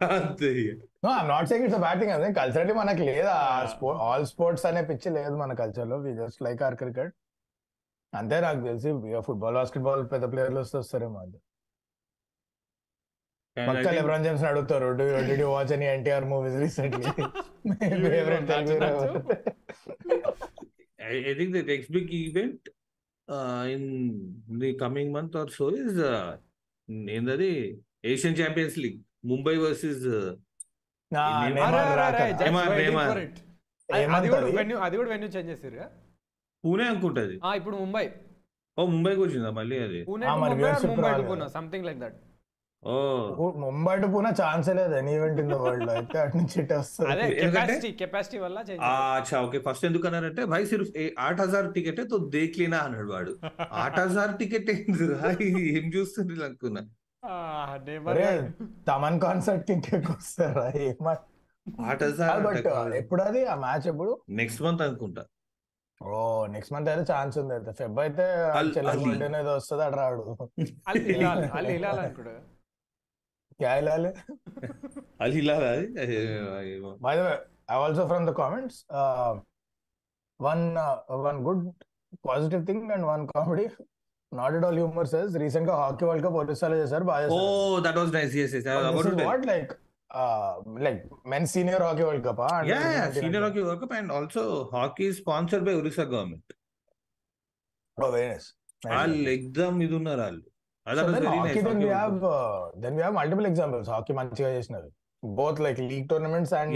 అంతే 0.04 0.48
no 1.04 1.10
I'm 1.16 1.28
not 1.28 1.48
saying 1.48 1.66
it's 1.66 1.80
batting 1.80 2.10
అదే 2.10 2.32
కల్చరల్లీ 2.32 2.74
మనకి 2.74 3.02
లేదు 3.04 3.28
ఆల్ 4.06 4.26
స్పోర్ట్స్ 4.26 4.66
అనే 4.66 4.82
పిచ్చి 4.82 5.10
లేదు 5.10 5.34
మన 5.36 5.52
కల్చర్లో. 5.52 5.98
We 5.98 6.14
just 6.14 6.42
like 6.42 6.62
are 6.62 6.76
cricket 6.76 7.12
అంతే 8.14 8.36
నాకు 8.40 8.60
తెలిసి 8.68 8.90
ఫుట్బాల్ 9.26 9.56
బాస్కెట్బాల్ 9.58 10.02
పెద్ద 10.12 10.24
ప్లేయర్లు 10.32 10.60
వస్తే 10.60 10.76
వస్తారేమో 10.82 11.18
అది 11.24 11.38
పక్క 13.56 13.88
లెబ్రాన్ 13.96 14.24
జేమ్స్ 14.26 14.44
అడుగుతారు 14.50 14.86
did 15.28 15.42
you 15.42 15.48
watch 15.54 15.72
any 15.76 15.86
NTR 15.96 16.26
movies 16.32 16.56
recently 16.64 17.12
favourite 18.06 18.50
the 21.54 21.62
next 21.64 21.88
big 21.92 22.08
event 22.18 22.60
uh, 23.28 23.64
in 23.68 23.82
the 24.54 24.70
coming 24.74 25.08
month 25.12 25.34
or 25.34 25.46
so 25.58 25.66
is 25.80 25.96
uh, 26.10 26.30
ఏందది? 27.16 27.50
Asian 28.04 28.34
champions 28.38 28.74
league 28.80 28.96
Mumbai 29.30 29.54
versus. 29.58 30.02
అది 33.88 34.28
కూడా 34.28 34.48
వెన్యూ 34.58 34.76
అది 34.86 34.96
కూడా 35.00 35.10
వెన్యూ 35.12 35.28
చేంజ్ 35.34 35.50
చేసిరు 35.52 35.86
పూణే 36.64 36.84
అనుకుంటది. 36.84 37.40
ఇప్పుడు 37.56 37.76
ముంబై. 37.76 38.10
ఓ 38.78 38.86
ముంబైకి 38.86 39.20
వచ్చిందా 39.20 39.50
మళ్ళీ 39.50 39.78
అది? 39.78 40.04
పూణే 40.04 40.26
Ah, 40.26 40.34
టు 40.34 40.40
మరి 40.40 40.50
ముంబై 40.50 40.64
viewership 40.64 40.88
ముంబై 40.88 41.02
టు 41.02 41.12
రాలేదు. 41.12 41.28
Pune? 41.28 41.48
Something 41.48 41.86
like 41.86 41.98
that 41.98 42.16
oh. 42.82 42.94
Mumbai 43.56 43.96
to 43.96 44.06
Poona 44.06 44.30
ఛాన్సే 44.30 44.72
లేదు. 44.72 44.94
ఎనీ 44.94 45.14
ఈవెంట్ 45.14 45.40
ఇన్ 45.40 45.50
ద 45.50 45.54
వరల్డ్లో 45.54 45.92
అయితే 45.92 46.18
అటు 46.18 46.36
నుంచి 46.36 46.62
ఇటు 46.62 46.74
వస్తుంది. 46.74 47.10
అదే 47.10 47.22
ఎందుకంటే- 47.22 47.52
కెపాసిటీ 47.52 47.92
కెపాసిటీ 47.92 48.38
వల్ల 48.38 48.58
చేంజ్ 48.58 48.82
అచ్చా 48.82 49.40
ఓకే. 49.40 49.58
ఫస్ట్ 49.58 49.84
ఎందుకు 49.84 50.06
అన్నారంటే 50.06 50.44
భాయ్ 50.44 50.66
సిర్ఫ్ 50.66 50.90
ఆట 51.18 51.40
హజార్ 51.40 51.72
టికెట్తో 51.72 52.18
దేక్ 52.18 52.58
లేనా 52.58 52.78
అన్నాడు 52.78 53.12
వాడు. 53.12 53.38
ఆట 53.72 54.00
హజార్ 54.00 54.38
టికెట్ 54.38 54.70
ఏందిరా 54.70 55.30
ఇది 55.40 55.78
ఏం 55.78 55.88
చూస్తుంది 55.88 56.44
అనుకున్నా. 56.44 56.82
అరే 58.08 58.52
తమన్ 58.88 59.20
కాన్సర్ట్కి 59.20 59.72
ఇంకెక్కువ 59.72 60.16
వస్తారా 60.16 60.66
బట్ 62.40 62.66
ఎప్పుడు 62.94 63.22
అది 63.22 63.44
ఆ 63.44 63.54
మ్యాచ్ 63.54 63.86
ఎప్పుడు? 63.86 64.20
నెక్స్ట్ 64.30 64.62
మంత్ 64.62 64.82
అనుకుంటా. 64.82 65.24
ఓ 66.00 66.16
నెక్స్ట్ 66.54 66.72
మంత్ 66.74 66.88
అయితే 66.92 67.04
ఛాన్స్ 67.12 67.36
ఉంది. 67.40 67.52
అయితే 67.58 67.72
ఫెబ్ 67.78 67.98
అయితే 68.04 68.24
చెల్లెంటనేది 68.76 69.50
వస్తుంది 69.56 69.82
అటు 69.86 69.96
రాడు. 70.02 70.22
Also 77.84 78.02
from 78.10 78.24
the 78.28 78.32
comments 78.42 78.78
one 80.40 80.64
one 81.26 81.38
good 81.48 81.64
positive 82.28 82.62
thing 82.70 82.92
and 82.96 83.06
one 83.12 83.22
comedy 83.34 83.66
not 84.32 84.54
at 84.58 84.66
all 84.68 84.78
humour 84.80 85.08
cess 85.14 85.32
రీసెంట్గా 85.44 85.74
హాకీ 85.82 86.04
వరల్డ్ 86.08 86.24
కప్ 86.26 86.38
ఒరిస్సాలో 86.42 86.76
చేశారు 86.82 87.06
బాగా 87.12 87.26
what 89.30 89.46
like 89.52 89.72
like 90.86 91.00
men 91.32 91.46
senior 91.54 91.84
hockey 91.86 92.04
world 92.08 92.24
cup 92.28 92.42
yeah 92.72 92.84
yeah 92.96 93.06
senior 93.18 93.42
hockey 93.44 93.62
world 93.66 93.80
cup 93.82 93.94
and 93.98 94.10
also 94.16 94.42
hockey 94.74 95.06
is 95.12 95.16
sponsored 95.22 95.64
by 95.68 95.74
Orissa 95.80 96.06
government 96.14 96.46
very 97.98 98.26
nice 98.28 98.48
వాళ్ళు 98.82 99.28
exam 99.38 99.76
ఇది 99.86 99.94
ఉన్నారు 100.00 100.22
వాళ్ళు 100.22 100.42
hockey 101.32 101.60
then 102.84 102.94
hockey 102.94 102.96
we 102.98 103.04
have 103.06 103.14
multiple 103.20 103.48
examples 103.50 103.90
hockey 103.94 104.14
మంచిగా 104.20 104.50
చేసినవి 104.56 104.90
both 105.22 105.60
like 105.66 105.78
league 105.90 106.08
tournaments 106.12 106.54
and 106.60 106.74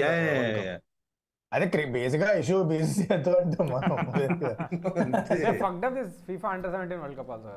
అదే 1.53 1.67
బేసిక్గా 1.97 2.31
issue 2.41 2.57
BC 2.71 3.05
తో 3.27 3.33
అంటే 3.43 3.59
మనం 3.75 3.93
అంతే. 3.99 4.51
They 5.43 5.53
fucked 5.63 5.85
up 5.87 5.95
this 5.99 6.11
FIFA 6.27 6.49
under 6.57 6.71
17 6.71 6.99
World 7.03 7.17
Cup 7.21 7.31
also. 7.35 7.55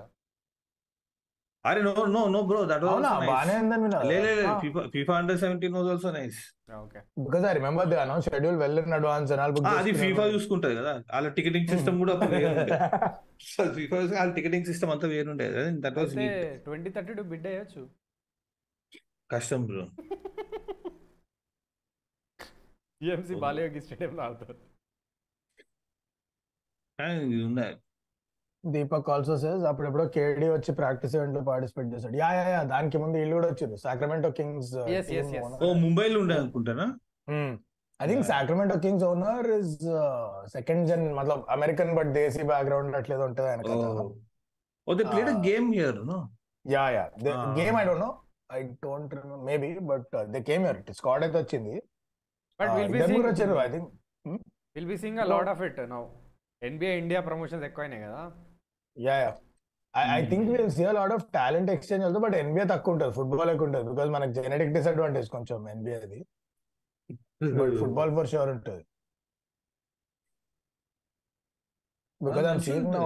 అరే 1.65 1.79
no 1.85 1.91
no 2.13 2.21
no 2.33 2.39
bro 2.49 2.59
that 2.69 2.83
was 2.85 2.93
అవునా? 2.93 3.09
బానే 3.29 3.55
ఉందని 3.63 3.87
లే 4.11 4.15
లే 4.23 4.31
లే. 4.37 4.45
FIFA 4.61 4.81
FIFA 4.93 5.13
under 5.19 5.35
17 5.41 5.75
was 5.77 5.87
also 5.91 6.09
nice. 6.15 6.37
Okay. 6.79 7.01
Because 7.25 7.43
I 7.49 7.53
remember 7.57 7.87
the 7.91 7.97
announce 8.03 8.27
schedule 8.29 8.57
well 8.61 8.79
in 8.81 8.95
advance 8.97 9.27
జనాలు 9.31 9.53
book 9.57 9.67
అది 9.73 9.91
FIFA 10.01 10.23
చూసుకుంటది 10.35 10.75
కదా. 10.79 10.93
వాళ్ళ 11.13 11.27
టికెటింగ్ 11.37 11.69
సిస్టమ్ 11.73 11.99
కూడా 12.03 12.13
అప్పుడు 12.15 12.31
వేరుండే. 12.37 12.77
FIFA 13.77 13.99
వాళ్ళ 14.15 14.31
టికెటింగ్ 14.39 14.67
సిస్టమ్ 14.71 14.93
అంతా 14.95 15.09
వేరుండే. 15.13 15.47
దట్ 15.85 15.99
వాస్ 16.01 16.15
అయితే 16.17 16.29
ట్వంటీ 16.65 16.91
థర్టీ 16.97 17.15
టూ 17.19 17.25
బిడ్ 17.33 17.47
అయ్యొచ్చు. 17.51 17.83
కష్టం 19.29 19.61
బ్రో 19.67 19.85
జిఎంసీ 23.01 23.35
బాలయోగి 23.43 23.79
స్టేడియంలో 23.85 24.21
ఆడుతారు. 24.25 24.57
ఇది 27.25 27.43
ఉన్నాయి 27.45 27.73
దీపక్ 28.63 29.07
ఆల్సో 29.09 29.35
సేస్ 29.37 29.63
అప్పుడెప్పుడో 29.69 30.03
కేడి 30.15 30.47
వచ్చి 30.51 30.71
ప్రాక్టీస్ 30.79 31.13
ఈవెంట్లో 31.15 31.41
పార్టిసిపేట్ 31.47 31.87
చేశాడు. 31.93 32.15
యా 32.19 32.29
యా 32.37 32.43
యా 32.49 32.59
దానికి 32.71 32.97
ముందు 32.97 33.15
వీళ్ళు 33.19 33.35
కూడా 33.37 33.47
వచ్చారు 33.51 33.77
Sacramento 33.85 34.29
Kings 34.39 34.73
Yes, 34.89 35.07
yes, 35.11 35.29
yes. 35.35 35.45
ఓ 35.61 35.69
ముంబైలో 35.83 36.17
ఉండే 36.23 36.35
అనుకుంటానా 36.41 36.85
I 37.99 38.07
think. 38.09 38.25
Sacramento 38.29 38.75
Kings 38.83 39.05
owner 39.07 39.49
is 39.57 39.73
second 40.53 40.83
gen 40.89 41.05
మతలబ్ 41.17 41.43
American 41.55 41.91
but 41.97 42.11
desi 42.15 42.43
background 42.51 42.97
అట్లేదో 42.99 43.25
ఉంటది 43.29 43.49
ఆయన 43.51 43.61
oh 43.71 44.05
oh 44.87 44.95
they 44.99 45.05
played 45.11 45.31
uh. 45.31 45.37
Game 45.47 45.67
here 45.75 45.99
no 46.11 46.19
yeah 46.65 46.83
yeah. 46.95 47.05
Game 47.59 47.75
I 47.77 47.85
don't 47.87 48.03
know 48.05 48.11
I 48.49 48.61
don't 48.83 49.13
maybe 49.47 49.67
but 49.91 50.07
they 50.33 50.41
came 50.49 50.63
here 50.65 50.79
squad 50.99 51.23
అయితే 51.27 51.37
వచ్చింది. 51.43 51.75
But 52.59 52.71
will 52.77 52.91
be 52.95 53.01
seeing 53.03 53.27
వచ్చారు 53.29 53.57
I 53.65 53.69
think 53.75 53.89
will 54.75 54.89
be 54.91 54.97
seeing 55.03 55.19
a 55.19 55.27
lot 55.33 55.51
of 55.53 55.63
it 55.67 55.79
now 55.91 56.01
NBA 56.61 56.95
India 56.99 57.19
promotions 57.27 57.65
ఎక్కువైనాయి 57.67 58.03
కదా. 58.07 58.23
Yeah 58.97 59.15
yeah 59.23 59.31
I. 60.17 60.19
Think 60.31 60.47
will 60.51 60.69
see 60.77 60.83
lot 60.99 61.13
of 61.17 61.25
talent 61.37 61.69
exchange 61.75 62.03
అవుతుంది 62.05 62.23
but 62.25 62.35
NBA 62.41 62.65
తక్కువ 62.73 62.93
ఉంటుంది. 62.95 63.13
Football 63.19 63.49
ఎక్కువ 63.53 63.67
ఉంటుంది 63.69 63.85
బికాస్ 63.91 64.09
మనకి 64.15 64.33
genetic 64.37 64.71
disadvantage 64.77 65.29
కొంచెం 65.35 65.67
ఎన్బిఏ 65.73 65.97
అది 66.05 66.19
బట్ 67.59 67.75
ఫుట్బాల్ 67.81 68.11
ఫర్ 68.17 68.29
షూర్ 68.33 68.51
ఉంటుంది. 68.55 68.83
Because 72.21 72.47
I'm 72.53 72.63
seeing 72.67 72.91
now 72.97 73.05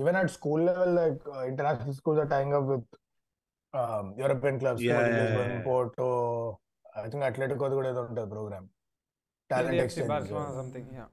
even 0.00 0.16
at 0.20 0.30
school 0.36 0.62
level 0.68 0.94
like 1.00 1.20
international 1.50 1.96
schools 2.00 2.20
are 2.24 2.30
tying 2.36 2.54
up 2.58 2.68
with 2.72 2.88
European 4.22 4.58
clubs. 4.62 4.84
Porto 5.68 6.08
I 6.96 7.08
think 7.12 7.24
Athletic 7.28 7.60
కూడా 7.78 7.88
ఏదో 7.92 8.02
ఉంటుంది 8.08 8.28
program 8.34 8.66
talent 9.50 9.80
exchange 9.84 10.30
something 10.60 10.90
yeah 10.98 11.04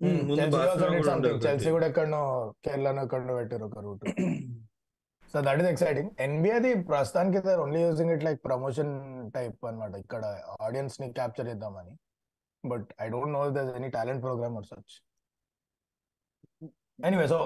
Chelsea 0.00 0.58
కూడా 0.98 1.12
ఉండేది 1.16 1.38
Chelsea 1.46 1.66
ఒకటి. 1.66 1.74
కూడా 1.76 1.86
ఎక్కడనో 1.90 2.22
కేరళలో 2.66 3.02
ఎక్కడనో 3.06 3.34
పెట్టారు 3.40 3.64
ఒక 3.68 3.80
route. 3.86 4.04
So 5.32 5.38
that 5.46 5.60
is 5.62 5.68
exciting 5.72 6.10
ఎన్బిఏది 6.26 6.70
ప్రస్తుతానికి 6.90 7.40
sir 7.46 7.60
only 7.64 7.80
using 7.86 8.12
it 8.14 8.24
like 8.28 8.40
promotion 8.48 8.92
type 9.36 9.58
అన్నమాట. 9.70 9.94
ఇక్కడ 10.04 10.22
ఆడియన్స్ని 10.66 11.08
క్యాప్చర్ 11.18 11.48
చేద్దామని. 11.50 11.94
But 12.64 12.88
I 13.04 13.06
don't 13.14 13.34
know 13.38 13.42
there 13.56 13.70
any 13.80 13.90
talent 13.98 14.22
program 14.26 14.56
or 14.60 14.66
such 14.72 14.94
anyway 16.98 17.26
so 17.32 17.38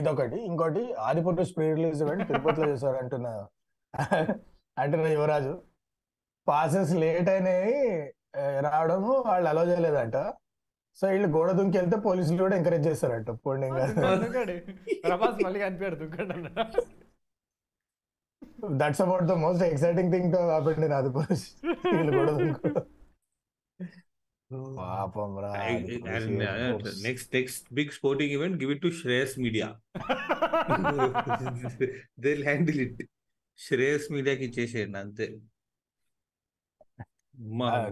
ఇదొకటి. 0.00 0.38
ఇంకోటి 0.48 0.82
ఆదిపురుష్ 1.08 1.52
ప్రీ 1.58 1.66
రిలీజ్ 1.76 2.00
ఈవెంట్ 2.06 2.24
తిరుపతిలో 2.30 2.66
చేశారు 2.72 2.98
అంటున్న 3.02 3.28
అంటున్న 4.82 5.06
యువరాజు. 5.16 5.52
పాసెస్ 6.46 6.92
లేట్ 7.02 7.28
అయినాయి 7.34 7.78
రావడము 8.66 9.12
వాళ్ళు 9.28 9.48
అలో 9.52 9.62
చేయలేదంట. 9.70 10.16
సో 10.98 11.04
వీళ్ళు 11.12 11.28
గోడ 11.34 11.50
దుంకి 11.58 11.76
వెళ్తే 11.80 11.96
పోలీసులు 12.06 12.38
కూడా 12.42 12.56
ఎంకరేజ్ 12.58 12.86
చేస్తారంట. 12.88 13.30
పోండి 13.44 13.66
దుంకాడు 14.22 14.54
ప్రభాస్ 15.06 15.38
మళ్ళీ 15.46 15.58
కనిపించాడు 15.64 15.96
దుంకాడు 16.02 16.32
అన్నాడు. 16.36 16.82
That's 18.80 19.02
about 19.04 19.24
the 19.30 19.36
most 19.44 19.64
exciting 19.66 20.10
thing 20.14 20.28
to 20.34 20.38
happen 20.50 20.84
in 20.86 20.94
Adipurush 20.98 21.46
వీళ్ళు 21.96 22.12
గోడ 22.18 22.30
దుంకు 22.38 22.70
పాపం 24.78 25.30
రా 25.44 25.50
next 27.06 27.30
next 27.36 27.64
big 27.78 27.92
sporting 27.96 28.32
event 28.36 28.56
give 28.60 28.72
it 28.74 28.82
to 28.86 28.90
Shreyas 29.00 29.34
media 29.44 29.68
they 32.24 32.32
handle 32.48 32.80
it 32.86 33.00
Shreyas 33.58 34.06
మీడియాకి 34.14 34.44
ఇచ్చేసేయండి 34.48 34.98
అంతే. 35.04 35.26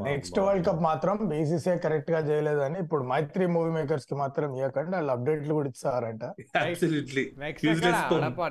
నెక్స్ట్. 0.06 0.38
వరల్డ్ 0.40 0.66
కప్ 0.68 0.82
మాత్రం 0.82 1.16
బీసీసీఐ 1.30 1.76
కరెక్ట్గా 1.78 2.20
చేయలేదని 2.28 2.78
ఇప్పుడు 2.78 3.04
మైత్రి 3.04 3.46
మూవీ 3.46 3.70
మేకర్స్కి 3.70 4.14
మాత్రం 4.14 4.48
ఇవ్వకండి 4.56 4.94
వాళ్ళు 4.96 5.12
అప్డేట్లు 5.12 5.54
కూడా 5.54 5.68
ఇస్తారంట. 5.68 6.24
Absolutely. 6.62 7.24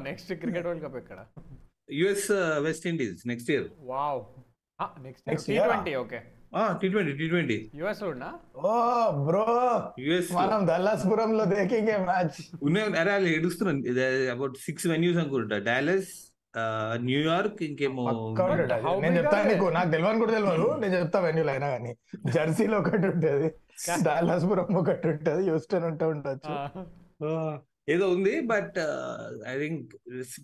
Next 0.07 0.33
cricket 0.41 0.65
world 0.67 0.83
cup 0.85 0.97
ఎక్కడ? 0.97 1.19
US 1.93 2.29
West 2.59 2.87
Indies 2.87 3.21
next 3.27 3.51
year 3.51 3.67
wow 3.91 4.21
next 5.03 5.25
Next 5.29 5.45
T 5.45 5.53
year? 5.55 5.65
Twenty 5.67 5.95
okay 5.95 6.19
T 6.81 6.87
twenty 6.89 7.13
T 7.19 7.27
twenty 7.29 7.57
యుఎస్లో 7.75 8.09
ఉన్నా 8.09 8.29
ఓ 8.63 8.73
బ్రో. 9.27 9.45
యుఎస్ 9.99 10.29
మనం 10.33 10.61
దల్లాస్పురంలో 10.67 11.45
దేకింగే 11.53 11.97
మ్యాచ్. 12.09 12.37
ఉన్నాయి 12.63 12.85
అరే 13.01 13.11
వాళ్ళు 13.11 13.29
ఏడుస్తున్నాను 13.29 13.81
అబౌట్ 14.31 14.57
సిక్స్ 14.67 14.87
వెన్యూస్ 14.87 15.17
అనుకుంటా. 15.17 15.57
డాలస్ 15.69 16.11
న్యూయార్క్ 16.95 17.63
ఇంకేమో 17.63 18.03
నేను 19.01 19.15
చెప్తాను 19.17 19.49
నీకు? 19.49 19.65
నాకు 19.65 19.89
తెలియని 19.89 20.19
కూడా 20.19 20.31
తెలియదు 20.31 20.79
నేను 20.79 20.93
చెప్తా 20.93 21.19
వెన్యూలు 21.19 21.49
అయినా 21.49 21.69
కానీ 21.69 21.97
జెర్సీలో 22.31 22.77
ఒకటి 22.79 23.07
ఉంటది. 23.07 23.53
డాలస్పురం 24.07 24.75
ఒకటి 24.75 25.07
ఉంటది. 25.07 25.43
హ్యూస్టన్ 25.43 25.83
ఉంటూ 25.83 26.09
ఉండొచ్చు. 26.09 26.55
ఏదో 27.89 28.09
ఉంది 28.09 28.41
but 28.41 28.79
I 29.47 29.57
think 29.59 29.95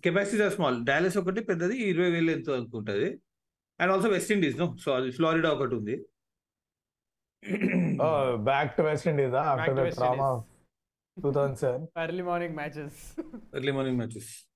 capacity 0.04 0.50
small 0.50 0.84
Dallas 0.84 1.18
ఒకటి 1.18 1.40
పెద్దది 1.40 1.76
ఇరవై 1.78 2.10
వేలు 2.10 2.30
ఎంతో 2.30 2.52
అనుకుంటది. 2.54 3.20
And 3.80 3.92
also 3.92 4.08
West 4.08 4.32
Indies 4.32 4.58
no 4.58 4.76
so 4.80 4.92
అది 4.92 5.10
ఫ్లోరిడా 5.10 5.50
ఒకటి 5.50 5.74
ఉంది. 5.74 5.96
Back 8.36 8.76
to 8.76 8.82
West 8.82 9.08
Indies 9.08 9.32
Back 9.32 9.46
after 9.46 9.76
to 9.76 9.90
the 11.16 11.32
thousand 11.32 11.58
seven 11.58 11.86
early 11.98 12.22
morning 12.22 12.54
matches 12.54 12.98
early 13.54 13.72
morning 13.72 13.98
matches 13.98 14.49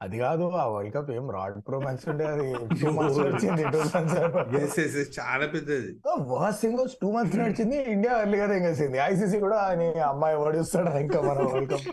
అది 0.00 0.16
కాదు 0.22 0.44
ఆ 0.60 0.64
వరల్డ్ 0.72 0.92
కప్ 0.94 1.10
ఏం 1.10 1.26
రాడ్ 1.36 1.54
ప్రో 1.66 1.76
మ్యాచ్ 1.84 2.02
ఉండే 2.12 2.24
అది 2.32 2.46
టూ 2.80 2.88
మంత్స్ 2.96 3.18
నడిచింది 3.20 3.62
టూ 3.74 3.78
ఎస్ 4.58 5.10
చాలా 5.18 5.46
పెద్దది. 5.54 5.90
వర్స్ 6.32 6.60
సింగల్స్ 6.64 6.96
టూ 7.02 7.08
మంత్స్ 7.14 7.38
నడిచింది 7.42 7.78
ఇండియా 7.94 8.14
ఎర్లీగా 8.24 8.46
తెగేసింది. 8.52 8.98
ఐసీసీ 9.06 9.38
కూడా 9.46 9.60
నీ 9.80 9.88
అమ్మాయి 10.10 10.36
ఓడిస్తాడు 10.44 10.92
ఇంకా 11.04 11.20
మన 11.28 11.38
world 11.48 11.72
cup. 11.74 11.88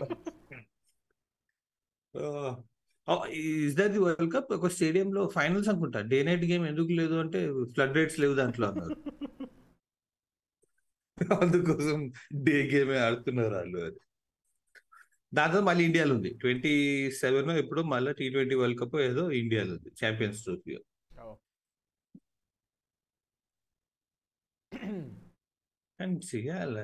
Is 3.64 3.76
that 3.80 3.92
the 3.96 4.02
world 4.06 4.32
cup? 4.34 4.52
ఒక 4.58 4.70
స్టేడియం 4.76 5.08
లో 5.16 5.24
ఫైనల్స్ 5.36 5.70
అనుకుంటా. 5.72 6.00
డే 6.12 6.20
నైట్ 6.28 6.46
గేమ్ 6.52 6.66
ఎందుకు 6.72 6.92
లేదు 7.00 7.16
అంటే 7.24 7.40
ఫ్లడ్ 7.74 7.96
రేట్స్ 8.00 8.20
లేవు 8.24 8.36
దాంట్లో 8.42 8.66
అన్నారు. 8.72 8.96
అందుకోసం 11.42 11.98
డే 12.46 12.56
గేమే 12.70 12.96
ఆడుతున్నారు 13.06 13.54
వాళ్ళు 13.54 13.78
అది. 13.88 14.00
దాంతో 15.34 15.60
మళ్ళీ 15.60 15.84
ఇండియాలో 15.84 16.14
ఉంది. 16.14 16.34
ట్వంటీ 16.34 16.72
సెవెన్ 17.10 17.50
ఎప్పుడో 17.50 17.82
మళ్ళీ 17.82 18.12
టీ 18.12 18.30
ట్వంటీ 18.30 18.54
వరల్డ్ 18.54 18.80
కప్ 18.80 18.96
ఏదో 18.96 19.30
ఇండియాలో 19.30 19.72
ఉంది. 19.74 19.92
ఛాంపియన్స్ 20.04 20.42
ట్రోఫీ 20.42 20.78
అండ్ 26.00 26.36
చేయాలి. 26.36 26.82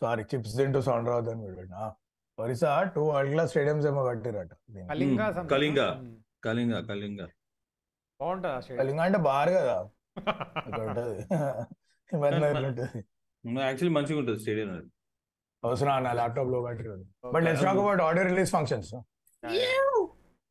సారీ 0.00 0.22
చిప్స్ 0.22 0.56
తింటూ 0.56 0.80
సౌండ్ 0.82 1.08
రావద్దని 1.08 1.46
వీడు 1.46 1.60
Orissa 2.42 2.82
two 2.82 3.04
world 3.04 3.32
class 3.32 3.50
stadiums 3.50 3.86
ఏమో 3.86 4.04
కట్టిరట. 4.04 4.52
కళింగ. 4.88 5.46
కళింగ. 5.50 5.78
Hmm. 5.78 6.14
కళింగ 6.44 6.86
కళింగ. 6.86 7.26
బాగుంటుంది 8.20 8.76
కళింగ 8.76 9.00
అంటే 9.00 9.18
బార్ 9.18 9.48
కదా. 9.48 9.90
ఉంటది 12.60 13.04
యాక్చువల్లీ 13.44 13.94
మంచిగా 13.94 14.18
ఉంటుంది 14.18 14.40
స్టేడియం 14.40 14.70
అది 14.74 14.88
అవసరం 15.62 16.02
నా 16.04 16.12
ల్యాప్టాప్లో 16.12 16.58
బ్యాటరీ 16.62 16.88
ఉంది 16.88 17.06
but 17.34 17.44
let's 17.44 17.62
talk 17.62 17.78
about 17.78 18.02
audio 18.02 18.24
release 18.26 18.50
functions 18.50 18.92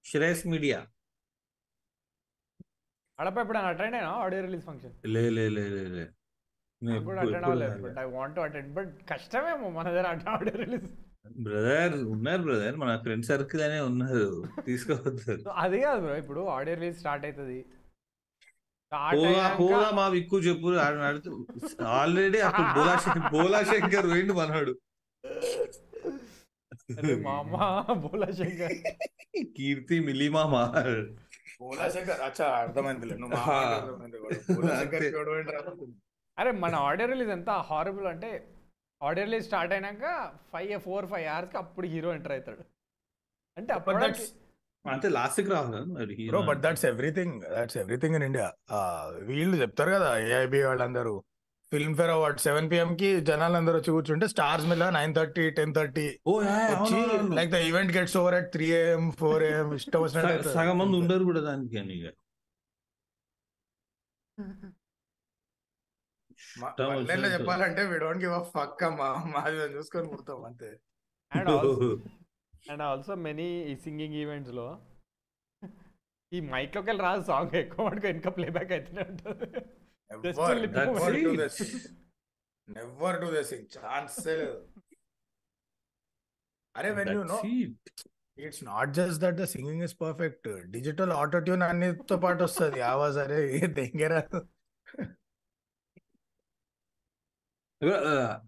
Shreyas 0.06 0.44
media 0.48 0.80
అడప 3.20 3.38
ఎప్పుడైనా 3.40 3.68
అటెండ్ 3.68 3.96
అయినా 3.96 4.12
ఆడియో 4.18 4.42
రిలీజ్ 4.42 4.66
ఫంక్షన్ 4.66 4.94
లే 5.14 5.24
లే 5.30 5.46
లే 5.50 5.64
లే 5.70 5.84
లే. 5.96 6.06
నేను 6.82 7.02
కూడా 7.04 7.20
ఎప్పుడు- 7.22 7.30
అటెండ్ 7.32 7.46
అవ్వలేదు. 7.46 7.76
But 7.84 7.98
I 8.00 8.06
want 8.12 8.36
to 8.36 8.42
attend 8.42 8.72
but 8.74 8.90
కష్టమేమో 9.10 9.70
మన 9.70 9.86
దగ్గర 9.90 10.08
ఆడియో 10.32 10.56
రిలీజ్ 10.58 10.90
బ్రదర్ 11.44 11.94
ఉన్నారు 12.08 12.42
బ్రదర్ 12.44 12.76
మన 12.76 12.92
ఫ్రెండ్ 12.98 13.26
సర్కిల్ 13.26 13.62
అనే 13.62 13.80
ఉన్నారు. 13.82 14.26
తీసుకోవద్దు. 14.68 15.36
అది 15.56 15.80
కాదు 15.82 16.02
బ్రో 16.02 16.16
ఇప్పుడు 16.18 16.42
ఆడియో 16.50 16.76
రిలీజ్ 16.76 16.98
స్టార్ట్ 16.98 17.26
అవుతుంది. 17.26 17.60
పోగా 19.60 19.88
మా 20.00 20.06
విక్కు 20.16 20.38
చెప్పు 20.48 20.70
ఆల్రెడీ 22.00 22.40
అప్పుడు 22.48 22.68
బోలా 22.78 22.96
బోలా 23.34 23.62
శంకర్ 23.72 24.08
పోయిండు 24.12 24.34
మనవాడు 24.34 24.74
మా 27.26 27.34
అమ్మ 27.42 27.58
బోలా 28.06 28.30
శంకర్ 28.40 28.76
కీర్తి 29.58 29.98
మిలిమామ 30.08 30.56
అచ్చా 32.26 32.46
అర్థమైంది. 32.62 33.08
అరే 36.38 36.52
మన 36.64 36.74
ఆడియో 36.88 37.08
రిలీజ్ 37.12 37.32
ఎంత 37.36 37.52
హారబుల్ 37.70 38.08
అంటే 38.08 38.32
ఆడియో 39.02 39.26
రిలీజ్ 39.26 39.46
స్టార్ట్ 39.46 39.74
అయినాక 39.74 40.06
ఫైవ్ 40.54 40.74
ఫోర్ 40.88 41.06
ఫైవ్ 41.12 41.28
అవర్స్కి 41.34 41.58
అప్పుడు 41.58 41.88
హీరో 41.88 42.10
ఎంటర్ 42.14 42.34
అవుతాడు. 42.36 42.64
అంటే 43.58 43.72
అప్పుడు 43.74 43.98
అంతే 44.86 45.08
లాస్ట్కి 45.10 45.50
రావాలి 45.50 45.80
bro 46.28 46.40
but 46.44 46.62
that's 46.62 46.86
everything 46.86 47.36
that's 47.54 47.78
everything 47.78 48.16
in 48.16 48.26
India 48.26 48.48
వీళ్ళు 49.30 49.56
చెప్తారు 49.58 49.92
కదా 49.92 50.10
ఏఐబి 50.28 50.60
వాళ్ళందరూ. 50.64 51.14
Film 51.72 51.94
fair 51.96 52.12
award 52.12 52.40
seven 52.40 52.68
PM 52.72 52.90
కి 52.96 53.10
జనాలు 53.22 53.56
అందరూ 53.58 53.76
వచ్చి 53.78 53.92
కూర్చుంటే 53.92 54.26
స్టార్స్ 54.28 54.66
మీద 54.68 54.84
nine 54.96 55.14
thirty 55.16 55.46
ten 55.52 55.74
thirty. 55.76 56.06
Like 57.38 57.52
the 57.52 57.60
event 57.70 57.92
gets 57.98 58.18
over 58.18 58.36
at 58.36 58.50
three 58.52 58.68
AM 58.78 59.06
four 59.20 59.44
AM 59.44 59.70
ఇష్టం 59.74 59.92
సగ- 59.94 60.04
వచ్చినట్టు 60.06 60.52
సగం 60.58 60.78
మంది 60.80 60.98
ఉండరు 61.02 61.24
కూడా 61.24 61.42
దానికి 61.42 61.78
అని. 61.78 61.98
చెప్పాలంటే 67.34 67.82
we 67.86 67.98
don't 68.00 68.24
give 68.24 68.34
a 68.34 68.44
fuck 68.54 68.84
అమ్మా. 68.84 69.10
మాది 69.34 69.58
చూసుకొని 69.76 70.08
పుడతాం 70.08 70.42
అంతే. 70.46 70.70
అండ్ 72.72 72.84
ఆల్సో 72.90 73.14
మెనీ 73.28 73.48
ఈ 73.72 73.74
సింగింగ్ 73.86 74.18
ఈవెంట్స్లో 74.24 74.68
ఈ 76.32 76.40
మైక్లోకి 76.54 76.88
వెళ్ళి 76.90 77.04
రాదు 77.04 77.24
సాంగ్ 77.24 77.56
ఎక్కువ 77.62 77.86
మటుకు 77.88 78.06
వెనక 78.08 78.30
ప్లేబ్యాక్ 78.38 78.72
అయితేనే 78.76 79.04
ఉంటుంది. 79.12 79.48
నెవర్. 82.68 83.18
డు 83.24 83.28
దిస్ 83.36 83.54
ఛాన్స్ 83.78 84.18
లేదు 84.28 84.50
అరే 86.76 86.90
when 87.00 87.12
you 87.16 87.22
know. 87.34 87.40
It's 88.38 88.64
not 88.72 88.92
just 89.00 89.20
that 89.24 89.38
the 89.42 89.46
singing 89.56 89.84
is 89.88 89.96
perfect 90.02 90.48
digital 90.76 91.12
auto 91.20 91.40
tune 91.48 91.66
అన్నిటితో 91.70 92.18
పాటు 92.26 92.42
వస్తుంది. 92.48 92.82
ఆవాజ్ 92.92 93.18
అరే 93.26 93.42
దగ్గర 93.82 94.14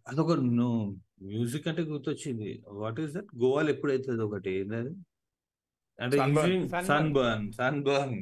అదొక 0.10 0.32
మ్యూజిక్ 1.22 1.68
అంటే 1.68 1.82
గుర్తొచ్చింది. 1.84 2.50
What 2.76 3.00
is 3.00 3.14
that? 3.14 3.30
గోవాలో 3.38 3.70
ఎప్పుడైతుంది 3.70 4.24
ఒకటి? 4.24 4.52
ఏంటది 4.60 4.92
అంటే 6.00 6.16
Sunburn. 6.18 6.50
Sun 6.88 7.10
burn 7.14 7.46
sun 7.54 7.80
burn 7.84 8.18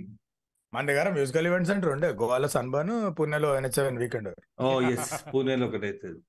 మన 0.74 0.84
దగ్గర 0.86 1.08
మ్యూజికల్ 1.10 1.48
ఈవెంట్ 1.48 1.68
సెంటర్ 1.68 1.92
ఉండే. 1.92 2.10
గోవాలో 2.20 2.48
సన్బర్న్ 2.50 2.94
పుణెలో 3.18 3.50
NH 3.58 3.78
seven 3.80 3.98
weekend 3.98 4.30
oh 4.60 4.70
yes 4.92 5.12
పూణేలో 5.34 5.66
ఒకటి 5.68 5.88
అవుతుంది 5.88 6.22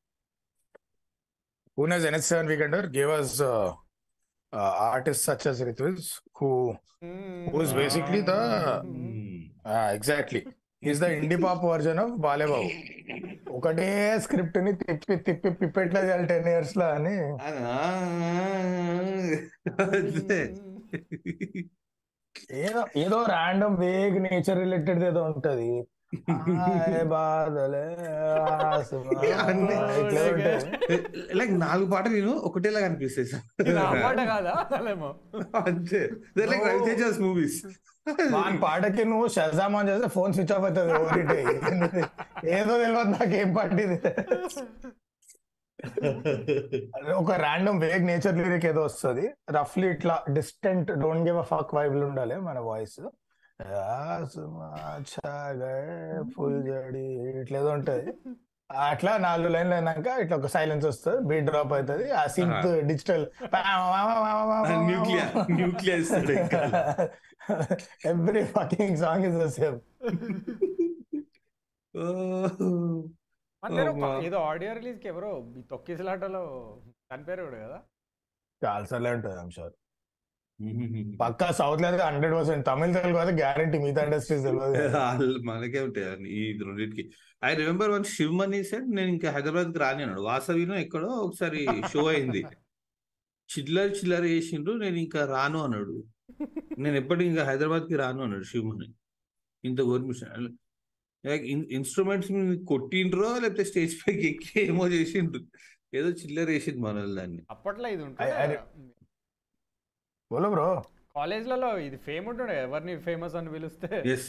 Pune's 1.78 2.04
NH 2.04 2.28
seven 2.30 2.48
weekender 2.48 2.86
gave 2.96 3.12
us 3.12 3.36
artist 4.86 5.24
such 5.28 5.46
as 5.52 5.62
రితుల్స్ 5.70 6.10
who 6.40 6.50
Who's 7.46 7.72
basically 7.74 8.20
the- 8.22 8.76
exactly 9.96 10.40
is 10.86 11.00
the 11.00 11.02
indie 11.02 11.36
pop 11.36 11.64
version 11.64 11.98
of 11.98 12.10
Balebabu 12.10 12.70
ఒకటే 13.50 14.18
స్క్రిప్ట్ని 14.18 14.72
తిప్పి 14.72 15.16
తిప్పి 15.16 15.50
పిప్పెట్లా 15.50 16.04
చేయాలి 16.04 16.26
టెన్ 16.26 16.48
ఇయర్స్లో 16.48 16.86
అని. 16.86 17.16
అదే. 19.82 20.54
ఏదో 22.50 22.84
ఏదో 22.96 23.24
ర్యాండమ్ 23.24 23.76
వేగ్ 23.76 24.22
నేచర్ 24.22 24.58
రిలేటెడ్ 24.58 25.04
ఏదో 25.04 25.22
ఉంటది. 25.22 25.84
లైక్ 31.38 31.52
నాలుగు 31.60 31.86
పాటలు 31.92 32.12
నేను 32.16 32.32
ఒకటేలాగా 32.48 32.86
అనిపిస్తాయి 32.88 33.26
సార్. 33.26 33.42
ఇది 33.62 33.78
ఆ 33.80 33.92
పాట 34.04 34.18
కాదా? 34.30 34.52
అసలేమో 34.62 35.10
అంతే. 35.62 36.00
లైక్ 36.42 36.64
రవితేజస్ 36.68 37.18
మూవీస్ 37.24 37.58
పాటకి 38.62 39.02
నువ్వు 39.10 39.26
షజామ్ 39.34 39.74
ఆన్ 39.76 39.86
చేస్తే 39.90 40.08
ఫోన్ 40.16 40.32
స్విచ్ 40.36 40.50
ఆఫ్ 40.52 40.64
అవుతుంది 40.66 40.92
ఓరిటే 41.00 41.36
ఏదో 42.54 42.72
తెలియదు 42.82 43.10
నాకు 43.14 43.34
ఏం 43.36 43.48
పాట 43.56 43.70
ఇది 43.80 43.96
అదే 46.94 47.12
ఒక 47.14 47.32
ర్యాండమ్ 47.42 47.78
వేగ్ 47.82 48.04
నేచర్ 48.08 48.36
లిరిక్ 48.38 48.66
ఏదో 48.70 48.82
వస్తుంది. 48.86 49.24
రఫ్లీ 49.56 49.86
ఇట్లా 49.94 50.14
distant 50.36 50.90
don't 51.02 51.24
give 51.28 51.38
a 51.38 51.44
fuck 51.50 51.72
vibe 51.76 51.94
ఉండాలి 52.08 52.36
మన 52.46 52.58
వాయిస్ 52.68 52.96
ఫుల్ 56.32 56.58
జడి 56.62 57.04
ఇట్లా 57.40 57.58
ఏదో 57.58 57.70
ఉంటది. 57.70 58.04
అట్లా 58.70 59.12
నాలుగు 59.18 59.48
లైన్లు 59.48 59.74
అయినాక 59.74 60.08
ఇట్లా 60.22 60.36
ఒక 60.36 60.48
సైలెన్స్ 60.54 60.86
వస్తుంది 60.86 61.18
బీట్ 61.28 61.46
డ్రాప్ 61.48 61.72
అవుతుంది 61.72 62.06
ఆ 62.12 62.22
sync 62.34 62.54
digital 62.86 63.24
every 68.12 68.42
fucking 68.54 68.96
song 68.96 69.26
is 69.26 69.38
the 69.38 69.48
same. 69.56 69.78
ఏదో 74.24 74.38
ఆడియో 74.48 74.72
రిలీజ్కి 74.74 75.08
ఎవరో 75.08 75.30
తొక్కిసలాటలో 75.70 76.42
చనిపోయారు 77.08 77.44
కూడా 77.46 77.58
కదా? 77.66 77.78
చాలా 78.62 78.84
సార్లు 78.84 79.08
ఉంటుంది 79.10 79.38
ఐమ్ 79.40 79.50
షూర్ 79.50 79.74
పక్కా 81.20 81.50
సౌత్లో 81.50 81.88
హండ్రెడ్ 81.88 82.34
పర్సెంట్. 82.34 82.66
తమిళ 82.66 82.92
తెలుగు 82.92 83.18
అయితే 83.18 83.32
గ్యారంటీ. 83.42 83.78
మిగతా 83.78 84.04
ఇండస్ట్రీస్ 84.04 84.44
తెలియదు 84.44 84.74
మనకే 85.44 85.80
ఉంటాయి 85.80 86.28
ఈ 86.30 86.58
రెండింటికి. 86.62 87.04
I 87.44 87.54
remember 87.54 87.90
one 87.90 88.04
Sivamani 88.04 88.64
said 88.64 88.90
నేను 88.90 89.08
ఇంకా 89.08 89.30
హైదరాబాద్కి 89.30 89.78
రాని 89.78 90.02
అన్నాడు 90.02 90.20
వాసవిలో 90.20 90.76
ఎక్కడో 90.76 91.06
ఒకసారి 91.06 91.66
షో 91.92 92.06
అయింది. 92.06 92.42
చిల్లర 93.50 93.88
చిల్లర 93.88 94.20
వేసిండ్రు 94.20 94.72
నేను 94.72 94.96
ఇంకా 94.96 95.24
రాను 95.26 95.58
అన్నాడు. 95.64 95.96
నేను 96.78 96.96
ఎప్పటికి 96.96 97.30
ఇంకా 97.30 97.44
హైదరాబాద్కి 97.44 97.96
రాను 97.96 98.22
అన్నాడు 98.22 98.44
శివమణి 98.44 98.88
ఇంత 99.64 99.78
పర్మిషన్ 99.80 100.48
లైక్ 101.26 101.44
ఇన్స్ట్రుమెంట్స్ 101.70 102.30
కొట్టిండ్రో 102.68 103.38
లేకపోతే 103.38 103.64
స్టేజ్ 103.64 103.94
పైకి 104.00 104.26
ఎక్కి 104.28 104.60
ఏమో 104.66 104.88
చేసిండ్రు. 104.88 105.42
ఏదో 105.94 106.08
చిల్లర 106.08 106.44
వేసింది 106.44 106.78
మన 106.78 106.92
వాళ్ళు 106.92 107.14
దాన్ని. 107.14 107.42
అప్పట్లో 107.50 107.88
ఇది 107.88 108.02
ఉంటుంది 108.02 108.56
బోలో 110.34 110.50
బ్రో. 110.50 110.66
కాలేజ్లలో 111.16 111.78
ఇది 111.78 111.96
ఫేమ్ 111.96 112.28
ఉంటుండే 112.28 112.62
ఎవరిని 112.62 112.94
ఫేమస్ 112.98 113.34
అని 113.34 113.50
పిలిస్తే. 113.50 113.90
ఎస్ 114.06 114.28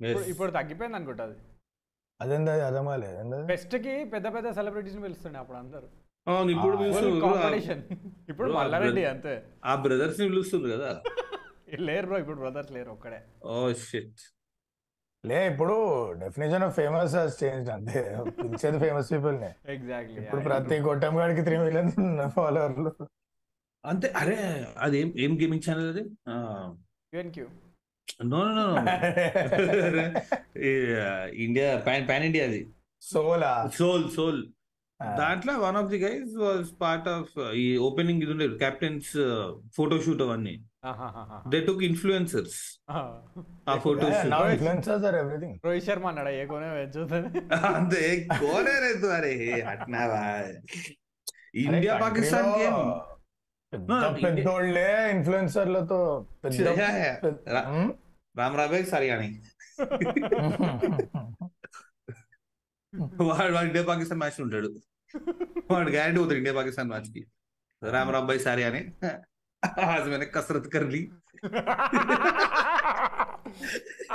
ఇప్పుడు- 0.00 0.26
ఇప్పుడు 0.28 0.50
తగ్గిపోయింది 0.50 0.96
అనుకుంటా 0.96 1.24
అది. 1.24 1.36
అదేందా 2.20 2.66
అర్థం 2.66 2.84
కాలేదు? 2.84 3.46
ఫెస్ట్కి 3.46 4.04
పెద్ద 4.04 4.34
పెద్ద 4.34 4.50
సెలబ్రిటీస్ 4.50 5.02
పిలుస్తుండే 5.02 5.38
అప్పుడు 5.38 5.58
అందరు. 5.58 5.88
ఇప్పుడు 6.50 6.76
పిలుస్తున్నారు. 6.76 7.20
కాంపిటీషన్ 7.26 7.82
ఇప్పుడు 8.28 8.52
మల్లారెడ్డి 8.52 9.04
అంతే. 9.04 9.34
ఆ 9.64 9.74
బ్రదర్స్ని 9.74 10.28
పిలుస్తుంది 10.28 10.70
కదా. 10.72 10.90
లేరు 11.80 12.06
బ్రో 12.06 12.18
ఇప్పుడు 12.18 12.36
బ్రదర్స్ 12.36 12.72
లేరు 12.72 12.90
ఒక్కడే. 12.90 13.20
ఓ 13.44 13.72
షిట్ 13.82 14.22
లే 15.24 15.46
ఇప్పుడు 15.46 15.74
డెఫినేషన్ 16.12 16.62
ఆఫ్ 16.62 16.74
ఫేమస్ 16.74 17.14
చేంజ్ 17.44 17.70
అంతే. 17.70 18.00
పిలిచేది 18.38 18.78
ఫేమస్ 18.78 19.12
పీపుల్ 19.12 19.36
నే. 19.36 19.50
ఎగ్జాక్ట్లీ 19.68 20.18
ఇప్పుడు 20.20 20.42
ప్రతి 20.42 20.78
గొట్టం 20.80 21.18
గాడికి 21.18 21.42
త్రీ 21.42 21.58
మిలియన్ 21.58 21.92
ఫాలోవర్లు 22.30 22.92
అంతే. 23.84 24.08
అరే 24.16 24.36
అది 24.78 24.96
ఏం 25.00 25.08
ఏం 25.24 25.32
గేమింగ్ 25.40 25.64
ఛానల్ 25.66 25.88
అది? 25.92 26.02
యూఎన్క్యూ 27.12 27.46
no 28.26 28.40
no 28.56 28.66
India 31.44 31.68
pan 31.86 32.04
pan 32.08 32.26
India 32.28 32.44
అది. 32.50 32.60
సోలా. 33.02 33.52
Soul 33.78 34.04
soul. 34.10 34.42
దాంట్లో 35.00 35.52
one 35.60 35.76
of 35.76 35.88
the 35.90 35.98
guys 36.02 36.34
was 36.42 36.68
part 36.80 37.08
of 37.08 37.32
ఈ 37.56 37.66
ఓపెనింగ్ 37.86 38.20
ఇది 38.24 38.32
ఉండేది 38.34 38.56
కెప్టెన్స్ 38.60 39.10
ఫోటో 39.76 39.96
షూట్ 40.04 40.22
అవన్నీ. 40.22 40.54
దే 41.46 41.58
టుక్ 41.66 41.82
ఇన్ఫ్లుయెన్సర్స్ 41.88 42.56
ఆ. 42.90 42.98
Photo 43.84 44.06
now 44.06 44.12
shoot 44.20 44.52
influencers 44.52 45.04
or 45.08 45.16
everything 45.22 45.56
Rohit 45.66 45.86
Sharma 45.88 46.06
అన్నాడా 46.10 46.32
ఏ 46.38 46.44
కొనే 46.46 46.66
చూస్తుంది 46.96 47.28
అంతే 47.72 48.02
కోనే 48.40 48.74
రేతు 48.84 49.08
అరే 49.16 49.32
అట్నావా 49.72 50.22
ఇండియా 51.64 51.94
పాకిస్తాన్ 52.02 52.50
గేమ్ 52.56 52.80
పెద్దోళ్ళే 54.17 54.85
ఇన్ఫ్లుయెన్సర్లతో 55.11 55.99
పెద్ద 56.43 56.55
Yeah, 56.77 56.93
yeah. 56.99 57.15
పెద్ద- 57.23 57.43
Ra- 57.55 57.67
Hmm? 57.69 57.89
రామ్ 58.35 58.55
రాబేక్ 58.59 58.87
సరియాని 58.91 59.29
వాడు 63.21 63.51
వాడు 63.53 63.65
ఇండియా 63.67 63.83
పాకిస్తాన్ 63.89 64.19
మ్యాచ్ 64.21 64.39
ఉంటాడు 64.45 64.69
వాడు 65.71 65.89
గ్యారంటీ 65.95 66.19
పోతాడు 66.21 66.39
ఇండియా 66.41 66.55
పాకిస్తాన్ 66.59 66.89
మ్యాచ్ 66.91 67.09
కి 67.15 67.21
రామ్ 67.81 68.11
రామ్ 68.15 68.29
భాయ్ 68.31 68.41
సారీ 68.47 68.65
అని 68.69 68.83
आज 69.87 70.03
मैंने 70.07 70.25
कसरत 70.27 70.65
कर 70.73 70.83
ली 70.91 70.99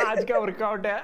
आज 0.04 0.20
का 0.28 0.36
वर्कआउट 0.38 0.84
है 0.86 0.96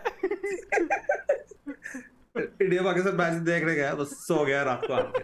इंडिया 2.61 2.83
पाकिस्तान 2.83 3.17
मैच 3.17 3.37
देखने 3.49 3.75
गया 3.75 3.91
बस 3.95 4.13
सो 4.23 4.39
गया 4.45 4.61
रात 4.65 4.83
को 4.85 4.95
आके 4.95 5.21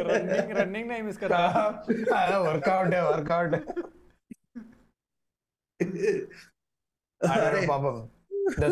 रनिंग 0.00 0.50
रनिंग 0.58 0.86
नहीं 0.88 1.02
मिस 1.02 1.16
करता 1.18 1.40
వర్కౌట్ 2.46 2.94
వర్కౌట్ 3.08 3.54
अरे 7.20 7.60
పాపం 7.70 7.96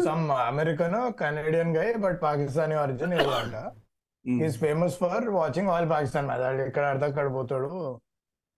some 0.07 0.25
American 0.47 0.97
Canadian 1.21 1.71
guy 1.77 1.87
but 2.03 2.19
Pakistani 2.25 2.75
origin 2.81 3.15
అంట 3.37 3.57
is 4.47 4.57
famous 4.59 4.97
for 5.03 5.27
watching 5.37 5.71
all 5.75 5.87
Pakistan 5.93 6.27
match 6.27 6.43
వాడు 6.43 6.63
ఎక్కడ 6.69 6.85
ఆడితే 6.91 7.07
అక్కడ 7.11 7.29
పోతాడు 7.39 7.71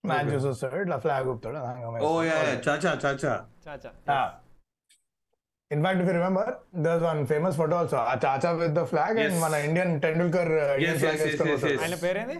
మ్యాచ్ 0.03 0.23
Okay. 0.23 0.33
చూసి 0.33 0.47
వస్తాడు 0.49 0.77
ఇట్లా 0.83 0.97
ఫ్లాగ్ 1.03 1.27
ఊపుతాడు 1.31 1.59
ओ 2.07 2.11
या 2.23 2.35
या 2.43 2.55
In 5.70 5.80
fact, 5.84 6.00
if 6.00 6.06
you 6.08 6.14
remember, 6.14 6.44
there's 6.72 7.00
one 7.00 7.24
famous 7.26 7.54
photo 7.54 7.76
also, 7.76 7.96
Achacha 7.96 8.58
with 8.58 8.74
the 8.74 8.84
flag 8.92 9.12
yes. 9.16 9.26
and 9.26 9.36
మన 9.44 9.54
Indian 9.66 9.92
Tendulkar 10.04 10.50
yes, 10.84 10.96
yes, 11.04 11.20
yes, 11.24 11.42
yes, 11.48 11.62
yes. 11.66 11.82
ఆయన 11.84 11.96
పేరేంది? 12.04 12.36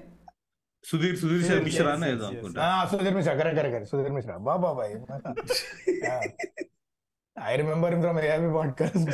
సుధీర్ 0.85 1.16
సుధీర్ 1.20 1.62
మిశ్రా 1.66 1.93
అని 1.97 2.07
అనుకుంటా. 2.28 2.66
Sudhir 2.93 3.14
Mishra 3.18 3.35
correct 3.41 3.59
correct 3.59 3.89
Sudhir 3.91 4.14
Mishra. 4.16 4.37
Baba 4.49 4.70
bye 4.78 4.95
I 7.37 7.53
remember 7.62 7.97
from 8.05 8.18
ARB 8.24 8.51
podcast 8.57 9.12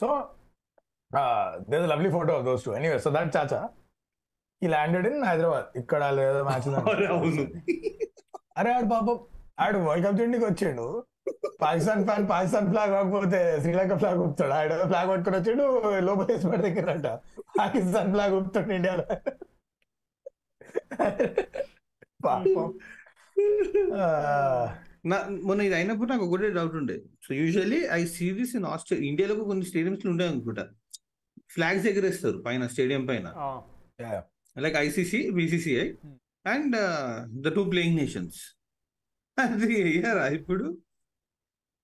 so 0.00 0.08
there 1.70 1.86
lovely 1.92 2.10
photo 2.16 2.32
of 2.38 2.44
those 2.48 2.64
two 2.66 2.74
anyway 2.80 2.98
so 3.06 3.12
that 3.18 3.30
Chacha 3.36 3.60
ఈ 4.62 4.68
landed 4.74 5.08
in 5.12 5.24
Hyderabad 5.30 5.68
ఇక్కడ 5.82 6.02
match 6.50 6.68
అరే 8.58 8.70
ఆడు 8.76 8.88
పాపం 8.96 9.16
ఆడు 9.64 9.78
వరల్డ్ 9.88 10.06
కప్ 10.08 10.18
జెండీకి 10.22 10.46
వచ్చాడు. 10.50 10.86
పాకిస్తాన్ 11.62 12.04
ఫ్యాన్ 12.04 12.28
పాకిస్తాన్ 12.28 12.68
ఫ్లాగ్ 12.68 12.90
కాకపోతే 12.90 13.58
Sri Lanka 13.60 13.96
flag 13.98 14.18
ఊపుతాడు? 14.18 14.52
ఆడు 14.52 14.86
flag 14.86 15.08
పట్టుకొని 15.08 15.36
వచ్చిండు 15.36 15.98
లోపల 15.98 16.24
వేసి 16.24 16.46
పడి 16.46 16.62
దగ్గరంట 16.62 17.06
పాకిస్తాన్ 17.58 18.10
ఫ్లాగ్ 18.10 18.34
ఊపుతాడు 18.34 18.72
ఇండియాలో. 18.72 19.04
పాపం. 22.24 22.78
ఆ, 23.94 24.76
నా 25.06 25.28
మొన్న 25.42 25.62
ఇది 25.62 25.74
అయినప్పుడు 25.74 26.10
నాకు 26.10 26.24
ఒకటే 26.24 26.50
డౌట్ 26.50 26.74
ఉండే. 26.74 27.02
So 27.28 27.34
usually 27.34 27.88
I 27.92 28.06
see 28.06 28.30
this 28.30 28.56
in 28.56 28.64
Australia 28.64 29.10
ఇండియాలో 29.10 29.34
కొన్ని 29.34 29.64
స్టేడియంస్ 29.64 30.06
ఉంటాయి 30.06 30.30
అనుకుంటా 30.30 30.68
ఫ్లాగ్స్ 31.50 31.86
ఎగరేస్తారు 31.86 32.38
పైన 32.38 32.66
స్టేడియం 32.66 33.06
పైన. 33.06 33.34
Like 34.58 34.76
ICC 34.76 35.30
BCCI. 35.30 35.92
And 36.46 36.76
the 37.42 37.54
two 37.54 37.64
playing 37.64 37.96
nations 37.96 38.40
అది 39.40 40.04
ఇప్పుడు 40.34 40.78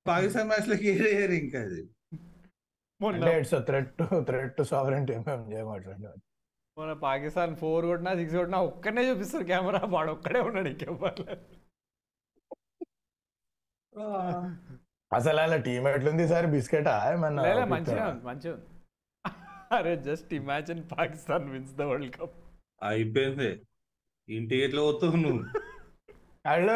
పాకిస్తాన్ 0.09 0.49
మ్యాచ్లోకి 0.49 0.91
వేయరు 0.99 1.37
ఇంకా 1.39 1.61
అది 1.63 1.83
మొన్న 3.01 3.19
అంటే 3.19 3.33
it's 3.41 3.55
threat 3.69 3.93
to 3.99 4.07
threat 4.29 4.55
to 4.57 4.65
sovereignty 4.71 5.13
మేము 5.21 5.45
చేయమంటాడు 5.53 6.15
మొన్న 6.77 6.93
పాకిస్తాన్ 7.03 7.55
ఫోర్ 7.61 7.85
కొట్టినా 7.87 8.13
సిక్స్ 8.15 8.37
కొట్టినా 8.37 8.59
ఒక్కనే 8.67 9.03
చూపిస్తారు 9.09 9.47
కెమెరా 9.47 9.81
వాడు 9.89 10.11
ఒక్కడే 10.13 10.41
ఉన్నాడు 10.41 10.69
ఇంకెవ్వరు 10.69 11.25
అసలు 15.13 15.39
అలా 15.41 15.59
టీం 15.67 15.87
ఎట్లుంది 15.89 16.25
సార్ 16.29 16.47
బిస్కెటా 16.47 16.95
ఏమన్నా 17.13 17.43
లేలే 17.47 17.65
మంచిగా 17.73 18.05
ఉంది 18.09 18.25
మంచిగా 18.27 18.53
ఉంది 18.55 18.67
అరే 19.77 19.93
just 20.05 20.31
imagine 20.35 20.83
Pakistan 20.93 21.47
wins 21.51 21.75
the 21.75 21.87
world 21.91 22.13
cup 22.17 22.37
అయిపోయింది 22.83 23.51
ఇంటికి 24.29 24.61
ఎట్లా 24.67 24.83
పోతావు 24.83 25.19
నువ్వు 25.19 25.45
అళ్ళు 26.45 26.75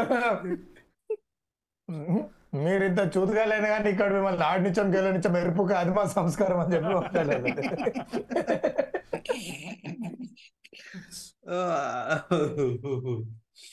మీరు 2.52 2.82
ఇంత 2.84 3.00
చూతగాలేను 3.14 3.66
కానీ 3.66 3.88
ఇక్కడ 3.90 4.12
మిమ్మల్ని 4.12 4.62
నుంచం 4.64 4.88
గెలనిచ్చం 4.96 5.32
మెరుపు 5.32 5.62
అది 5.82 5.90
మా 5.90 6.04
సంస్కారం 6.18 6.60
అని 6.60 6.74
చెప్పి 6.74 6.90
మాట్లాడలేదు 6.94 7.48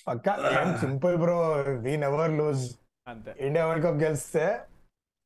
పక్క 0.08 0.28
simple 0.80 1.16
bro 1.18 1.38
we 1.86 1.94
never 1.98 2.34
lose. 2.40 2.66
అంతే. 3.08 3.32
ఇండియా 3.40 3.66
వరల్డ్ 3.66 3.86
కప్ 3.86 4.00
గెలిస్తే 4.04 4.46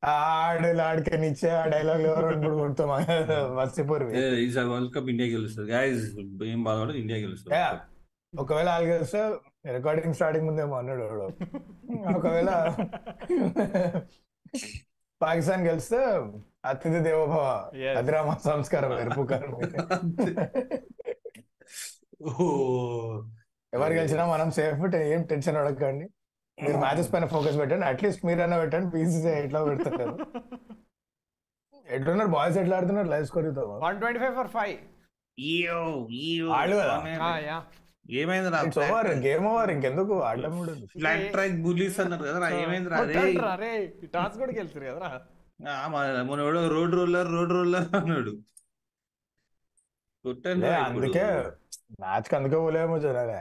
ఆడు 0.02 0.80
ఆడికి 0.82 1.18
నిచ్చే 1.18 1.50
ఆ 1.50 1.64
డైలాగ్ 1.66 2.02
ఎవరు 2.10 2.26
ఇప్పుడు 2.36 2.56
కొడుతాం 2.56 2.88
మర్చిపోరు 3.56 4.06
ఈసారి 4.44 4.68
వరల్డ్ 4.68 4.92
కప్ 4.94 5.08
ఇండియా 5.14 5.28
గెలుస్తుంది. 5.36 5.72
గాయస్ 5.72 6.04
ఏం 6.52 6.60
బాధపడదు 6.64 6.96
ఇండియా 6.96 7.18
గెలుస్తుంది. 7.18 7.56
ఒకవేళ 8.38 8.68
వాళ్ళు 8.68 8.88
గెలిస్తే 8.90 9.20
రికార్డింగ్ 9.64 10.14
స్టార్టింగ్ 10.14 10.46
ముందేమో 10.46 10.76
అన్నాడు 10.76 11.02
వాడు. 11.02 11.22
ఒకవేళ 12.16 12.50
పాకిస్తాన్ 15.22 15.66
గెలిస్తే 15.66 15.96
అతిథి 16.64 17.00
దేవోభవ 17.00 17.70
Yes. 17.74 17.98
అదిరా 17.98 18.22
మా 18.22 18.34
సంస్కారం 18.34 18.98
ఎరుపు 18.98 19.20
ఓ. 22.24 22.46
ఎవరు 23.74 23.92
గెలిచినా 23.92 24.26
మనం 24.26 24.50
సేఫ్ 24.50 24.94
ఏం 24.96 25.22
టెన్షన్ 25.22 25.56
అడగండి 25.56 26.08
మీరు 26.62 26.76
మ్యాచెస్ 26.76 27.12
పైన 27.12 27.26
ఫోకస్ 27.26 27.58
పెట్టండి. 27.58 27.86
అట్లీస్ట్ 27.86 28.26
మీరన్నా 28.26 28.58
పెట్టండి 28.58 28.90
పీసీసీ 28.90 29.28
ఎట్లా 29.28 29.64
పెడతారు? 29.64 30.16
ఎట్లున్నారు? 31.88 32.28
బాయ్స్ 32.28 32.58
ఎట్లా 32.58 32.76
ఆడుతున్నారు? 32.76 33.08
Live 33.08 33.26
score 33.26 33.58
one 33.58 33.98
twenty 33.98 34.20
five 34.20 34.34
for 34.34 34.48
five 34.48 34.76
ఏమైంది 38.10 38.50
రా? 38.50 38.60
ఓవర్ 38.60 39.06
గేమ్ 39.06 39.46
ఓవర్ 39.46 39.70
ఇంకెందుకు? 39.70 40.22
ఆడడం 40.22 40.76
ట్రాక్ 41.30 41.62
బులీస్ 41.62 42.00
అన్నారు 42.00 42.22
కదా 42.22 42.48
ఏమైంది 42.48 42.88
రా? 42.88 42.98
అరే 42.98 43.34
అరే 43.36 43.86
టాస్ 44.14 44.38
కూడా 44.38 44.52
గెలుస్తారు 44.52 44.84
కదరా. 44.84 45.26
మన- 45.86 46.40
ఎవడో 46.40 46.68
రోడ్ 46.68 46.94
రోలర్ 46.94 47.28
రోడ్ 47.32 47.50
రోలర్ 47.50 47.94
అన్నాడు. 47.94 48.30
అందుకే 50.84 51.24
మ్యాచ్ 52.00 52.34
అందుకే 52.34 52.56
పోలేమో 52.56 52.96
చూడాలి 52.96 53.32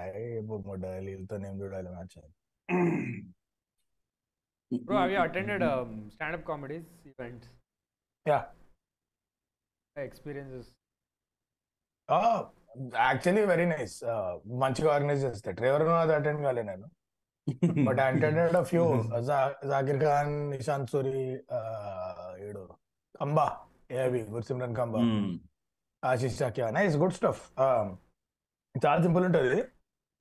వీళ్ళతో 1.06 1.36
చూడాలి 1.38 1.90
మ్యాచ్. 1.90 2.22
బ్రో 4.84 4.96
అవి 4.98 5.16
attended 5.16 5.64
standup 6.12 6.48
comedies 6.48 7.08
events 7.08 7.50
yeah. 8.28 8.48
Experiences 9.98 10.70
actually 12.78 13.46
very 13.46 13.66
nice. 13.66 14.04
మంచిగా 14.48 14.94
ఆర్గనైజ్ 14.94 15.24
చేస్తాయి 15.24 15.56
ట్రేవర్ 15.56 15.82
అది 15.82 16.14
అటెండ్ 16.14 16.42
కాలే 16.42 16.64
నేను. 16.64 16.88
But 17.86 17.98
I 18.00 18.04
attended 18.04 18.56
a 18.56 18.64
few. 18.64 19.04
Zakir 19.68 20.04
Khan 20.04 20.50
Nishant 20.50 20.90
Suri 20.90 21.44
ఏడు. 22.48 22.70
కంబా. 23.20 23.58
ఏవి 23.92 24.22
Gursimran 24.22 24.76
Khamba. 24.76 25.00
Um. 25.00 25.40
Ashish 26.06 26.44
చాక్యా. 26.44 26.70
Nice 26.70 26.98
good 26.98 27.14
stuff. 27.14 27.52
చాలా 28.86 29.02
సింపుల్ 29.02 29.26
ఉంటుంది. 29.26 29.64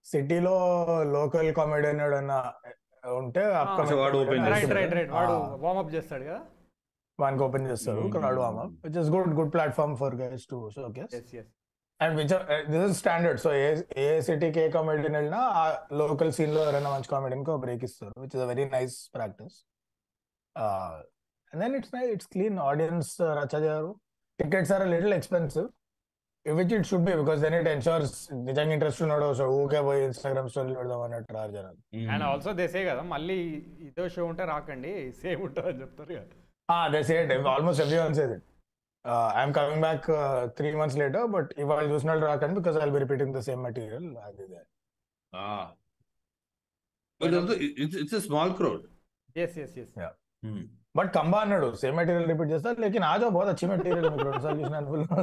సిటీలో 0.05 0.87
లోకల్ 1.03 1.55
కామెడియన్ 1.55 2.01
ఎవడన్నా 2.01 2.53
ఉంటే 3.07 3.41
చేస్తాడు. 3.41 4.19
చేస్తాడు 5.95 6.25
కదా? 6.25 6.41
వానికి 7.21 7.43
ఓపెన్ 7.43 7.67
చేస్తారు 7.67 8.11
is 8.99 9.11
good 9.11 9.35
good 9.35 9.53
platform 9.53 9.97
for 9.97 10.15
guys 10.15 10.47
to 10.47 10.71
and 12.03 12.15
which 12.19 12.33
this 12.73 12.85
is 12.87 12.97
standard 13.03 13.41
so 13.45 13.51
ఏ 13.65 13.67
ఏ 14.05 14.07
సిటీకి 14.29 14.61
ఏ 14.65 14.69
కామెడియన్ 14.77 15.17
వెళ్ళినా 15.19 15.41
ఆ 15.61 15.65
లోకల్ 16.01 16.31
సీన్లో 16.39 16.61
ఎవరైనా 16.67 16.91
మంచి 16.95 17.11
కామెడియన్కి 17.15 17.57
బ్రేక్ 17.65 17.85
ఇస్తారు 17.89 18.15
which 18.23 18.35
is 18.37 18.45
a 18.47 18.49
very 18.53 18.65
nice 18.77 18.97
practice 19.17 19.57
and 21.53 21.61
then 21.65 21.77
it's 21.79 21.95
నై 21.99 22.05
ఇట్స్ 22.15 22.29
క్లీన్ 22.35 22.59
ఆడియన్స్ 22.71 23.13
రచ్చ 23.41 23.55
చేయరు. 23.67 23.93
Tickets 24.39 24.73
are 24.77 24.85
little 24.95 25.15
expensive 25.21 25.69
which 26.47 26.73
it 26.77 26.87
should 26.91 27.07
be 27.09 27.17
because 27.23 27.41
then 27.47 27.57
it 27.61 27.69
ensures 27.77 28.15
నిజంగా 28.49 28.73
ఇంట్రెస్ట్ 28.77 29.03
ఉన్నాడు 29.07 29.27
సో 29.41 29.45
ఊకే 29.59 29.83
పోయి 29.89 30.01
ఇన్స్టాగ్రామ్ 30.11 30.49
స్టోరీలు 30.55 30.77
పెడదాం 30.81 31.03
అన్నట్టు 31.07 31.35
రారు 31.39 31.53
జనాలు. 31.59 31.81
అండ్ 32.15 32.25
ఆల్సో 32.31 32.53
దేసే 32.63 32.85
కదా 32.91 33.03
మళ్ళీ 33.15 33.39
ఇదో 33.89 34.07
షో 34.15 34.25
ఉంటే 34.33 34.47
రాకండి 34.55 34.95
సేమ్ 35.23 35.43
ఉంటుంది 35.49 35.71
అని 35.73 35.83
చెప్తారు 35.85 36.15
కదా. 36.21 36.39
Ah, 36.69 36.85
they 36.93 37.03
say 37.03 37.17
it. 37.23 37.31
Almost 37.53 37.81
everyone 37.85 38.15
says 38.19 38.31
it. 39.05 39.09
Uh, 39.09 39.33
I'm 39.35 39.53
coming 39.53 39.81
back 39.81 40.09
uh, 40.09 40.49
three 40.49 40.75
months 40.75 40.97
later, 40.97 41.27
but 41.29 41.53
if 41.57 41.69
I 41.69 41.83
use 41.85 42.05
not 42.05 42.19
Rakan 42.19 42.55
because 42.55 42.77
I'll 42.77 42.91
be 42.91 42.99
repeating 42.99 43.33
the 43.33 43.43
same 43.43 43.63
material, 43.63 44.19
I'll 44.19 44.33
be 44.33 44.45
there. 44.49 44.67
Ah. 45.33 45.73
But 47.21 47.35
also, 47.35 47.53
it- 47.55 47.75
it's 47.79 47.95
it's 47.95 48.13
a 48.13 48.21
small 48.21 48.55
crowd. 48.55 48.83
Yes 49.37 49.59
yes 49.61 49.77
yes 49.83 49.93
Hmm. 50.43 50.63
But 50.97 51.11
Khamba 51.13 51.39
అన్నాడు 51.45 51.69
same 51.83 51.97
material 51.99 52.27
repeat 52.31 52.51
చేస్తా 52.53 52.71
లేకిన్ 52.85 53.05
ఆజో 53.11 53.29
బహుత్ 53.37 53.51
అచ్చి 53.53 53.67
material 53.71 54.09
మీకు 54.11 54.25
రెండు 54.29 54.41
సార్లు 54.45 54.61
చూసిన 54.63 54.77
అనుకున్నా 54.81 55.19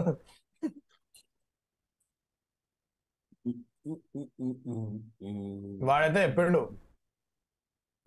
వాడైతే 5.89 6.21
ఎప్పుడు 6.29 6.61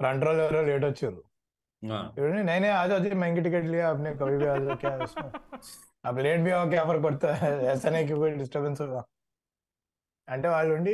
ఫ్రంట్ 0.01 0.25
రోల్ 0.27 0.41
ఎవరో 0.45 0.62
లేట్ 0.70 0.85
వచ్చారు 0.89 1.20
नहीं 1.83 2.61
नहीं 2.61 2.70
आ 2.70 2.87
जाओ 2.87 2.99
जी 2.99 3.11
महँगी 3.11 3.41
टिकट 3.41 3.64
लिया 3.64 3.89
आपने 3.91 4.14
कभी 4.14 4.37
भी 4.37 4.47
आ 4.47 4.57
जाओ 4.57 4.76
क्या 4.76 4.97
उसमें। 4.97 5.30
आप 6.07 6.18
लेट 6.18 6.41
भी 6.41 6.51
आओ 6.51 6.68
क्या 6.70 6.85
फ़र्क 6.85 7.03
पड़ता 7.03 7.35
है? 7.35 7.51
ऐसा 7.64 7.91
नहीं 7.91 8.07
कि 8.09 8.14
कोई 8.14 8.30
डिस्टर्बेंस 8.30 8.80
होगा। 8.80 9.03
అంటే 10.28 10.49
వాళ్ళు 10.49 10.74
ఉండి 10.74 10.93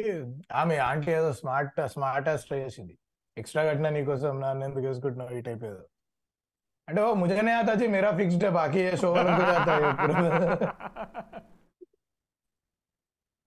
ఆమె 0.52 0.76
ఆంటీ 0.76 1.10
ఏదో 1.10 1.32
స్మార్ట్ 1.32 1.88
స్మార్ట్ 1.88 2.28
ట్రై 2.46 2.58
చేసింది 2.60 2.98
ఎక్స్ట్రా 3.36 3.64
కట్టినా 3.64 3.90
నీకోసం 3.90 4.40
నన్ను 4.40 4.64
ఎందుకు 4.64 4.86
వేసుకుంటున్నావు 4.86 5.30
ఈ 5.30 5.40
టైప్ 5.40 5.64
ఏదో 5.64 5.82
అంటే 6.88 7.02
ఓ 7.02 7.14
ముజనే 7.14 7.52
ఆతాచి 7.52 7.86
ఫిక్స్డ్ 8.20 8.44
है 8.44 8.50
बाकी 8.50 8.80
ये 8.80 8.96
शो 8.96 9.08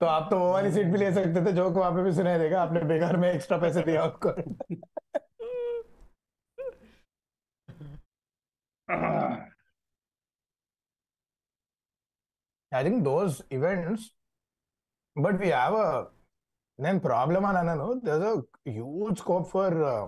तो 0.02 0.08
आप 0.08 0.28
तो 0.32 0.38
वो 0.40 0.46
वाली 0.52 0.72
सीट 0.72 0.88
भी 0.88 0.98
ले 0.98 1.12
सकते 1.14 1.46
थे 1.46 1.52
जो 1.52 1.70
वहाँ 1.70 2.04
भी 2.04 2.12
सुनाई 2.12 2.38
देगा 2.38 2.62
आपने 2.62 2.80
बेकार 2.92 3.18
में 3.18 3.28
एक्स्ट्रा 3.32 3.58
पैसे 3.58 3.82
दिया 3.82 4.04
आपको। 4.04 4.30
I 12.72 12.84
think 12.84 13.04
those 13.04 13.42
events, 13.52 14.12
but 15.16 15.40
we 15.40 15.50
have 15.52 15.76
a 15.76 15.88
నేను 16.80 17.00
ప్రాబ్లమ్ 17.08 17.46
అని 17.48 17.60
అన్నాను 17.62 17.88
there's 18.06 18.24
a 18.30 18.36
huge 18.78 19.18
scope 19.22 19.48
for 19.54 19.70
uh, 19.90 20.06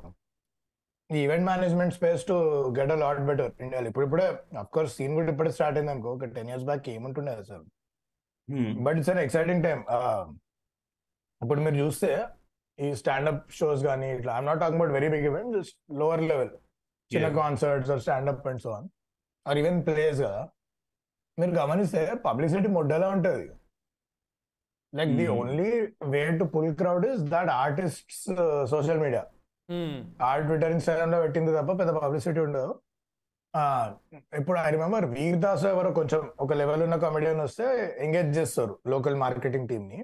ఈ 1.10 1.18
event 1.26 1.46
management 1.50 1.94
space 1.98 2.22
to 2.30 2.36
get 2.78 2.92
a 2.94 2.98
lot 3.04 3.20
better 3.30 3.52
ఇండియాలో 3.64 3.88
ఇప్పుడు 3.92 4.06
ఇప్పుడే 4.08 4.28
అఫ్ 4.62 4.70
కోర్స్ 4.76 4.94
సీన్ 4.98 5.14
కూడా 5.18 5.30
ఇప్పుడే 5.34 5.52
స్టార్ట్ 5.58 5.78
అయింది 5.80 5.92
అనుకో. 5.94 6.12
ఒక 6.18 6.28
టెన్ 6.38 6.50
ఇయర్స్ 6.52 6.66
బ్యాక్ 6.70 6.86
ఏముంటుండే 6.94 7.34
అసలు. 7.44 7.66
But 8.86 8.98
it's 9.00 9.12
an 9.14 9.22
exciting 9.26 9.64
time 9.68 9.80
ఇప్పుడు 11.42 11.60
మీరు 11.66 11.78
చూస్తే 11.84 12.12
ఈ 12.80 12.90
స్టాండప్ 13.02 13.44
షోస్ 13.60 13.84
కానీ 13.90 14.10
ఇట్లా 14.18 14.32
I'm 14.38 14.48
not 14.50 14.62
talking 14.64 14.80
about 14.80 14.94
very 14.98 15.10
big 15.16 15.28
event 15.32 15.52
just 15.58 15.76
lower 16.02 16.24
level 16.32 16.52
చిన్న. 17.16 17.30
Concerts 17.42 17.92
or 17.96 18.02
standup 18.06 18.46
and 18.52 18.62
so 18.66 18.72
on 18.78 18.88
or 19.46 19.58
even 19.62 19.80
plays 19.88 20.20
కదా 20.28 20.42
మీరు 21.38 21.54
గమనిస్తే 21.62 22.02
పబ్లిసిటీ 22.26 22.70
మొడ్డలా 22.78 23.10
ఉంటుంది 23.18 23.46
like 24.94 25.12
the. 25.20 25.26
Only 25.42 25.70
way 26.14 26.24
to 26.40 26.46
pull 26.56 26.74
crowd 26.82 27.06
is 27.12 27.22
that 27.34 27.52
artist 27.62 28.12
social 28.74 29.02
media 29.06 29.24
or 30.30 30.46
Twitter 30.48 30.74
ఇన్స్టాగ్రామ్లో 30.78 31.20
పెట్టింది 31.26 31.52
తప్ప 31.58 31.72
పెద్ద 31.82 31.92
పబ్లిసిటీ 32.04 32.42
ఉండదు 32.48 32.72
ఇప్పుడు 34.40 34.58
ఐ 34.66 34.68
రిమెంబర్ 34.76 35.06
వీర్ 35.16 35.40
దాస్ 35.46 35.64
ఎవరో 35.72 35.90
కొంచెం 35.98 36.22
ఒక 36.44 36.54
లెవెల్ 36.62 36.84
ఉన్న 36.86 36.96
కామెడియన్ 37.04 37.42
వస్తే 37.46 37.66
ఎంగేజ్ 38.06 38.32
చేస్తారు 38.38 38.74
లోకల్ 38.94 39.18
మార్కెటింగ్ 39.24 39.68
టీమ్ని. 39.72 40.00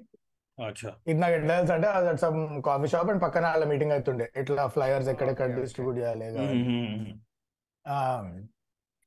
ఇది 1.08 1.18
నాకు 1.20 1.34
ఎట్లా 1.38 1.54
తెలుసు 1.58 1.72
అంటే 1.72 1.88
అది 1.88 2.18
సమ్ 2.24 2.38
కాఫీ 2.68 2.86
షాప్ 2.92 3.10
అండ్ 3.10 3.22
పక్కన 3.22 3.44
వాళ్ళ 3.46 3.64
మీటింగ్ 3.72 3.92
అవుతుండే 3.96 4.26
ఇట్లా 4.36 4.62
ఫ్లైయర్స్ 4.74 5.08
ఎక్కడెక్కడ. 5.08 5.48
డిస్ట్రిబ్యూట్ 5.60 5.98
చేయాలి. 5.98 6.26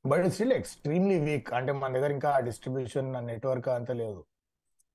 But 0.04 0.26
still 0.36 0.52
extremely 0.52 1.18
weak. 1.18 1.50
అంటే 1.58 1.72
మన 1.72 1.92
దగ్గర 1.96 2.10
ఇంకా 2.18 2.30
డిస్ట్రిబ్యూషన్ 2.48 3.26
నెట్వర్క్ 3.26 3.68
అంత 3.68 3.90
లేదు. 4.02 4.20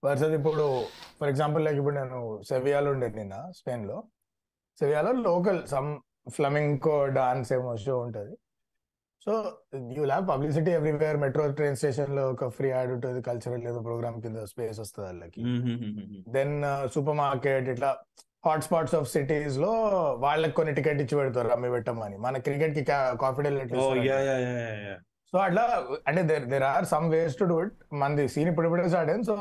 వర్సెస్ 0.04 0.36
ఇప్పుడు 0.40 0.66
ఫర్ 1.20 1.30
ఎగ్జాంపుల్ 1.30 1.64
లైక్ 1.66 1.78
ఇప్పుడు 1.78 1.96
నేను 1.96 2.20
సెవియాలో 2.50 2.92
ఉండేది 2.92 3.16
నిన్న 3.16 3.36
స్పెయిన్లో 3.58 3.98
సెవియాలో 4.80 5.12
లోకల్ 5.12 5.60
సమ్ 5.68 5.90
ఫ్లమింకో 6.30 6.96
డాన్స్ 7.18 7.50
ఏమో 7.54 7.72
షో 7.86 7.96
ఉంటుంది. 8.00 8.36
So 9.26 9.32
you 9.98 10.04
have 10.04 10.26
publicity 10.32 10.72
everywhere 10.78 11.18
metro 11.24 11.46
train 11.58 11.78
స్టేషన్లో 11.80 12.24
ఒక 12.34 12.48
ఫ్రీ 12.58 12.68
యాడ్ 12.74 12.92
ఉంటుంది. 12.96 13.20
కల్చరల్ 13.30 13.64
ఏదో 13.72 13.80
ప్రోగ్రామ్ 13.88 14.18
కింద 14.26 14.42
స్పేస్ 14.52 14.80
వస్తుంది 14.84 15.08
వాళ్ళకి. 15.08 15.42
దెన్ 16.36 16.56
సూపర్ 16.94 17.18
మార్కెట్ 17.24 17.68
ఇట్లా 17.74 17.90
హాట్ 18.48 18.64
స్పాట్స్ 18.68 18.96
ఆఫ్ 19.00 19.08
సిటీస్లో 19.16 19.72
వాళ్ళకి 20.26 20.56
కొన్ని 20.60 20.74
టికెట్ 20.78 21.02
ఇచ్చి 21.04 21.16
పెడతారు. 21.20 21.50
అమ్మి 21.56 21.70
పెట్టమని. 21.76 22.18
మన 22.26 22.38
క్రికెట్కి 22.48 22.84
కాన్ఫిడెంట్ 23.26 23.76
Oh. 23.84 23.92
సో 25.34 25.38
అట్లా 25.48 25.64
అంటే 26.10 26.22
there 26.30 26.46
there 26.52 26.64
are 26.70 26.86
some 26.92 27.08
ways 27.16 27.36
to 27.40 27.46
do 27.50 27.56
it 27.64 27.76
మనది 28.02 28.24
సీన్ 28.34 28.48
ఇప్పుడు 28.52 28.68
ఇప్పుడే 28.68 28.86
స్టార్ట్ 28.94 29.10
అయింది. 29.12 29.26
సో 29.32 29.36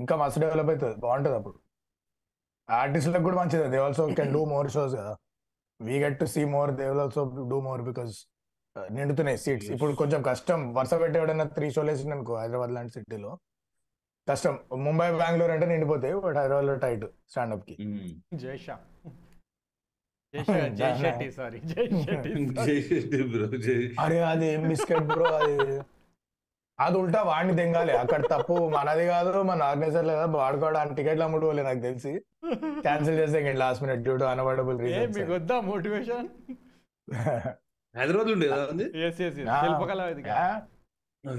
ఇంకా 0.00 0.14
మస్తు 0.20 0.40
డెవలప్ 0.44 0.68
అవుతుంది. 0.72 0.96
బాగుంటుంది 1.04 1.36
అప్పుడు. 1.38 1.56
ఆర్టిస్ట్లకు 2.68 3.24
కూడా 3.28 3.36
మంచిది. 3.40 3.64
They 3.72 3.78
also 3.86 4.04
can 4.18 4.30
do 4.36 4.42
more 4.52 4.68
shows 4.74 4.94
కదా. 5.00 5.14
We 5.80 5.96
get 6.04 6.16
to 6.20 6.26
see 6.34 6.42
more 6.54 6.70
they 6.80 6.84
will 6.90 7.02
also 7.06 7.24
do 7.52 7.58
more 7.68 7.82
because 7.88 8.14
నిండుతున్నాయి 8.90 9.38
seats. 9.38 9.70
ఇప్పుడు 9.70 9.92
కొంచెం 9.92 10.22
కష్టం. 10.22 10.74
వరుస 10.74 10.94
పెట్టి 10.94 11.18
ఎవడైనా 11.18 11.44
త్రీ 11.44 11.70
షోలు 11.70 11.90
వేసింది 11.90 12.14
అనుకో 12.14 12.36
హైదరాబాద్ 12.36 12.70
లాంటి 12.70 12.92
సిటీలో. 12.92 13.38
కష్టం. 14.30 14.58
ముంబై 14.76 15.12
బెంగళూరు 15.12 15.52
అంటే 15.52 15.66
నిండిపోతాయి 15.66 16.14
బట్ 16.14 16.36
హైదరాబాద్లో 16.36 16.74
టైట్ 16.74 17.04
స్టాండప్కి. 17.30 17.76
జైషా. 18.34 18.78
అరే 24.00 24.20
అది 24.20 24.46
ఏం 24.46 24.68
బిస్కెట్ 24.68 25.00
బ్రో 25.00 25.24
అది? 25.24 25.82
అది 26.80 26.98
ఉల్టా 26.98 27.22
వాడిని 27.22 27.56
తెంగాలి 27.56 27.92
అక్కడ 27.92 28.26
తప్పు 28.26 28.68
మనది 28.68 29.06
కాదు 29.06 29.42
మన 29.42 29.62
ఆర్గనైజర్ 29.62 30.06
లేదా 30.06 30.24
వాడుకోవడానికి 30.24 30.94
టికెట్లు 30.94 31.24
అమ్ముడు 31.24 31.50
నాకు 31.50 31.78
తెలిసి. 31.78 32.22
క్యాన్సిల్ 32.80 33.18
చేసే 33.18 33.52
last 33.52 33.82
minute 33.82 34.02
due 34.02 34.16
to 34.16 34.24
unavoidable 34.24 34.82
ఏ 34.82 35.06
మీకు 35.06 35.32
వద్దా 35.32 35.60
మోటివేషన్ 35.60 36.28
హైదరాబాద్ 37.96 38.30
ఉండేదా 38.34 38.58
ఉంది 38.72 38.86
ఎస్ 39.04 39.20
ఎస్ 39.26 39.36
శిల్పకళ 39.56 40.00
వేదిక 40.08 40.30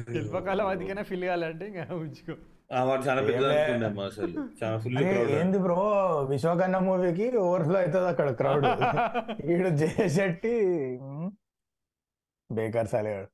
శిల్పకళ 0.10 0.62
వేదికనే 0.70 1.04
ఫిల్ 1.10 1.26
కావాలంటే 1.28 1.66
ఇంకా 1.72 1.84
ఉంచుకో 1.98 2.36
వాడు 2.88 3.04
ఏంలే. 3.34 3.60
ఏంది 5.36 5.60
బ్రో? 5.66 5.76
విశ్వకర్ణ 6.32 6.78
మూవీకి 6.88 7.28
ఓవర్ఫ్లో 7.44 7.78
అవుతుంది 7.82 8.08
అక్కడ 8.10 8.30
క్రౌడ్ 8.40 8.66
ఈడు 9.52 9.70
జయశెట్టి 9.82 10.54
బేకార్ 12.50 12.90
సాలేగాడు 12.92 13.30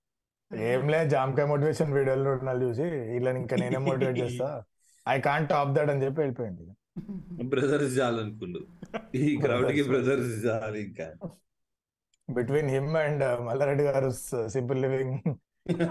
ఏం 0.51 0.84
లేదు 0.93 1.07
జామకాయ 1.09 1.45
మోటివేషన్ 1.51 1.93
వీడియోలు 1.97 2.30
ఉంటున్నారు 2.32 2.61
చూసి 2.65 2.86
వీళ్ళని 3.09 3.39
ఇంకా 3.43 3.55
నేనే 3.61 3.80
మోటివేట్ 3.86 4.19
చేస్తా. 4.21 4.49
ఐ 5.05 5.15
కాంట్ 5.28 5.49
టాప్ 5.51 5.71
దట్ 5.76 5.91
అని 5.93 6.03
చెప్పి 6.05 6.19
వెళ్ళిపోయింది 6.24 6.65
బ్రదర్స్ 7.51 7.93
చాలు 7.97 8.19
అనుకుండు. 8.24 8.59
ఈ 9.17 9.28
క్రౌడ్కి 9.43 9.84
బ్రదర్స్ 9.89 10.34
చాలు 10.45 10.78
ఇంకా. 10.86 11.07
బిట్వీన్ 12.30 12.69
హిమ్ 12.76 12.93
అండ్ 13.05 13.24
మల్లారెడ్డి 13.47 13.84
గారు 13.89 14.09
సింపుల్ 14.55 14.80
లివింగ్ 14.86 15.17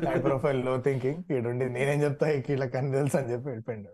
హై 0.09 0.17
ప్రొఫైల్లో 0.27 0.73
థింకింగ్ 0.87 1.21
ఈడుండి 1.37 1.67
నేనేం 1.77 1.99
చెప్తా 2.05 2.27
వీళ్ళ 2.49 2.65
కని 2.75 2.91
తెలుసు 2.99 3.17
అని 3.21 3.31
చెప్పి 3.33 3.49
వెళ్ళిపోయిండు. 3.53 3.93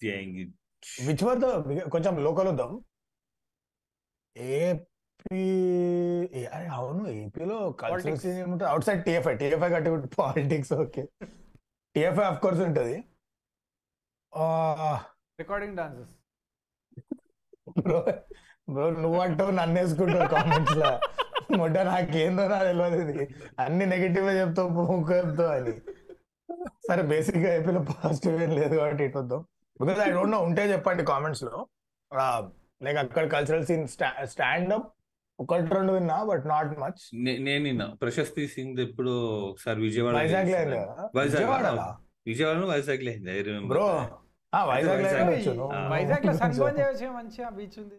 Dang 0.00 0.32
it. 0.42 0.50
Which 1.06 1.22
were 1.26 1.38
the 1.44 1.46
కొంచెం 1.94 2.14
లోకల్ 2.26 2.48
వద్దాం. 2.50 2.72
ఏపీ 4.58 5.42
అవును 6.78 7.02
ఏపీలో 7.20 7.56
కల్చరల్ 7.80 8.02
Politics. 8.02 8.22
సీన్ 8.24 8.38
ఏముంటుంది? 8.42 8.68
అవుట్ 8.72 8.86
సైడ్ 8.88 9.02
టీఎఫ్ఐ 9.06 9.34
టీఎఫ్ఐ 9.42 9.70
కట్టి 9.74 9.90
politics 10.20 10.72
okay 10.82 11.04
TFI 11.94 12.26
of 12.32 12.40
course 12.44 12.62
ఉంటుంది. 12.68 12.96
రికార్డింగ్ 15.42 15.76
డాన్సెస్ 15.80 16.14
బ్రో 18.68 18.86
నువ్వు 18.96 19.18
అంటావు 19.20 19.50
నన్ను 19.50 19.76
వేసుకుంటావు 19.80 20.28
కామెంట్స్ 20.28 20.76
లా 20.76 20.90
మొట్ట 21.58 21.76
నాకేందో 21.88 22.48
నా 22.48 22.58
తెలియదు 22.64 22.96
ఇది. 23.04 23.24
అన్ని 23.58 23.84
నెగిటివ్ 23.86 24.28
చెప్తావు 24.38 24.70
ముక్క 24.88 25.10
చెప్తావు 25.12 25.50
అని. 25.50 25.74
సరే 26.88 27.02
బేసిక్గా 27.02 27.54
ఏపీలో 27.54 27.80
పాజిటివ్ 27.92 28.42
ఏం 28.42 28.50
లేదు 28.50 28.74
కాబట్టి 28.76 29.04
ఇటు 29.04 29.18
వద్దాం. 29.18 29.40
బికాస్ 29.80 30.00
ఐ 30.00 30.10
డోంట్ 30.10 30.32
నో 30.32 30.40
ఉంటే 30.40 30.72
చెప్పండి 30.72 31.04
కామెంట్స్లో. 31.04 31.54
లైక్ 32.82 32.98
అక్కడ 32.98 33.24
కల్చరల్ 33.30 33.66
సీన్ 33.66 33.86
స్టాండ్ 34.26 34.72
అప్ 34.72 34.88
ఒకటి 35.38 35.74
రెండు 35.74 35.92
విన్నా 35.92 36.16
బట్ 36.24 36.44
నాట్ 36.46 36.72
మచ్ 36.80 37.02
నేను 37.38 37.62
నిన్న 37.64 37.84
ప్రశస్తి 38.02 38.44
సింగ్ 38.48 38.78
ఎప్పుడు 38.80 39.12
ఒకసారి 39.50 39.80
విజయవాడ 39.80 40.14
వైజాగ్లో. 40.16 40.80
వైజాగ్ 41.16 41.42
విజయవాడ 41.42 41.66
విజయవాడ 42.26 42.64
వైజాగ్లో 42.70 43.12
బ్రో 43.68 43.86
వైజాగ్లో 44.52 45.02
వైజాగ్ 45.02 45.18
వెళ్ళొచ్చు 45.22 45.52
ఆ. 45.72 45.80
వైజాగ్లో 45.88 46.32
చేయవచ్చు 46.78 47.06
మంచిగా 47.12 47.48
బీచ్ 47.50 47.78
ఉంది. 47.78 47.96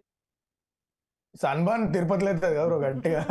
సన్బర్న్ 1.41 1.93
తిరుపతిలో 1.93 2.31
అవుతుంది 2.31 2.55
కదా 2.55 2.65
బ్రో 2.65 2.79
గట్టిగా. 2.79 3.21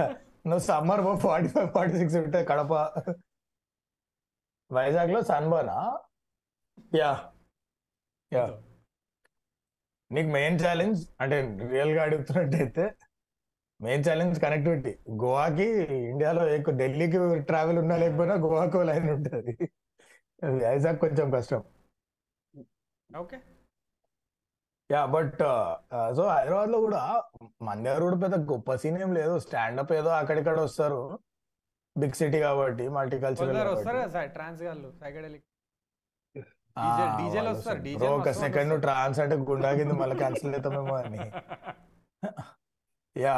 నువ్వు 0.47 0.59
summer 0.59 1.19
forty 1.19 1.49
five 1.49 1.69
forty 1.69 1.99
six 1.99 2.17
ఉంటే 2.17 2.45
కడప. 2.45 2.73
వైజాగ్లో 4.73 5.23
సన్బర్న్ 5.23 5.71
యా. 6.97 7.33
యా. 8.33 8.63
నీకు 10.13 10.29
మెయిన్ 10.29 10.61
ఛాలెంజ్ 10.67 11.09
అంటే 11.21 11.59
రియల్గా 11.71 12.03
అడుగుతున్నట్టయితే 12.03 12.95
మెయిన్ 13.81 14.05
ఛాలెంజ్ 14.09 14.41
కనెక్టివిటీ 14.41 14.99
గోవాకి 15.11 15.65
ఇండియాలో 15.95 16.49
ఎక్కువ 16.49 16.75
ఢిల్లీకి 16.75 17.41
ట్రావెల్ 17.41 17.79
ఉన్నా 17.79 17.97
లేకపోయినా 17.97 18.35
గోవాకు 18.35 18.79
లైన్ 18.79 19.11
ఉంటుంది. 19.11 19.71
వైజాగ్ 20.67 20.99
కొంచెం 20.99 21.31
కష్టం. 21.31 21.65
ఓకే. 23.17 23.37
యా 24.91 25.01
బట్ 25.15 25.41
సో 26.17 26.23
హైదరాబాద్లో 26.35 26.79
కూడా 26.87 27.03
మన 27.67 27.77
దగ్గర 27.87 28.01
కూడా 28.09 28.19
పెద్ద 28.25 28.37
గొప్ప 28.53 28.75
సీన్ 28.83 28.99
ఏం 29.05 29.11
లేదు. 29.19 29.35
స్టాండప్ 29.47 29.93
ఏదో 30.01 30.11
అక్కడిక్కడ 30.21 30.59
వస్తారు. 30.67 31.01
బిగ్ 31.97 32.17
సిటీ 32.21 32.39
కాబట్టి 32.47 32.85
మల్టీ 32.97 33.19
కల్చరల్ 33.25 33.53
కొందరు 33.53 33.75
వస్తారు 33.77 33.99
కదా 34.05 34.25
ట్రాన్స్ 34.39 34.63
గాళ్ళు 34.69 34.91
సైకడెలిక్ 35.03 35.45
DJ 36.79 37.37
లు 37.45 37.51
వస్తారు, 37.53 37.81
DJ 37.85 38.01
లు 38.01 38.15
ఒక 38.17 38.31
సెకండ్. 38.41 38.73
ట్రాన్స్ 38.85 39.19
అంటే 39.23 39.37
గుండా 39.51 39.69
కింద 39.79 39.93
మళ్ళీ 40.01 40.17
క్యాన్సిల్ 40.23 40.55
అవుతామేమో 40.57 40.95
అని. 41.03 41.21
Yeah 43.17 43.37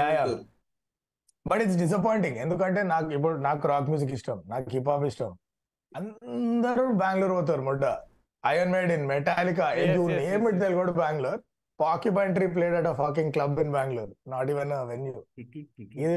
yeah 0.00 0.06
yeah 0.16 0.24
but 1.46 1.60
it's 1.64 1.78
disappointing 1.82 2.38
ఎందుకంటే 2.44 2.80
నాకు 2.92 3.08
ఇప్పుడు 3.16 3.34
నాకు 3.46 3.68
రాక్ 3.72 3.88
మ్యూజిక్ 3.92 4.12
ఇష్టం 4.18 4.38
నాకు 4.52 4.68
హిప్ 4.74 4.90
హాప్ 4.92 5.06
ఇష్టం. 5.10 5.32
అందరూ 5.92 6.84
బెంగళూరు 7.02 7.34
పోతారు 7.38 7.64
మొట్ట 7.68 7.84
Iron 8.44 8.72
Maiden 8.92 9.04
Metallica 9.08 9.66
you 9.90 10.02
name 10.20 10.44
it 10.50 10.60
Telugu 10.62 10.92
Bengaluru 11.00 11.40
Porcupine Tree 11.78 12.48
played 12.48 12.74
at 12.74 12.88
a 12.88 12.94
fucking 12.94 13.30
club 13.32 13.58
in 13.60 13.72
Bengaluru 13.72 14.14
not 14.28 14.50
even 14.50 14.72
venue 14.88 15.14
ఇది 15.42 15.60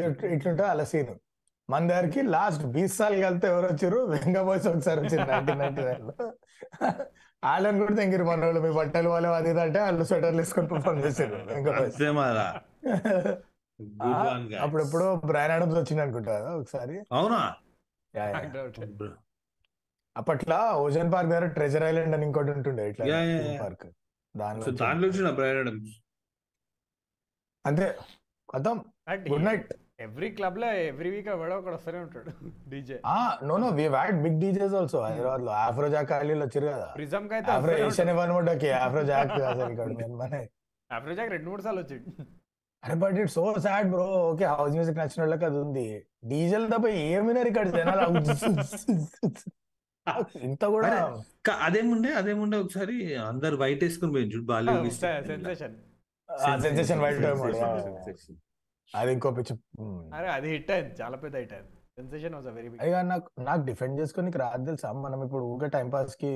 ఇట్- 0.05 0.25
ఇట్లుంటే 0.35 0.63
అలా 0.67 0.85
సీన్ 0.91 1.11
మన 1.69 1.81
దగ్గరికి 1.87 2.21
లాస్ట్ 2.31 2.63
బీస్ 2.67 2.95
సార్లు 2.97 3.19
కలితే 3.23 3.47
ఎవరు 3.47 3.67
వచ్చారు? 3.67 3.99
వెంగా 4.13 4.41
బాయ్స్ 4.43 4.65
ఒకసారి 4.67 4.99
వచ్చారు 5.01 5.25
నైన్టీన్ 5.29 5.59
నైన్టీ 5.59 5.83
నైన్లో. 5.83 6.13
వాళ్ళని 7.43 7.77
కూడా 7.79 7.93
తెంగిరు 7.95 8.23
మన 8.23 8.43
వాళ్ళు 8.45 8.61
మీ 8.61 8.71
బట్టలు 8.75 9.09
వాళ్ళే 9.09 9.29
అది 9.37 9.51
అంటే 9.61 9.79
వాళ్ళు 9.81 10.03
స్వెటర్లు 10.03 10.41
వేసుకొని 10.41 10.67
పర్ఫామ్ 10.67 10.99
చేశారు 11.05 11.37
వెంగా 11.47 11.71
బాయ్స్ 11.71 11.95
అంతే 11.95 12.09
మారా. 12.11 12.47
ఆ, 14.01 14.09
అప్పుడెప్పుడో 14.61 15.07
బ్రాన్ 15.25 15.51
ఆడమ్స్ 15.51 15.77
వచ్చింది 15.77 16.01
అనుకుంటా 16.01 16.33
కదా 16.37 16.51
ఒకసారి. 16.55 16.97
అవునా. 17.11 17.41
అప్పట్లో 20.15 20.59
ఓషన్ 20.83 21.11
పార్క్ 21.13 21.29
దగ్గర 21.31 21.47
ట్రెజర్ 21.57 21.83
ఐలాండ్ 21.83 22.15
అని 22.15 22.25
ఇంకోటి 22.27 22.51
ఉంటుండే 22.55 22.83
ఇట్లా. 22.91 23.05
పార్క్. 23.63 23.85
దానిలో 24.35 24.65
అంతే 27.65 27.85
కథం 28.49 28.77
గుడ్ 29.31 29.45
నైట్ 29.47 29.71
ఎవ్రీ 30.05 30.29
క్లబ్లో 30.37 30.67
ఎవ్రీ 30.89 31.09
వీక్ 31.15 31.27
ఎవడో 31.33 31.55
ఒకడు 31.59 31.75
వస్తూనే 31.77 31.99
ఉంటాడు 32.05 32.31
డీజే. 32.71 32.97
ఆ 33.13 33.17
no 33.49 33.55
no 33.63 33.67
we 33.79 33.85
had 33.95 34.17
big 34.23 34.37
DJs 34.43 34.75
also 34.79 34.99
హైదరాబాద్లో 35.07 35.51
ఆఫ్రో 35.65 35.87
జాక్ 35.95 36.11
వచ్చారు 36.45 36.67
కదా. 36.71 36.87
ప్రిజమ్కి 36.97 37.35
అయితే 37.37 37.51
ఆఫ్రో 37.55 37.73
ఏషియన్ 37.83 38.11
ఆఫ్రో 38.85 39.03
జాక్ 39.11 39.33
అసలు 39.51 39.71
ఇక్కడ 39.75 39.87
నేను 40.01 40.15
మన. 40.23 40.33
ఆఫ్రిజాక్ 40.89 41.31
రెండు 41.35 41.49
మూడు 41.51 41.63
సార్లు 41.65 41.81
వచ్చిండు. 41.83 42.11
అరే 42.83 42.95
but 43.03 43.17
it 43.23 43.31
so 43.37 43.43
sad 43.65 43.89
bro 43.91 44.05
okay 44.29 44.45
house 44.51 44.73
music 44.75 44.99
నచ్చిన 45.01 45.21
వాళ్ళకి 45.23 45.45
అది 45.45 45.59
ఉంది. 45.65 45.85
డీజెల్ 46.25 46.65
తప్ప 46.73 46.87
ఏమినారు 47.07 47.49
ఇక్కడ 47.53 47.67
జనాలు. 47.77 48.07
ఇంత 50.47 50.63
కూడా 50.73 50.89
అదేముండే 51.65 52.09
అదేముండే 52.19 52.57
ఒకసారి 52.63 52.95
అందరు 53.27 53.55
వైట్ 53.61 53.83
వేసుకుని 53.85 54.13
పోయింది 54.15 54.33
చూడు 54.35 54.47
బాలీవుడ్ 54.51 54.93
సెన్సేషన్ 55.27 55.75
సెన్సేషన్ 56.63 57.01
వైట్ 57.03 57.19
అది 58.91 59.11
ఇంకో 59.15 59.29
పిచ్చి 59.35 59.53
అరే 60.15 60.27
అది 60.37 60.47
హిట్ 60.53 60.71
అయింది 60.75 60.93
చాలా 61.01 61.17
పెద్ద 61.23 61.35
హిట్ 61.41 61.53
అయింది. 61.57 61.71
సెన్సేషన్ 61.97 62.33
వాజ్ 62.37 62.47
వెరీ 62.49 62.67
బిగ్ 62.69 62.81
అయ్యా 62.83 62.99
నాకు 63.11 63.27
నాకు 63.47 63.61
డిఫెండ్ 63.69 63.95
చేసుకొని 64.01 64.31
రాదు 64.43 64.65
తెలుసా? 64.69 64.89
మనం 65.05 65.19
ఇప్పుడు 65.25 65.43
ఊకే 65.51 65.67
టైం 65.75 65.87
పాస్కి 65.93 66.31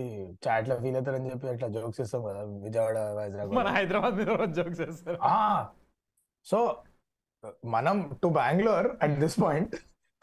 చాట్లో 0.46 0.76
ఫీల్ 0.84 0.98
అవుతారని 1.00 1.30
చెప్పి 1.32 1.50
అట్లా 1.54 1.68
జోక్స్ 1.76 2.02
ఇస్తాం 2.06 2.24
కదా 2.28 2.42
విజయవాడ 2.66 2.98
వైజాగ్ 3.20 3.52
మన 3.60 3.72
హైదరాబాద్ 3.78 4.16
మీద 4.20 4.30
జోక్స్ 4.58 4.82
చేస్తారు. 4.84 5.18
సో 6.46 6.60
మనం 7.76 7.98
to 8.22 8.30
Bengaluru 8.38 8.92
at 9.04 9.18
this 9.24 9.38
point 9.44 9.76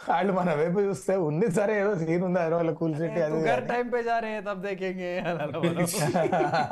వాళ్ళు 0.02 0.32
మన 0.38 0.50
వైపు 0.60 0.78
చూస్తే 0.86 1.14
ఉంది 1.26 1.46
సరే 1.58 1.74
ఏదో 1.82 1.92
సీన్ 2.00 2.24
ఉంది 2.28 2.38
హైదరాబాద్ 2.42 2.72
కూల్ 2.80 2.94
సిటీ 3.00 3.20
అది 3.26 3.38
టైం 3.72 3.86
పే 3.92 4.00
జారే 4.08 4.32
తప్ప 4.48 4.58
దేకేంగే 4.66 5.12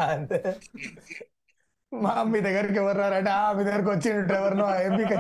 అంతే. 0.09 0.41
మా 1.93 2.13
మీ 2.33 2.39
దగ్గరికి 2.47 2.79
ఎవరు 2.83 2.99
రారంటే 3.03 3.31
ఆ 3.37 3.39
మీ 3.57 3.63
దగ్గరికి 3.69 3.91
వచ్చిండు 3.95 4.23
డ్రైవర్లో 4.31 4.67
ఎంపీ 4.87 5.05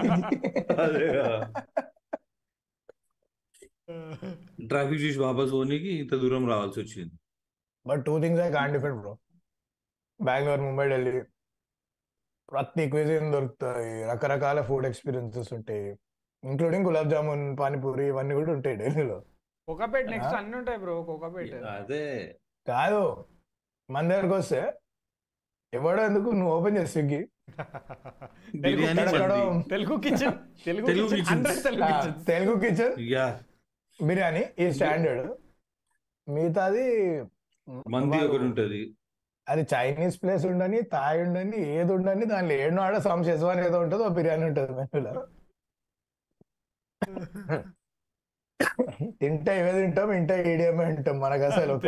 ట్రాఫిక్ 4.70 5.00
చూసి 5.04 5.18
వాపస్ 5.22 5.52
పోనీకి 5.54 5.90
ఇంత 6.02 6.14
దూరం 6.22 6.42
రావాల్సి 6.50 6.78
వచ్చింది. 6.82 7.14
But 7.86 8.02
two 8.08 8.14
things 8.22 8.42
I 8.44 8.46
can 8.56 8.72
defend 8.76 8.98
bro 9.00 9.12
Bengaluru 10.20 10.62
Mumbai 10.66 10.84
Delhi 10.92 11.12
ప్రతి 12.48 12.84
క్విజిన్ 12.92 13.26
దొరుకుతాయి. 13.34 13.90
రకరకాల 14.10 14.60
ఫుడ్ 14.68 14.86
ఎక్స్పీరియన్సెస్ 14.90 15.50
ఉంటాయి. 15.58 15.88
ఇంక్లూడింగ్ 16.44 16.86
గులాబ్ 16.86 17.10
జామున్ 17.10 17.58
పానీపూరి 17.58 18.06
ఇవన్నీ 18.06 18.34
కూడా 18.34 18.52
ఉంటాయి 18.52 18.76
ఢిల్లీలో 18.76 19.22
కోకాపేట్ 19.68 20.10
నెక్స్ట్ 20.10 20.34
అన్ని 20.34 20.56
ఉంటాయి 20.56 20.78
బ్రో 20.78 21.02
కోకాపేట్. 21.02 21.54
అదే. 21.54 22.36
కాదు 22.66 23.26
మన 23.88 24.08
దగ్గరకు 24.08 24.34
వస్తే 24.34 24.72
ఎవడో 25.72 26.02
ఎందుకు 26.02 26.30
నువ్వు 26.30 26.56
ఓపెన్ 26.56 26.78
చేసి 26.78 26.92
Swiggy? 26.92 27.28
Telugu 29.70 29.98
kitchen. 29.98 30.34
Telugu 30.64 30.86
Telugu 32.24 32.60
kitchen. 32.60 32.94
Biryani 34.02 34.44
ఈ 34.58 34.72
స్టాండర్డ్. 34.72 35.32
మిగతాది 36.28 37.20
మంది 37.90 38.26
ఒకటి 38.26 38.44
ఉంటది. 38.44 38.96
అది 39.48 39.66
చైనీస్ 39.74 40.22
ప్లేస్ 40.22 40.46
ఉండని 40.46 40.80
థాయ్ 40.92 41.22
ఉండని 41.22 41.76
ఏది 41.76 41.92
ఉండని 41.92 42.24
దానిలో 42.24 42.54
ఏడు 42.54 42.80
ఆడ 42.80 42.98
సమ్ 42.98 43.24
షెజ్వాన్ 43.24 43.60
ఏదో 43.60 43.80
ఉంటుందో 43.80 44.08
బిర్యానీ 44.08 44.44
ఉంటుంది 44.44 44.72
మెనూలో. 44.72 45.26
తింటే 49.20 49.52
ఇవే 49.60 49.72
తింటాం 49.78 50.10
ఇంటే 50.12 50.36
ఈడియమే 50.52 50.84
తింటాం 50.90 51.16
మనకు 51.20 51.44
అసలు 51.44 51.72
ఒక. 51.72 51.86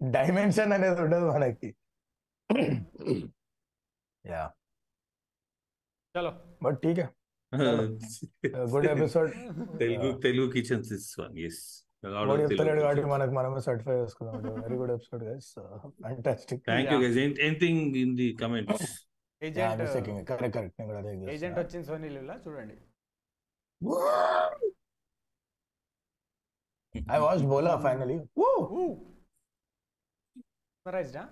డైమెన్షన్ 0.00 0.72
అనేది 0.72 1.00
ఉండదు 1.00 1.26
మనకి. 1.30 1.68
యా. 4.24 4.42
చలో. 6.14 6.32
But 6.62 6.78
ఠీక్ 6.82 7.02
good 8.72 8.86
episode. 8.86 9.30
Telugu 9.78 10.08
Telugu 10.18 10.48
kitchens 10.50 10.90
is 10.92 11.08
one 11.20 11.36
yes 11.38 11.60
వాడు 12.06 12.34
చెప్తలేడు 12.42 12.80
కాబట్టి 12.80 13.06
మనకు 13.06 13.32
మనమే 13.32 13.60
సర్టిఫై 13.60 13.94
చేసుకున్నాం 13.94 14.34
very 14.58 14.76
good 14.76 14.92
episode 14.92 15.24
guys 15.24 15.48
fantastic 16.02 16.62
thank 16.64 16.92
you 16.92 16.98
guys 17.02 17.18
anything 17.18 17.96
in 17.96 18.14
the 18.16 18.28
comments 18.42 18.84
agent 19.42 19.82
correct 20.30 20.54
correct 20.56 20.76
నేను 20.78 20.88
కూడా 20.90 21.00
అదే 21.00 21.12
ఏజెంట్ 21.34 21.58
వచ్చింది 21.58 21.86
సోనీ 21.86 22.08
చూడండి. 22.46 22.76
I 27.10 27.18
watch 27.18 27.44
Bola 27.44 27.72
finally 27.76 28.16
రైజ్డా 30.86 31.22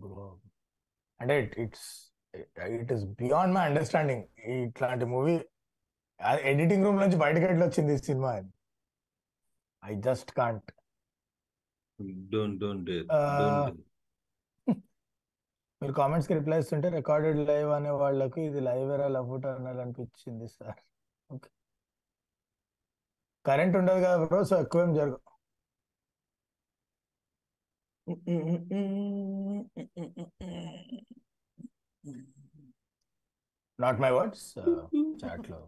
bro 0.00 0.26
అంటే 1.20 1.34
it's 1.58 1.86
it 2.76 2.92
is 2.92 3.04
beyond 3.20 3.54
my 3.54 3.64
understanding 3.66 4.24
ఇట్లాంటి 4.56 5.04
మూవీ 5.06 5.36
ఎడిటింగ్ 6.44 6.84
రూమ్ 6.84 6.98
నుంచి 7.00 7.16
బయటకి 7.16 7.44
ఎట్లా 7.44 7.66
వచ్చింది 7.66 7.94
ఈ 7.94 8.02
cinema? 8.04 8.30
I 9.82 9.94
just 10.00 10.30
can't 10.32 10.70
don't 12.32 12.58
don't 12.60 12.90
Uh, 13.10 13.66
మీరు 15.86 15.94
కామెంట్స్కి 15.98 16.34
రిప్లై 16.34 16.56
ఇస్తుంటే 16.62 16.88
రికార్డెడ్ 16.94 17.36
లైవ్ 17.48 17.68
అనే 17.74 17.90
వాళ్ళకి 18.00 18.40
ఇది 18.46 18.60
లైవ్ 18.60 18.88
ఎరా 18.94 19.06
లఫ్ట్ 19.16 19.46
అనాలి 19.50 19.80
అనిపించింది 19.84 20.46
సార్ 20.54 20.80
ఓకే 21.30 21.48
కరెంట్ 23.44 23.76
ఉండదు 23.80 24.00
కదా 24.04 24.16
బ్రో 24.24 24.40
సో 24.50 24.56
ఎక్కువ 24.64 24.84
ఏం 24.86 24.92
జరగదు 24.96 25.20
నాట్ 33.78 33.98
మై 34.02 34.10
వర్డ్స్ 34.10 34.46
చాట్లో. 35.22 35.58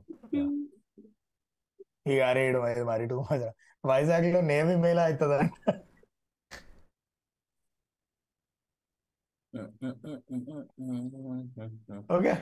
ఈ 2.08 2.16
ఆరేడు 2.20 2.58
మరి 2.90 3.06
టూ 3.10 3.18
వైజాగ్లో 3.84 4.40
నేవీ 4.50 4.76
మేళ 4.84 4.98
అవుతుంది 5.08 5.48
okay 12.16 12.32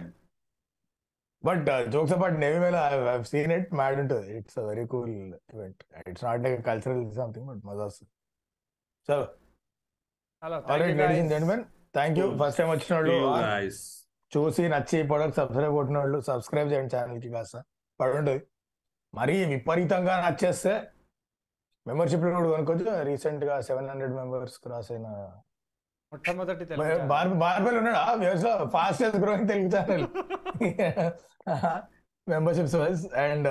but 1.44 1.62
jokes 1.94 2.14
apart 2.14 2.36
navy 2.42 2.58
Mela 2.58 2.76
I 3.10 3.16
seen 3.30 3.52
it 3.56 3.68
mad 3.80 3.98
ఉంటుంది 4.02 4.30
it's 4.38 4.58
very 4.68 4.84
cool 4.94 5.12
event 5.54 5.82
it's 6.10 6.24
not 6.24 6.40
like 6.44 6.62
cultural 6.66 7.02
something 7.18 7.46
but 7.50 7.62
మజా 7.68 7.84
వస్తుంది 7.90 8.12
so 9.08 9.16
hello 10.42 10.56
already 10.72 10.94
ladies 11.00 11.20
and 11.20 11.32
gentlemen 11.34 11.62
thank 11.94 12.18
you 12.20 12.26
first 12.40 12.58
time 12.60 12.70
వచ్చిన 12.74 12.92
వాళ్ళు 12.96 13.14
చూసి 14.32 14.62
నచ్చి 14.72 14.98
ప్రొడక్ట్ 15.10 15.36
సబ్స్క్రైబ్ 15.40 15.74
కొట్టిన 15.76 15.96
వాళ్ళు 15.98 16.18
subscribe 16.28 16.68
చేయండి 16.72 16.92
ఛానల్కి 16.94 17.30
కాస్త 17.34 17.56
పడుంటుంది 18.00 18.42
మరీ 19.14 19.36
విపరీతంగా 19.52 20.14
నచ్చేస్తే 20.24 20.72
మెంబర్షిప్ 21.86 22.22
కూడా 22.24 22.38
కొనుక్కోవచ్చు. 22.46 22.86
రీసెంట్గా 23.08 23.56
సెవెన్ 23.68 23.88
హండ్రెడ్ 23.90 24.14
మెంబర్స్ 24.14 24.56
క్రాస్ 24.58 24.88
అయిన 24.92 25.08
మొట్టమొదటి 26.16 26.64
బార్బెల్ 27.42 27.76
ఉన్నాడా? 27.80 28.02
వ్యూస్లో 28.20 28.52
fastest 28.74 29.18
growing 29.24 29.48
Telugu 29.48 29.70
channel 29.74 30.04
memberships 32.26 32.76
wise 32.82 33.02
and 33.24 33.48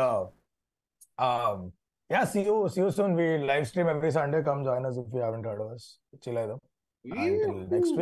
yeah 2.09 2.22
see 2.32 2.39
you 2.47 2.55
see 2.74 2.80
you 2.82 2.88
soon 2.97 3.13
we 3.20 3.28
live 3.49 3.63
stream 3.70 3.89
every 3.93 4.11
Sunday 4.18 4.39
come 4.49 4.63
join 4.68 4.88
us 4.89 4.97
if 5.03 5.13
you 5.18 5.24
haven't 5.28 5.45
heard 5.49 5.61
of 5.66 5.70
us. 5.76 5.86
Chill 6.26 6.39
అయిదాం 6.41 6.59
until 7.05 7.55
next 7.74 7.93